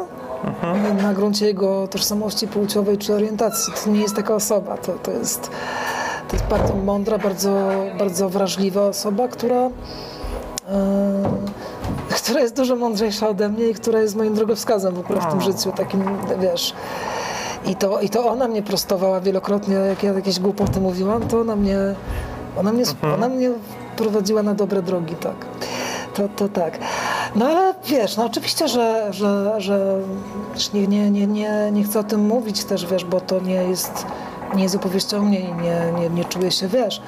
na 1.02 1.14
gruncie 1.14 1.46
jego 1.46 1.88
tożsamości 1.88 2.48
płciowej 2.48 2.98
czy 2.98 3.14
orientacji. 3.14 3.72
To 3.84 3.90
nie 3.90 4.00
jest 4.00 4.16
taka 4.16 4.34
osoba, 4.34 4.76
to, 4.76 4.92
to, 4.92 5.10
jest, 5.10 5.50
to 6.28 6.36
jest 6.36 6.46
bardzo 6.46 6.74
mądra, 6.74 7.18
bardzo, 7.18 7.70
bardzo 7.98 8.28
wrażliwa 8.28 8.86
osoba, 8.86 9.28
która 9.28 9.70
e, 10.68 11.46
która 12.10 12.40
jest 12.40 12.56
dużo 12.56 12.76
mądrzejsza 12.76 13.28
ode 13.28 13.48
mnie 13.48 13.68
i 13.68 13.74
która 13.74 14.00
jest 14.00 14.16
moim 14.16 14.34
drogowskazem 14.34 14.94
w 14.94 14.98
ogóle 14.98 15.20
w 15.20 15.26
tym 15.26 15.40
życiu, 15.40 15.72
takim, 15.72 16.04
wiesz. 16.40 16.74
I 17.66 17.76
to, 17.76 18.00
I 18.00 18.08
to 18.08 18.30
ona 18.30 18.48
mnie 18.48 18.62
prostowała 18.62 19.20
wielokrotnie, 19.20 19.74
jak 19.74 20.02
ja 20.02 20.12
jakieś 20.12 20.40
głupoty 20.40 20.80
mówiłam, 20.80 21.28
to 21.28 21.40
ona 21.40 21.56
mnie, 21.56 21.78
ona 22.56 22.72
mnie, 22.72 22.84
ona 23.14 23.28
mnie 23.28 23.50
prowadziła 23.96 24.42
na 24.42 24.54
dobre 24.54 24.82
drogi, 24.82 25.14
tak. 25.14 25.34
To, 26.14 26.28
to 26.36 26.48
tak. 26.48 26.78
No 27.34 27.46
ale 27.46 27.74
wiesz, 27.86 28.16
no 28.16 28.24
oczywiście, 28.24 28.68
że, 28.68 29.08
że, 29.10 29.54
że 29.60 30.00
nie, 30.74 30.86
nie, 30.86 31.10
nie, 31.10 31.26
nie, 31.26 31.70
nie 31.72 31.84
chcę 31.84 32.00
o 32.00 32.04
tym 32.04 32.26
mówić 32.26 32.64
też, 32.64 32.86
wiesz, 32.86 33.04
bo 33.04 33.20
to 33.20 33.40
nie 33.40 33.54
jest, 33.54 34.06
nie 34.54 34.62
jest 34.62 34.74
opowieścią 34.74 35.18
o 35.18 35.22
mnie 35.22 35.40
i 35.40 35.54
nie, 35.54 35.92
nie, 36.00 36.10
nie 36.10 36.24
czuję 36.24 36.50
się, 36.50 36.68
wiesz, 36.68 37.02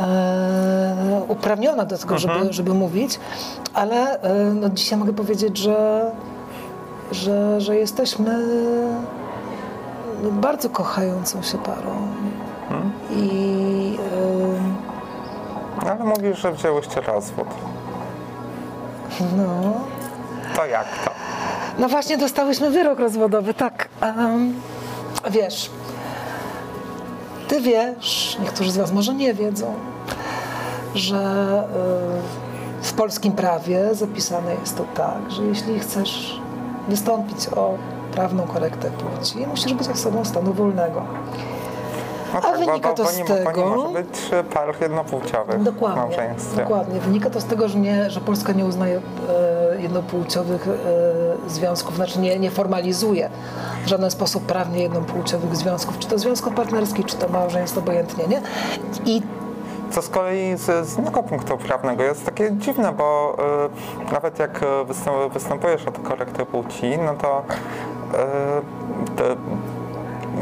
e, 0.00 1.22
uprawniona 1.28 1.84
do 1.84 1.98
tego, 1.98 2.18
żeby, 2.18 2.52
żeby 2.52 2.74
mówić, 2.74 3.20
ale 3.74 4.22
e, 4.22 4.34
no, 4.54 4.68
dzisiaj 4.68 4.98
mogę 4.98 5.12
powiedzieć, 5.12 5.58
że, 5.58 6.10
że, 7.12 7.60
że 7.60 7.76
jesteśmy 7.76 8.38
bardzo 10.22 10.70
kochającą 10.70 11.42
się 11.42 11.58
parą. 11.58 11.90
I 13.10 13.98
e, 15.84 15.90
Ale 15.90 16.04
mówisz, 16.04 16.38
że 16.38 16.52
wzięłyście 16.52 17.00
rozwód. 17.00 17.46
no, 19.36 19.72
To 20.56 20.66
jak 20.66 20.86
to? 21.04 21.10
no 21.78 21.88
właśnie 21.88 22.18
dostałyśmy 22.18 22.70
wyrok 22.70 22.98
rozwodowy, 22.98 23.54
tak. 23.54 23.88
em, 24.00 24.54
wiesz, 25.30 25.70
ty 27.48 27.60
wiesz, 27.60 28.36
niektórzy 28.40 28.70
z 28.72 28.76
was 28.76 28.92
może 28.92 29.14
nie 29.14 29.34
wiedzą, 29.34 29.74
że 30.94 31.16
e, 32.80 32.82
w 32.82 32.92
polskim 32.92 33.32
prawie 33.32 33.94
zapisane 33.94 34.54
jest 34.54 34.76
to 34.76 34.84
tak, 34.94 35.30
że 35.30 35.42
jeśli 35.42 35.78
chcesz 35.80 36.40
wystąpić 36.88 37.48
o 37.56 37.74
prawną 38.10 38.42
korektę 38.42 38.90
płci, 38.90 39.46
musisz 39.46 39.74
być 39.74 39.88
osobą 39.88 40.24
stanu 40.24 40.52
wolnego. 40.52 41.02
No 42.34 42.40
A 42.48 42.52
wynika 42.52 42.92
to 42.92 43.06
z 43.06 43.18
nie, 43.18 43.24
Bo 43.24 43.34
nie 43.34 43.44
tego- 43.44 43.66
może 43.66 44.02
być 44.02 44.30
par 44.54 44.74
jednopłciowych 44.80 45.62
Dokładnie, 45.62 46.34
dokładnie. 46.56 47.00
Wynika 47.00 47.30
to 47.30 47.40
z 47.40 47.44
tego, 47.44 47.68
że, 47.68 47.78
nie, 47.78 48.10
że 48.10 48.20
Polska 48.20 48.52
nie 48.52 48.64
uznaje 48.64 49.00
e, 49.76 49.82
jednopłciowych 49.82 50.68
e, 50.68 51.50
związków, 51.50 51.96
znaczy 51.96 52.18
nie, 52.20 52.38
nie 52.38 52.50
formalizuje 52.50 53.30
w 53.84 53.88
żaden 53.88 54.10
sposób 54.10 54.46
prawnie 54.46 54.82
jednopłciowych 54.82 55.56
związków, 55.56 55.98
czy 55.98 56.08
to 56.08 56.18
związków 56.18 56.54
partnerskich, 56.54 57.06
czy 57.06 57.16
to 57.16 57.28
małżeństw, 57.28 57.78
obojętnie, 57.78 58.26
nie? 58.26 58.42
I 59.06 59.22
Co 59.90 60.02
z 60.02 60.08
kolei 60.08 60.56
z, 60.56 60.86
z 60.88 60.98
innego 60.98 61.22
punktu 61.22 61.56
prawnego 61.58 62.02
jest 62.02 62.24
takie 62.24 62.52
dziwne, 62.56 62.92
bo 62.92 63.36
y, 64.08 64.12
nawet 64.12 64.38
jak 64.38 64.60
występ, 64.86 65.32
występujesz 65.32 65.86
o 65.86 65.90
tę 65.90 66.00
korektę 66.02 66.46
płci, 66.46 66.98
no 66.98 67.14
to 67.14 67.42
te, 69.16 69.36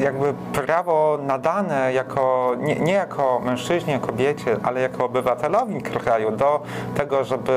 jakby 0.01 0.35
prawo 0.53 1.19
nadane 1.23 1.93
jako, 1.93 2.53
nie, 2.59 2.81
nie 2.81 2.93
jako 2.93 3.41
mężczyźnie, 3.45 3.99
kobiecie, 3.99 4.57
ale 4.62 4.81
jako 4.81 5.05
obywatelowi 5.05 5.83
kraju 5.83 6.31
do 6.31 6.61
tego, 6.95 7.25
żeby 7.25 7.53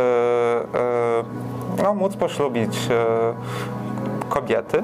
y, 1.80 1.84
no, 1.84 1.94
móc 1.94 2.16
poślubić 2.16 2.76
y, 2.76 4.30
kobiety, 4.30 4.84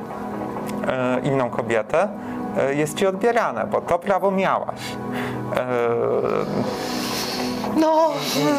inną 1.23 1.49
kobietę, 1.49 2.07
jest 2.75 2.97
ci 2.97 3.07
odbierane, 3.07 3.67
bo 3.71 3.81
to 3.81 3.99
prawo 3.99 4.31
miałaś. 4.31 4.95
No, 7.79 8.09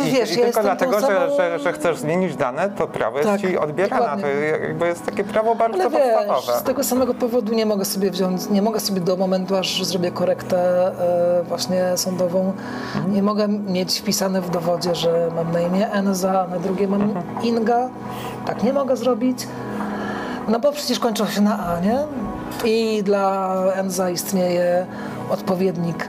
i, 0.07 0.11
wiesz, 0.11 0.37
i 0.37 0.41
ja 0.41 0.45
tylko 0.47 0.63
dlatego, 0.63 1.01
że, 1.01 1.31
że, 1.37 1.59
że 1.59 1.73
chcesz 1.73 1.99
zmienić 1.99 2.37
dane, 2.37 2.71
to 2.71 2.87
prawo 2.87 3.19
jest 3.19 3.31
Tak, 3.31 3.41
ci 3.41 3.59
odbierane. 3.59 4.03
dokładnie. 4.03 4.25
To 4.25 4.63
jakby 4.63 4.87
jest 4.87 5.07
takie 5.07 5.25
prawo 5.25 5.55
bardzo 5.55 5.81
Ale 5.81 5.91
wiesz, 5.91 6.01
podstawowe. 6.27 6.61
z 6.61 6.63
tego 6.63 6.85
samego 6.85 7.15
powodu 7.15 7.55
nie 7.55 7.67
mogę 7.67 7.85
sobie 7.85 8.11
wziąć, 8.11 8.51
nie 8.51 8.63
mogę 8.63 8.81
sobie 8.81 9.01
do 9.01 9.17
momentu, 9.17 9.57
aż 9.57 9.85
zrobię 9.85 10.11
korektę 10.11 10.87
e, 11.41 11.43
właśnie 11.43 11.85
sądową, 11.97 12.53
Mhm. 12.97 13.15
nie 13.15 13.23
mogę 13.23 13.49
mieć 13.49 13.99
wpisane 14.01 14.41
w 14.41 14.51
dowodzie, 14.51 14.95
że 14.95 15.29
mam 15.37 15.53
na 15.53 15.61
imię 15.61 15.93
Enza, 15.93 16.41
a 16.41 16.47
na 16.47 16.59
drugie 16.59 16.89
mam 16.89 17.03
Mhm. 17.03 17.25
Inga. 17.43 17.89
Tak 18.47 18.63
nie 18.63 18.73
mogę 18.73 18.97
zrobić, 18.97 19.39
no 20.49 20.61
bo 20.61 20.73
przecież 20.73 20.99
kończą 20.99 21.27
się 21.27 21.41
na 21.41 21.67
A, 21.67 21.81
nie? 21.81 21.99
I 22.65 23.03
dla 23.03 23.55
Enza 23.75 24.11
istnieje 24.11 24.87
odpowiednik 25.31 26.09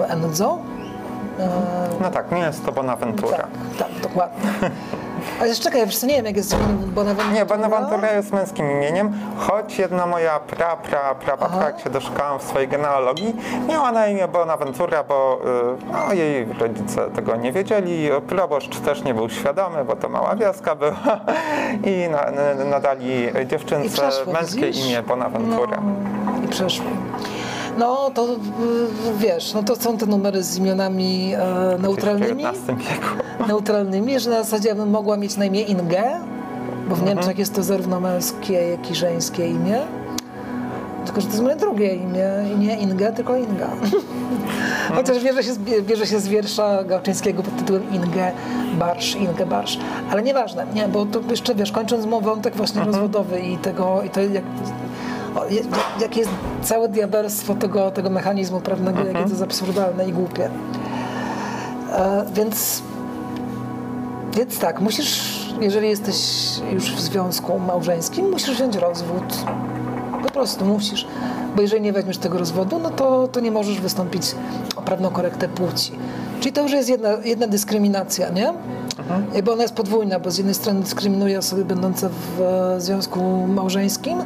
e, 0.00 0.08
Enzo. 0.10 0.58
E, 1.40 1.48
No 2.00 2.10
tak, 2.10 2.32
nie 2.32 2.38
jest 2.38 2.64
to 2.66 2.72
Bonaventura. 2.72 3.36
tak, 3.36 3.46
tak, 3.78 3.88
dokładnie. 4.02 4.50
Ale 5.40 5.48
jeszcze 5.48 5.64
czekaj, 5.64 5.86
wiesz 5.86 6.02
nie 6.02 6.14
wiem 6.16 6.26
jak 6.26 6.36
jest 6.36 6.56
Bonaventura. 6.94 7.34
Nie, 7.34 7.46
Bonaventura 7.46 8.12
jest 8.12 8.32
męskim 8.32 8.70
imieniem, 8.70 9.12
choć 9.38 9.78
jedna 9.78 10.06
moja 10.06 10.38
pra, 10.40 10.76
pra, 10.76 11.14
pra, 11.14 11.36
pra, 11.36 11.46
Aha. 11.50 11.64
jak 11.64 11.80
się 11.80 11.90
doszukałam 11.90 12.38
w 12.38 12.42
swojej 12.42 12.68
genealogii, 12.68 13.36
miała 13.68 13.92
na 13.92 14.06
imię 14.06 14.28
Bonaventura, 14.28 15.04
bo 15.04 15.38
y, 15.80 15.92
no, 15.92 16.12
jej 16.14 16.46
rodzice 16.60 17.10
tego 17.10 17.36
nie 17.36 17.52
wiedzieli. 17.52 18.08
Proboszcz 18.28 18.78
też 18.80 19.02
nie 19.04 19.14
był 19.14 19.28
świadomy, 19.30 19.84
bo 19.84 19.96
to 19.96 20.08
mała 20.08 20.36
wioska 20.36 20.74
była 20.74 21.20
i 21.84 22.08
na, 22.10 22.30
nadali 22.64 23.28
I 23.42 23.46
dziewczynce 23.46 23.88
przeszło, 24.02 24.32
męskie 24.32 24.60
widzisz? 24.66 24.86
imię 24.86 25.02
Bonaventura. 25.02 25.78
No, 26.26 26.44
I 26.44 26.48
przeszło. 26.48 26.86
No 27.78 28.10
to 28.14 28.24
y, 28.34 28.36
wiesz, 29.18 29.54
no 29.54 29.62
to 29.62 29.76
są 29.76 29.96
te 29.98 30.06
numery 30.06 30.42
z 30.42 30.56
imionami 30.58 31.34
e, 31.34 31.76
W 31.78 31.82
neutralnymi. 31.82 32.44
XIX 32.46 32.66
wieku. 32.66 33.14
neutralnymi, 33.48 34.20
że 34.20 34.30
na 34.30 34.42
zasadzie 34.42 34.68
ja 34.68 34.74
bym 34.74 34.90
mogła 34.90 35.16
mieć 35.16 35.36
na 35.36 35.44
imię 35.44 35.60
Inge, 35.62 36.20
bo 36.88 36.94
w 36.94 36.98
Mhm. 36.98 37.04
Niemczech 37.08 37.38
jest 37.38 37.54
to 37.54 37.62
zarówno 37.62 38.00
męskie, 38.00 38.52
jak 38.68 38.90
i 38.90 38.94
żeńskie 38.94 39.48
imię. 39.50 39.78
Tylko, 41.04 41.20
że 41.20 41.26
to 41.26 41.32
jest 41.32 41.42
moje 41.44 41.56
drugie 41.56 41.94
imię 41.94 42.28
i 42.54 42.58
nie 42.58 42.76
Inge, 42.76 43.12
tylko 43.12 43.36
Inga. 43.36 43.68
Chociaż 44.94 45.24
bierze 45.24 45.42
się, 45.42 45.52
z- 45.52 45.58
bierze 45.82 46.06
się 46.06 46.20
z 46.20 46.28
wiersza 46.28 46.84
Gałczyńskiego 46.84 47.42
pod 47.42 47.56
tytułem 47.56 47.82
Inge 47.92 48.32
Barsz, 48.78 49.14
Inge 49.16 49.46
Barsz. 49.46 49.78
Ale 50.12 50.22
nieważne, 50.22 50.66
nie, 50.74 50.88
bo 50.88 51.06
to 51.06 51.20
jeszcze 51.30 51.54
wiesz, 51.54 51.72
kończąc 51.72 52.06
mo- 52.06 52.20
wątek 52.20 52.56
właśnie 52.56 52.84
rozwodowy 52.84 53.40
i 53.40 53.56
tego, 53.58 54.02
i 54.02 54.10
to 54.10 54.20
jak, 54.20 54.42
jakie 56.00 56.20
jest 56.20 56.32
całe 56.62 56.88
diabelstwo 56.88 57.54
tego, 57.54 57.90
tego 57.90 58.10
mechanizmu 58.10 58.60
prawnego, 58.60 58.98
jakie 59.04 59.22
to 59.22 59.28
jest 59.28 59.42
absurdalne 59.42 60.08
i 60.08 60.12
głupie. 60.12 60.50
E, 61.92 62.24
więc 62.34 62.82
więc 64.36 64.58
tak, 64.58 64.80
musisz, 64.80 65.48
jeżeli 65.60 65.88
jesteś 65.88 66.16
już 66.72 66.92
w 66.92 67.00
związku 67.00 67.58
małżeńskim, 67.58 68.30
musisz 68.30 68.56
wziąć 68.56 68.76
rozwód. 68.76 69.24
Po 70.22 70.30
prostu 70.30 70.64
musisz. 70.64 71.06
Bo 71.56 71.62
jeżeli 71.62 71.82
nie 71.82 71.92
weźmiesz 71.92 72.18
tego 72.18 72.38
rozwodu, 72.38 72.78
no 72.78 72.90
to, 72.90 73.28
to 73.28 73.40
nie 73.40 73.50
możesz 73.50 73.80
wystąpić 73.80 74.22
o 74.76 74.82
prawną 74.82 75.10
korektę 75.10 75.48
płci. 75.48 75.92
Czyli 76.40 76.52
to 76.52 76.62
już 76.62 76.72
jest 76.72 76.88
jedna, 76.88 77.08
jedna 77.24 77.46
dyskryminacja, 77.46 78.30
nie? 78.30 78.52
I 79.38 79.42
Bo 79.42 79.52
ona 79.52 79.62
jest 79.62 79.74
podwójna, 79.74 80.20
bo 80.20 80.30
z 80.30 80.38
jednej 80.38 80.54
strony 80.54 80.80
dyskryminuje 80.80 81.38
osoby 81.38 81.64
będące 81.64 82.08
w 82.08 82.40
e, 82.40 82.80
związku 82.80 83.46
małżeńskim, 83.46 84.18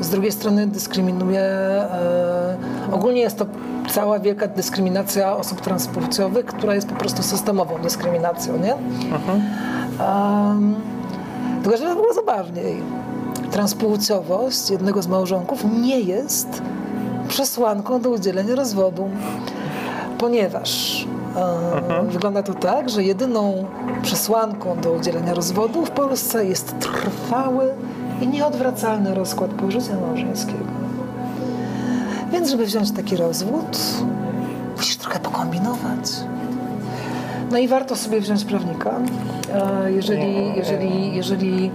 z 0.00 0.08
drugiej 0.08 0.32
strony 0.32 0.66
dyskryminuje, 0.66 1.40
e, 1.40 2.56
ogólnie 2.92 3.20
jest 3.20 3.38
to 3.38 3.46
cała 3.90 4.18
wielka 4.18 4.48
dyskryminacja 4.48 5.36
osób 5.36 5.60
transpłciowych, 5.60 6.46
która 6.46 6.74
jest 6.74 6.88
po 6.88 6.94
prostu 6.94 7.22
systemową 7.22 7.82
dyskryminacją, 7.82 8.56
nie? 8.56 8.74
Um, 10.04 10.74
tylko, 11.62 11.78
żeby 11.78 11.94
było 11.94 12.14
zabawniej. 12.14 12.76
Transpłciowość 13.50 14.70
jednego 14.70 15.02
z 15.02 15.06
małżonków 15.06 15.64
nie 15.82 16.00
jest 16.00 16.62
przesłanką 17.28 18.00
do 18.00 18.10
udzielenia 18.10 18.54
rozwodu, 18.54 19.10
ponieważ 20.18 21.06
e, 21.36 22.02
wygląda 22.08 22.42
to 22.42 22.54
tak, 22.54 22.90
że 22.90 23.04
jedyną 23.04 23.64
przesłanką 24.02 24.80
do 24.80 24.92
udzielenia 24.92 25.34
rozwodu 25.34 25.84
w 25.84 25.90
Polsce 25.90 26.46
jest 26.46 26.74
trwały 26.78 27.74
i 28.20 28.28
nieodwracalny 28.28 29.14
rozkład 29.14 29.50
pożycia 29.50 30.00
małżeńskiego. 30.00 30.64
Więc, 32.32 32.50
żeby 32.50 32.66
wziąć 32.66 32.92
taki 32.92 33.16
rozwód, 33.16 33.78
musisz 34.76 34.96
trochę 34.96 35.20
pokombinować. 35.20 36.10
No 37.50 37.58
i 37.58 37.68
warto 37.68 37.96
sobie 37.96 38.20
wziąć 38.20 38.44
prawnika, 38.44 38.90
e, 39.84 39.92
jeżeli, 39.92 40.54
jeżeli, 40.56 41.16
jeżeli 41.16 41.70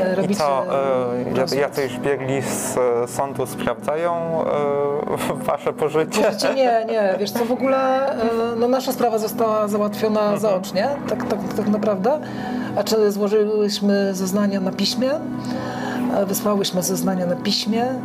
e, 0.00 0.12
I 0.12 0.16
robicie 0.16 0.40
co, 0.40 0.64
y, 1.30 1.34
rozwód. 1.40 1.58
jacyś 1.60 1.98
biegli 1.98 2.42
z 2.42 2.76
sądu 3.10 3.46
sprawdzają 3.46 4.12
wasze 5.46 5.72
pożycie? 5.72 6.22
Wiecie, 6.30 6.54
nie, 6.54 6.84
nie, 6.88 7.14
wiesz 7.20 7.30
co, 7.30 7.44
w 7.44 7.52
ogóle 7.52 8.10
e, 8.12 8.16
no 8.56 8.68
nasza 8.68 8.92
sprawa 8.92 9.18
została 9.18 9.68
załatwiona 9.68 10.36
zaocznie, 10.36 10.88
tak, 11.08 11.24
tak, 11.28 11.38
tak 11.56 11.68
naprawdę. 11.68 12.20
A 12.76 12.84
czy 12.84 13.10
złożyłyśmy 13.12 14.14
zeznania 14.14 14.60
na 14.60 14.70
piśmie, 14.72 15.10
e, 16.16 16.26
wysłałyśmy 16.26 16.82
zeznania 16.82 17.26
na 17.26 17.36
piśmie. 17.36 17.84
E, 17.84 17.98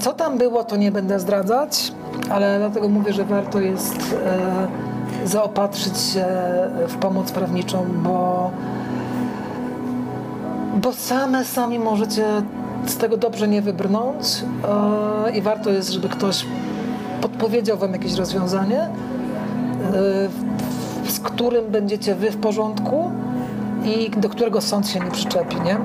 Co 0.00 0.12
tam 0.12 0.38
było, 0.38 0.64
to 0.64 0.76
nie 0.76 0.92
będę 0.92 1.20
zdradzać, 1.20 1.92
ale 2.30 2.58
dlatego 2.58 2.88
mówię, 2.88 3.12
że 3.12 3.24
warto 3.24 3.60
jest 3.60 4.16
e, 4.26 4.91
zaopatrzyć 5.24 5.98
się 5.98 6.26
w 6.88 6.96
pomoc 6.96 7.32
prawniczą, 7.32 7.86
bo 8.02 8.50
bo 10.82 10.92
same 10.92 11.44
sami 11.44 11.78
możecie 11.78 12.24
z 12.86 12.96
tego 12.96 13.16
dobrze 13.16 13.48
nie 13.48 13.62
wybrnąć 13.62 14.26
e, 15.26 15.30
i 15.36 15.42
warto 15.42 15.70
jest, 15.70 15.90
żeby 15.90 16.08
ktoś 16.08 16.46
podpowiedział 17.20 17.78
wam 17.78 17.92
jakieś 17.92 18.14
rozwiązanie, 18.14 18.80
e, 18.80 18.90
z 21.10 21.20
którym 21.20 21.64
będziecie 21.70 22.14
wy 22.14 22.30
w 22.30 22.36
porządku 22.36 23.10
i 23.84 24.10
do 24.10 24.28
którego 24.28 24.60
sąd 24.60 24.88
się 24.88 25.00
nie 25.00 25.10
przyczepi, 25.10 25.56
nie? 25.60 25.78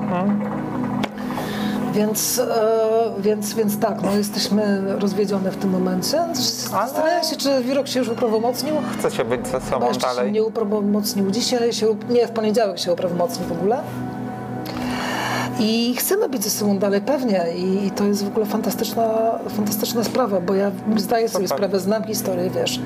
Więc, 1.98 2.38
e, 2.38 3.12
więc, 3.18 3.54
więc 3.54 3.78
tak, 3.78 4.02
no 4.02 4.16
jesteśmy 4.16 4.82
rozwiedzione 4.98 5.50
w 5.50 5.56
tym 5.56 5.70
momencie. 5.70 6.18
Zastanawiam 6.34 7.24
się, 7.24 7.36
czy 7.36 7.60
wyrok 7.60 7.88
się 7.88 7.98
już 7.98 8.08
uprawomocnił. 8.08 8.74
Chcecie 8.98 9.24
być 9.24 9.46
ze 9.46 9.60
Chyba 9.60 9.70
sobą 9.70 9.92
się 9.92 9.98
dalej? 9.98 10.32
nie 10.32 10.44
uprawomocnił. 10.44 11.30
Dzisiaj 11.30 11.72
się, 11.72 11.96
nie, 12.10 12.26
w 12.26 12.30
poniedziałek 12.30 12.78
się 12.78 12.92
uprawomocni 12.92 13.46
w 13.46 13.52
ogóle. 13.52 13.80
I 15.60 15.94
chcemy 15.98 16.28
być 16.28 16.44
ze 16.44 16.50
sobą 16.50 16.78
dalej 16.78 17.00
pewnie 17.00 17.44
i, 17.56 17.86
i 17.86 17.90
to 17.90 18.04
jest 18.04 18.24
w 18.24 18.28
ogóle 18.28 18.46
fantastyczna, 18.46 19.08
fantastyczna 19.48 20.04
sprawa, 20.04 20.40
bo 20.40 20.54
ja 20.54 20.70
zdaję 20.96 21.28
sobie 21.28 21.48
Super. 21.48 21.58
sprawę, 21.58 21.80
znam 21.80 22.04
historię, 22.04 22.50
wiesz, 22.50 22.80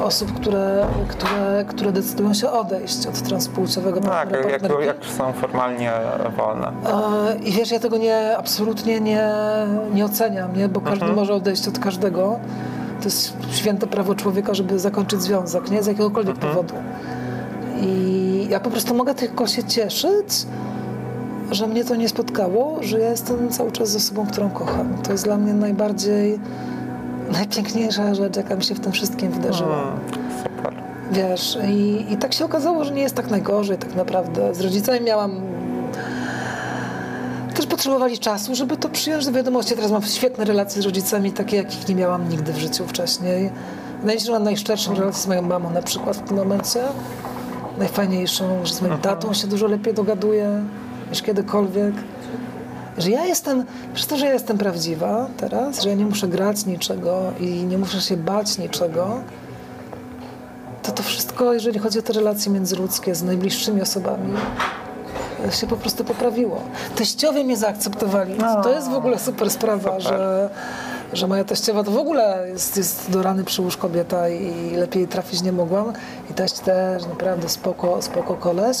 osób, 0.00 0.32
które, 0.40 0.86
które, 1.08 1.64
które 1.68 1.92
decydują 1.92 2.34
się 2.34 2.50
odejść 2.50 3.06
od 3.06 3.22
transpłciowego 3.22 4.00
Tak, 4.00 4.10
partnera, 4.10 4.50
jak, 4.50 4.60
partnerki. 4.60 4.86
jak 4.86 4.96
są 5.18 5.32
formalnie 5.32 5.92
wolne. 6.36 6.66
E, 6.68 7.36
I 7.38 7.52
wiesz, 7.52 7.70
ja 7.70 7.80
tego 7.80 7.96
nie, 7.96 8.36
absolutnie 8.38 9.00
nie, 9.00 9.28
nie 9.94 10.04
oceniam, 10.04 10.56
nie? 10.56 10.68
bo 10.68 10.80
każdy 10.80 10.94
Mhm. 11.04 11.14
może 11.14 11.34
odejść 11.34 11.68
od 11.68 11.78
każdego. 11.78 12.38
To 12.98 13.04
jest 13.04 13.32
święte 13.50 13.86
prawo 13.86 14.14
człowieka, 14.14 14.54
żeby 14.54 14.78
zakończyć 14.78 15.22
związek, 15.22 15.70
nie? 15.70 15.82
Z 15.82 15.86
jakiegokolwiek 15.86 16.34
Mhm. 16.36 16.54
powodu. 16.54 16.74
I 17.80 18.46
ja 18.50 18.60
po 18.60 18.70
prostu 18.70 18.94
mogę 18.94 19.14
tylko 19.14 19.46
się 19.46 19.64
cieszyć, 19.64 20.46
że 21.50 21.66
mnie 21.66 21.84
to 21.84 21.94
nie 21.96 22.08
spotkało, 22.08 22.78
że 22.80 22.98
ja 23.00 23.10
jestem 23.10 23.48
cały 23.48 23.72
czas 23.72 23.88
ze 23.90 24.00
sobą, 24.00 24.26
którą 24.26 24.50
kocham. 24.50 24.94
To 25.02 25.12
jest 25.12 25.24
dla 25.24 25.36
mnie 25.36 25.54
najbardziej, 25.54 26.38
najpiękniejsza 27.32 28.14
rzecz, 28.14 28.36
jaka 28.36 28.56
mi 28.56 28.64
się 28.64 28.74
w 28.74 28.80
tym 28.80 28.92
wszystkim 28.92 29.30
wydarzyła. 29.30 29.92
Super. 30.42 30.74
Wiesz, 31.12 31.58
i, 31.68 32.06
i 32.12 32.16
tak 32.16 32.32
się 32.32 32.44
okazało, 32.44 32.84
że 32.84 32.94
nie 32.94 33.02
jest 33.02 33.14
tak 33.14 33.30
najgorzej 33.30 33.78
tak 33.78 33.94
naprawdę. 33.94 34.54
Z 34.54 34.60
rodzicami 34.60 35.00
miałam... 35.00 35.40
Też 37.54 37.66
potrzebowali 37.66 38.18
czasu, 38.18 38.54
żeby 38.54 38.76
to 38.76 38.88
przyjąć 38.88 39.26
do 39.26 39.32
wiadomości. 39.32 39.74
Teraz 39.74 39.90
mam 39.90 40.02
świetne 40.02 40.44
relacje 40.44 40.82
z 40.82 40.84
rodzicami, 40.84 41.32
takie 41.32 41.56
jakich 41.56 41.88
nie 41.88 41.94
miałam 41.94 42.28
nigdy 42.28 42.52
w 42.52 42.58
życiu 42.58 42.86
wcześniej. 42.86 43.50
Wydaje 44.00 44.20
się, 44.20 44.26
że 44.26 44.32
mam 44.32 44.42
najszczerszą 44.42 44.94
relację 44.94 45.22
z 45.22 45.26
moją 45.26 45.42
mamą 45.42 45.70
na 45.70 45.82
przykład 45.82 46.16
w 46.16 46.20
tym 46.20 46.36
momencie. 46.36 46.80
Najfajniejszą, 47.78 48.66
że 48.66 48.74
z 48.74 48.82
moim 48.82 48.98
tatą 48.98 49.34
się 49.34 49.46
dużo 49.46 49.66
lepiej 49.66 49.94
dogaduję 49.94 50.64
niż 51.10 51.22
kiedykolwiek. 51.22 51.94
Że 52.98 53.10
ja 53.10 53.24
jestem, 53.24 53.64
przez 53.94 54.06
to, 54.06 54.16
że 54.16 54.26
ja 54.26 54.32
jestem 54.32 54.58
prawdziwa 54.58 55.26
teraz, 55.36 55.82
że 55.82 55.88
ja 55.88 55.94
nie 55.94 56.04
muszę 56.04 56.28
grać 56.28 56.66
niczego 56.66 57.32
i 57.40 57.46
nie 57.46 57.78
muszę 57.78 58.00
się 58.00 58.16
bać 58.16 58.58
niczego, 58.58 59.20
to 60.82 60.92
to 60.92 61.02
wszystko, 61.02 61.52
jeżeli 61.52 61.78
chodzi 61.78 61.98
o 61.98 62.02
te 62.02 62.12
relacje 62.12 62.52
międzyludzkie 62.52 63.14
z 63.14 63.22
najbliższymi 63.22 63.82
osobami, 63.82 64.32
się 65.50 65.66
po 65.66 65.76
prostu 65.76 66.04
poprawiło. 66.04 66.60
Teściowie 66.96 67.44
mnie 67.44 67.56
zaakceptowali. 67.56 68.34
To 68.62 68.72
jest 68.72 68.90
w 68.90 68.94
ogóle 68.94 69.18
super 69.18 69.50
sprawa, 69.50 70.00
że, 70.00 70.50
że 71.12 71.26
moja 71.26 71.44
teściowa 71.44 71.84
to 71.84 71.90
w 71.90 71.98
ogóle 71.98 72.46
jest, 72.48 72.76
jest 72.76 73.10
do 73.10 73.22
rany 73.22 73.44
przyłóż 73.44 73.76
kobieta 73.76 74.28
i 74.28 74.70
lepiej 74.76 75.08
trafić 75.08 75.42
nie 75.42 75.52
mogłam. 75.52 75.92
I 76.30 76.34
teść 76.34 76.58
też 76.58 77.06
naprawdę 77.06 77.48
spoko, 77.48 78.02
spoko 78.02 78.34
koleś. 78.34 78.78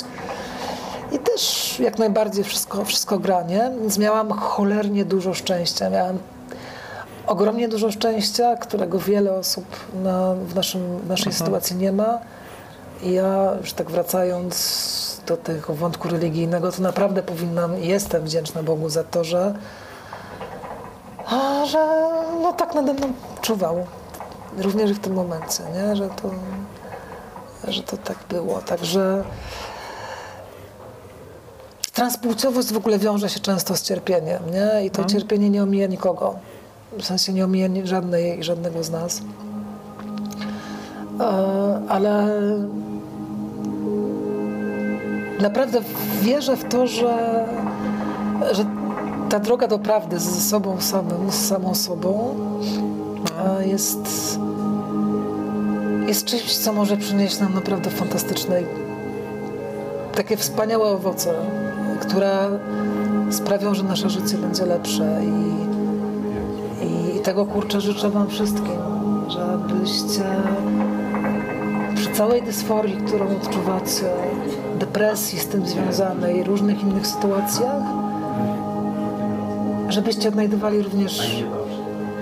I 1.14 1.18
też 1.18 1.74
jak 1.80 1.98
najbardziej 1.98 2.44
wszystko, 2.44 2.84
wszystko 2.84 3.18
granie, 3.18 3.70
więc 3.80 3.98
miałam 3.98 4.32
cholernie 4.32 5.04
dużo 5.04 5.34
szczęścia. 5.34 5.90
Miałam 5.90 6.18
ogromnie 7.26 7.68
dużo 7.68 7.90
szczęścia, 7.90 8.56
którego 8.56 8.98
wiele 8.98 9.32
osób 9.32 9.64
na, 10.02 10.34
w, 10.34 10.54
naszym, 10.54 10.98
w 10.98 11.08
naszej 11.08 11.32
sytuacji 11.32 11.76
nie 11.76 11.92
ma. 11.92 12.18
I 13.02 13.12
ja 13.12 13.52
już 13.60 13.72
tak 13.72 13.90
wracając 13.90 15.22
do 15.26 15.36
tego 15.36 15.74
wątku 15.74 16.08
religijnego, 16.08 16.72
to 16.72 16.82
naprawdę 16.82 17.22
powinnam 17.22 17.80
i 17.80 17.88
jestem 17.88 18.24
wdzięczna 18.24 18.62
Bogu 18.62 18.88
za 18.88 19.04
to, 19.04 19.24
że, 19.24 19.54
a, 21.26 21.66
że 21.66 21.78
no 22.42 22.52
tak 22.52 22.74
nade 22.74 22.92
mną 22.92 23.12
czuwał. 23.40 23.86
Również 24.58 24.90
i 24.90 24.94
w 24.94 25.00
tym 25.00 25.14
momencie, 25.14 25.62
nie? 25.74 25.96
Że, 25.96 26.08
to, 26.08 26.30
że 27.68 27.82
to 27.82 27.96
tak 27.96 28.16
było. 28.28 28.60
Także 28.60 29.24
transpłciowość 31.94 32.72
w 32.72 32.76
ogóle 32.76 32.98
wiąże 32.98 33.28
się 33.28 33.40
często 33.40 33.76
z 33.76 33.82
cierpieniem, 33.82 34.42
nie? 34.52 34.86
I 34.86 34.90
to 34.90 35.04
cierpienie 35.04 35.50
nie 35.50 35.62
omija 35.62 35.86
nikogo. 35.86 36.34
W 36.98 37.04
sensie 37.04 37.32
nie 37.32 37.44
omija 37.44 37.68
żadnej, 37.84 38.44
żadnego 38.44 38.84
z 38.84 38.90
nas. 38.90 39.22
E, 41.20 41.24
ale 41.88 42.40
naprawdę 45.40 45.80
wierzę 46.22 46.56
w 46.56 46.64
to, 46.64 46.86
że, 46.86 47.46
że 48.52 48.64
ta 49.28 49.40
droga 49.40 49.68
do 49.68 49.78
prawdy 49.78 50.18
ze 50.18 50.40
sobą 50.40 50.80
samym, 50.80 51.30
z 51.30 51.48
samą 51.48 51.74
sobą 51.74 52.34
e, 53.58 53.68
jest, 53.68 54.38
jest 56.06 56.24
czymś, 56.24 56.56
co 56.56 56.72
może 56.72 56.96
przynieść 56.96 57.40
nam 57.40 57.54
naprawdę 57.54 57.90
fantastyczne 57.90 58.62
takie 60.14 60.36
wspaniałe 60.36 60.84
owoce, 60.84 61.34
które 62.06 62.58
sprawią, 63.30 63.74
że 63.74 63.82
nasze 63.82 64.10
życie 64.10 64.38
będzie 64.38 64.66
lepsze 64.66 65.20
i, 65.24 65.54
i, 66.86 67.16
i 67.16 67.20
tego 67.20 67.46
kurczę 67.46 67.80
życzę 67.80 68.10
Wam 68.10 68.28
wszystkim, 68.28 68.78
żebyście 69.28 70.24
przy 71.94 72.10
całej 72.10 72.42
dysforii, 72.42 72.96
którą 72.96 73.26
odczuwacie, 73.26 74.10
depresji 74.78 75.38
z 75.38 75.46
tym 75.46 75.66
związanej, 75.66 76.44
różnych 76.44 76.82
innych 76.82 77.06
sytuacjach, 77.06 77.82
żebyście 79.88 80.28
odnajdywali 80.28 80.82
również 80.82 81.44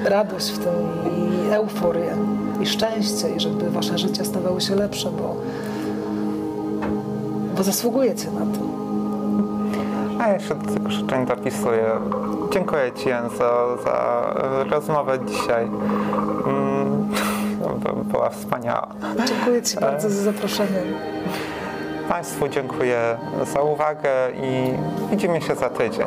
radość 0.04 0.50
w 0.50 0.58
tym 0.58 0.72
i 1.16 1.52
euforię 1.52 2.16
i 2.60 2.66
szczęście 2.66 3.34
i 3.36 3.40
żeby 3.40 3.70
Wasze 3.70 3.98
życie 3.98 4.24
stawały 4.24 4.60
się 4.60 4.74
lepsze, 4.74 5.10
bo, 5.10 5.36
bo 7.56 7.62
zasługujecie 7.62 8.30
na 8.30 8.40
to. 8.40 8.61
A 10.22 10.28
ja 10.28 10.34
jeszcze 10.34 10.54
do 10.54 10.74
tego 10.74 10.90
życzeń 10.90 11.26
dopisuję. 11.26 11.90
Dziękuję 12.52 12.92
Ci 12.92 13.08
Jan 13.08 13.30
za, 13.30 13.74
e, 14.36 14.64
rozmowę 14.64 15.18
dzisiaj. 15.26 15.64
Mm, 16.46 17.08
była 18.12 18.30
wspaniała. 18.30 18.88
Dziękuję 19.26 19.62
Ci 19.62 19.76
bardzo 19.80 20.10
za 20.10 20.22
zaproszenie. 20.22 20.82
Państwu 22.08 22.48
dziękuję 22.48 23.18
za 23.52 23.62
uwagę 23.62 24.10
i 24.34 24.72
widzimy 25.10 25.40
się 25.40 25.54
za 25.54 25.70
tydzień. 25.70 26.06